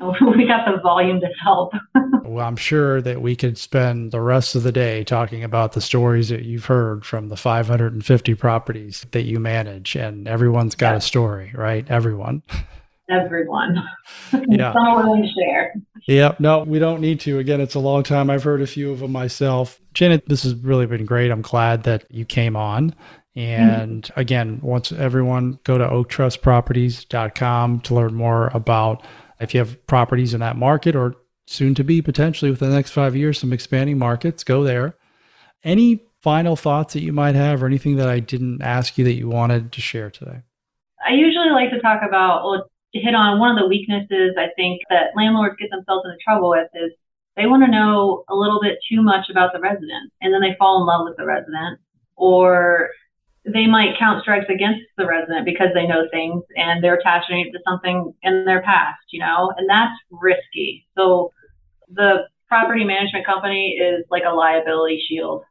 we 0.36 0.46
got 0.46 0.64
the 0.64 0.80
volume 0.82 1.20
to 1.20 1.28
help. 1.42 1.72
well, 2.24 2.46
I'm 2.46 2.56
sure 2.56 3.02
that 3.02 3.20
we 3.20 3.36
could 3.36 3.58
spend 3.58 4.12
the 4.12 4.20
rest 4.20 4.54
of 4.54 4.62
the 4.62 4.72
day 4.72 5.04
talking 5.04 5.44
about 5.44 5.72
the 5.72 5.80
stories 5.80 6.30
that 6.30 6.42
you've 6.42 6.64
heard 6.64 7.04
from 7.04 7.28
the 7.28 7.36
550 7.36 8.34
properties 8.34 9.04
that 9.12 9.22
you 9.22 9.38
manage, 9.38 9.96
and 9.96 10.26
everyone's 10.26 10.74
got 10.74 10.92
yeah. 10.92 10.96
a 10.96 11.00
story, 11.00 11.52
right? 11.54 11.88
Everyone. 11.90 12.42
everyone. 13.10 13.76
Yeah. 14.48 14.72
Some 14.72 14.86
are 14.86 15.04
willing 15.04 15.22
to 15.22 15.28
share. 15.28 15.74
Yep. 16.06 16.40
No, 16.40 16.60
we 16.60 16.78
don't 16.78 17.00
need 17.00 17.20
to. 17.20 17.38
Again, 17.38 17.60
it's 17.60 17.74
a 17.74 17.80
long 17.80 18.02
time. 18.02 18.30
I've 18.30 18.42
heard 18.42 18.62
a 18.62 18.66
few 18.66 18.92
of 18.92 19.00
them 19.00 19.12
myself. 19.12 19.80
Janet, 19.92 20.26
this 20.28 20.44
has 20.44 20.54
really 20.54 20.86
been 20.86 21.04
great. 21.04 21.30
I'm 21.30 21.42
glad 21.42 21.82
that 21.82 22.06
you 22.10 22.24
came 22.24 22.56
on. 22.56 22.94
And 23.36 24.04
mm-hmm. 24.04 24.20
again, 24.20 24.60
once 24.62 24.92
everyone 24.92 25.58
go 25.64 25.78
to 25.78 25.86
oaktrustproperties.com 25.86 27.80
to 27.80 27.94
learn 27.94 28.14
more 28.14 28.48
about 28.48 29.04
if 29.40 29.54
you 29.54 29.60
have 29.60 29.86
properties 29.86 30.34
in 30.34 30.40
that 30.40 30.56
market 30.56 30.94
or 30.94 31.16
soon 31.46 31.74
to 31.74 31.84
be 31.84 32.00
potentially 32.00 32.50
within 32.50 32.70
the 32.70 32.76
next 32.76 32.92
five 32.92 33.16
years, 33.16 33.38
some 33.38 33.52
expanding 33.52 33.98
markets, 33.98 34.44
go 34.44 34.62
there. 34.62 34.94
Any 35.64 36.04
final 36.20 36.56
thoughts 36.56 36.94
that 36.94 37.02
you 37.02 37.12
might 37.12 37.34
have 37.34 37.62
or 37.62 37.66
anything 37.66 37.96
that 37.96 38.08
I 38.08 38.20
didn't 38.20 38.62
ask 38.62 38.96
you 38.98 39.04
that 39.04 39.14
you 39.14 39.28
wanted 39.28 39.72
to 39.72 39.80
share 39.80 40.10
today? 40.10 40.42
I 41.04 41.14
usually 41.14 41.50
like 41.50 41.70
to 41.70 41.80
talk 41.80 42.02
about, 42.06 42.44
well, 42.44 42.70
to 42.94 43.00
hit 43.00 43.14
on 43.14 43.38
one 43.38 43.50
of 43.50 43.58
the 43.58 43.68
weaknesses 43.68 44.34
I 44.36 44.48
think 44.56 44.82
that 44.90 45.16
landlords 45.16 45.56
get 45.58 45.70
themselves 45.70 46.04
into 46.04 46.18
trouble 46.22 46.50
with 46.50 46.68
is 46.74 46.92
they 47.36 47.46
want 47.46 47.64
to 47.64 47.70
know 47.70 48.24
a 48.28 48.34
little 48.34 48.60
bit 48.60 48.78
too 48.88 49.02
much 49.02 49.30
about 49.30 49.52
the 49.52 49.60
resident 49.60 50.12
and 50.20 50.34
then 50.34 50.40
they 50.40 50.56
fall 50.58 50.80
in 50.80 50.86
love 50.86 51.06
with 51.06 51.16
the 51.16 51.24
resident 51.24 51.78
or 52.16 52.90
they 53.44 53.66
might 53.66 53.98
count 53.98 54.22
strikes 54.22 54.46
against 54.50 54.82
the 54.96 55.06
resident 55.06 55.44
because 55.44 55.68
they 55.74 55.86
know 55.86 56.06
things 56.10 56.42
and 56.56 56.84
they're 56.84 56.96
attaching 56.96 57.40
it 57.40 57.50
to 57.52 57.58
something 57.66 58.12
in 58.22 58.44
their 58.44 58.62
past, 58.62 59.00
you 59.10 59.20
know, 59.20 59.52
and 59.56 59.68
that's 59.68 59.94
risky. 60.10 60.86
So 60.96 61.32
the 61.88 62.28
property 62.48 62.84
management 62.84 63.24
company 63.24 63.78
is 63.80 64.04
like 64.10 64.24
a 64.26 64.34
liability 64.34 65.02
shield. 65.08 65.42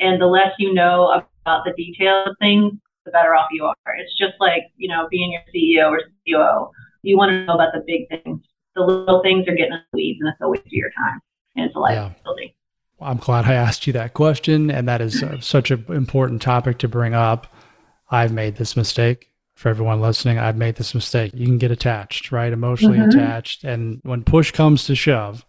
And 0.00 0.20
the 0.20 0.26
less 0.26 0.52
you 0.58 0.72
know 0.72 1.22
about 1.44 1.64
the 1.64 1.72
details 1.76 2.28
of 2.28 2.36
things, 2.40 2.72
the 3.04 3.10
better 3.10 3.34
off 3.34 3.48
you 3.52 3.64
are. 3.64 3.94
It's 3.98 4.16
just 4.16 4.34
like, 4.40 4.62
you 4.76 4.88
know, 4.88 5.06
being 5.10 5.32
your 5.32 5.42
CEO 5.54 5.90
or 5.90 6.00
COO. 6.26 6.70
You 7.02 7.18
want 7.18 7.30
to 7.30 7.44
know 7.44 7.54
about 7.54 7.74
the 7.74 7.82
big 7.86 8.08
things. 8.08 8.40
The 8.74 8.82
little 8.82 9.22
things 9.22 9.46
are 9.46 9.54
getting 9.54 9.74
in 9.74 9.80
the 9.92 9.96
weeds 9.96 10.18
and 10.20 10.30
it's 10.30 10.40
a 10.40 10.48
waste 10.48 10.66
of 10.66 10.72
your 10.72 10.90
time. 10.96 11.20
And 11.56 11.66
it's 11.66 11.76
a 11.76 11.78
liability. 11.78 12.16
Yeah. 12.56 12.63
I'm 13.00 13.18
glad 13.18 13.46
I 13.46 13.54
asked 13.54 13.86
you 13.86 13.92
that 13.94 14.14
question. 14.14 14.70
And 14.70 14.88
that 14.88 15.00
is 15.00 15.22
uh, 15.22 15.40
such 15.40 15.70
an 15.70 15.84
important 15.88 16.42
topic 16.42 16.78
to 16.78 16.88
bring 16.88 17.14
up. 17.14 17.46
I've 18.10 18.32
made 18.32 18.56
this 18.56 18.76
mistake. 18.76 19.30
For 19.54 19.68
everyone 19.68 20.00
listening, 20.00 20.36
I've 20.36 20.56
made 20.56 20.74
this 20.74 20.96
mistake. 20.96 21.32
You 21.32 21.46
can 21.46 21.58
get 21.58 21.70
attached, 21.70 22.32
right? 22.32 22.52
Emotionally 22.52 22.98
mm-hmm. 22.98 23.16
attached. 23.16 23.62
And 23.62 24.00
when 24.02 24.24
push 24.24 24.50
comes 24.50 24.84
to 24.86 24.96
shove, 24.96 25.46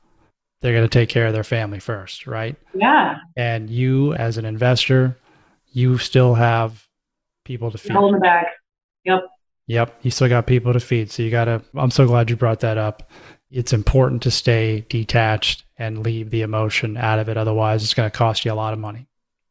they're 0.62 0.74
going 0.74 0.88
to 0.88 1.00
take 1.00 1.10
care 1.10 1.26
of 1.26 1.34
their 1.34 1.44
family 1.44 1.80
first, 1.80 2.28
right? 2.28 2.56
Yeah. 2.76 3.16
And 3.36 3.68
you, 3.68 4.14
as 4.14 4.38
an 4.38 4.46
investor, 4.46 5.18
you 5.72 5.98
still 5.98 6.36
have 6.36 6.88
people 7.46 7.72
to 7.72 7.80
feed. 7.80 7.94
Hold 7.94 8.14
the 8.14 8.20
bag. 8.20 8.46
Yep. 9.06 9.22
Yep. 9.68 10.00
You 10.04 10.12
still 10.12 10.30
got 10.30 10.46
people 10.46 10.74
to 10.74 10.80
feed. 10.80 11.10
So 11.10 11.24
you 11.24 11.32
got 11.32 11.46
to, 11.46 11.64
I'm 11.76 11.92
so 11.92 12.06
glad 12.06 12.30
you 12.30 12.36
brought 12.36 12.60
that 12.60 12.78
up. 12.78 13.10
It's 13.50 13.74
important 13.74 14.22
to 14.24 14.32
stay 14.32 14.86
detached 14.88 15.65
and 15.78 16.04
leave 16.04 16.30
the 16.30 16.42
emotion 16.42 16.98
out 16.98 17.20
of 17.20 17.30
it. 17.30 17.38
Otherwise, 17.38 17.84
it's 17.84 17.94
going 17.94 18.10
to 18.10 18.18
cost 18.18 18.46
you 18.46 18.52
a 18.52 18.56
lot 18.56 18.74
of 18.74 18.80
money. 18.80 19.08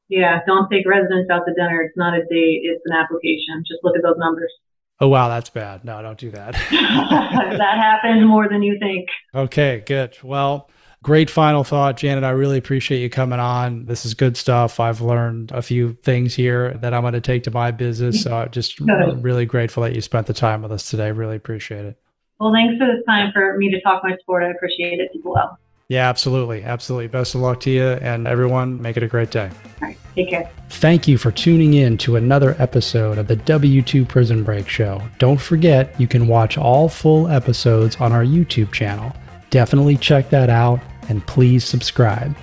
Yeah. 0.08 0.40
Don't 0.46 0.70
take 0.70 0.86
residents 0.86 1.30
out 1.30 1.42
to 1.46 1.54
dinner. 1.54 1.82
It's 1.82 1.96
not 1.96 2.14
a 2.14 2.20
date, 2.20 2.62
it's 2.64 2.82
an 2.86 2.96
application. 2.96 3.64
Just 3.66 3.82
look 3.82 3.96
at 3.96 4.02
those 4.02 4.18
numbers. 4.18 4.52
Oh, 5.00 5.08
wow. 5.08 5.28
That's 5.28 5.50
bad. 5.50 5.84
No, 5.84 6.00
don't 6.02 6.18
do 6.18 6.30
that. 6.30 6.52
that 6.70 7.78
happens 7.78 8.24
more 8.26 8.48
than 8.48 8.62
you 8.62 8.78
think. 8.78 9.08
Okay. 9.34 9.82
Good. 9.86 10.16
Well, 10.22 10.70
Great 11.04 11.28
final 11.28 11.64
thought, 11.64 11.98
Janet. 11.98 12.24
I 12.24 12.30
really 12.30 12.56
appreciate 12.56 13.02
you 13.02 13.10
coming 13.10 13.38
on. 13.38 13.84
This 13.84 14.06
is 14.06 14.14
good 14.14 14.38
stuff. 14.38 14.80
I've 14.80 15.02
learned 15.02 15.52
a 15.52 15.60
few 15.60 15.92
things 16.02 16.34
here 16.34 16.72
that 16.80 16.94
I'm 16.94 17.02
going 17.02 17.12
to 17.12 17.20
take 17.20 17.42
to 17.42 17.50
my 17.50 17.72
business. 17.72 18.22
So 18.22 18.48
just 18.50 18.80
really 18.80 19.44
grateful 19.44 19.82
that 19.82 19.94
you 19.94 20.00
spent 20.00 20.26
the 20.26 20.32
time 20.32 20.62
with 20.62 20.72
us 20.72 20.88
today. 20.88 21.12
Really 21.12 21.36
appreciate 21.36 21.84
it. 21.84 22.00
Well, 22.40 22.54
thanks 22.54 22.78
for 22.78 22.86
this 22.86 23.04
time 23.06 23.32
for 23.34 23.54
me 23.58 23.70
to 23.70 23.82
talk 23.82 24.02
my 24.02 24.16
sport. 24.16 24.44
I 24.44 24.50
appreciate 24.52 24.98
it 24.98 25.10
as 25.14 25.20
well. 25.22 25.58
Yeah, 25.88 26.08
absolutely. 26.08 26.64
Absolutely. 26.64 27.08
Best 27.08 27.34
of 27.34 27.42
luck 27.42 27.60
to 27.60 27.70
you 27.70 27.84
and 27.84 28.26
everyone. 28.26 28.80
Make 28.80 28.96
it 28.96 29.02
a 29.02 29.06
great 29.06 29.30
day. 29.30 29.50
All 29.82 29.88
right. 29.88 29.98
Take 30.14 30.30
care. 30.30 30.48
Thank 30.70 31.06
you 31.06 31.18
for 31.18 31.30
tuning 31.30 31.74
in 31.74 31.98
to 31.98 32.16
another 32.16 32.56
episode 32.58 33.18
of 33.18 33.26
the 33.26 33.36
W2 33.36 34.08
Prison 34.08 34.44
Break 34.44 34.66
Show. 34.68 35.02
Don't 35.18 35.40
forget, 35.40 35.94
you 36.00 36.08
can 36.08 36.26
watch 36.26 36.56
all 36.56 36.88
full 36.88 37.28
episodes 37.28 37.96
on 37.96 38.12
our 38.12 38.24
YouTube 38.24 38.72
channel. 38.72 39.14
Definitely 39.50 39.98
check 39.98 40.30
that 40.30 40.48
out 40.48 40.80
and 41.08 41.26
please 41.26 41.64
subscribe. 41.64 42.34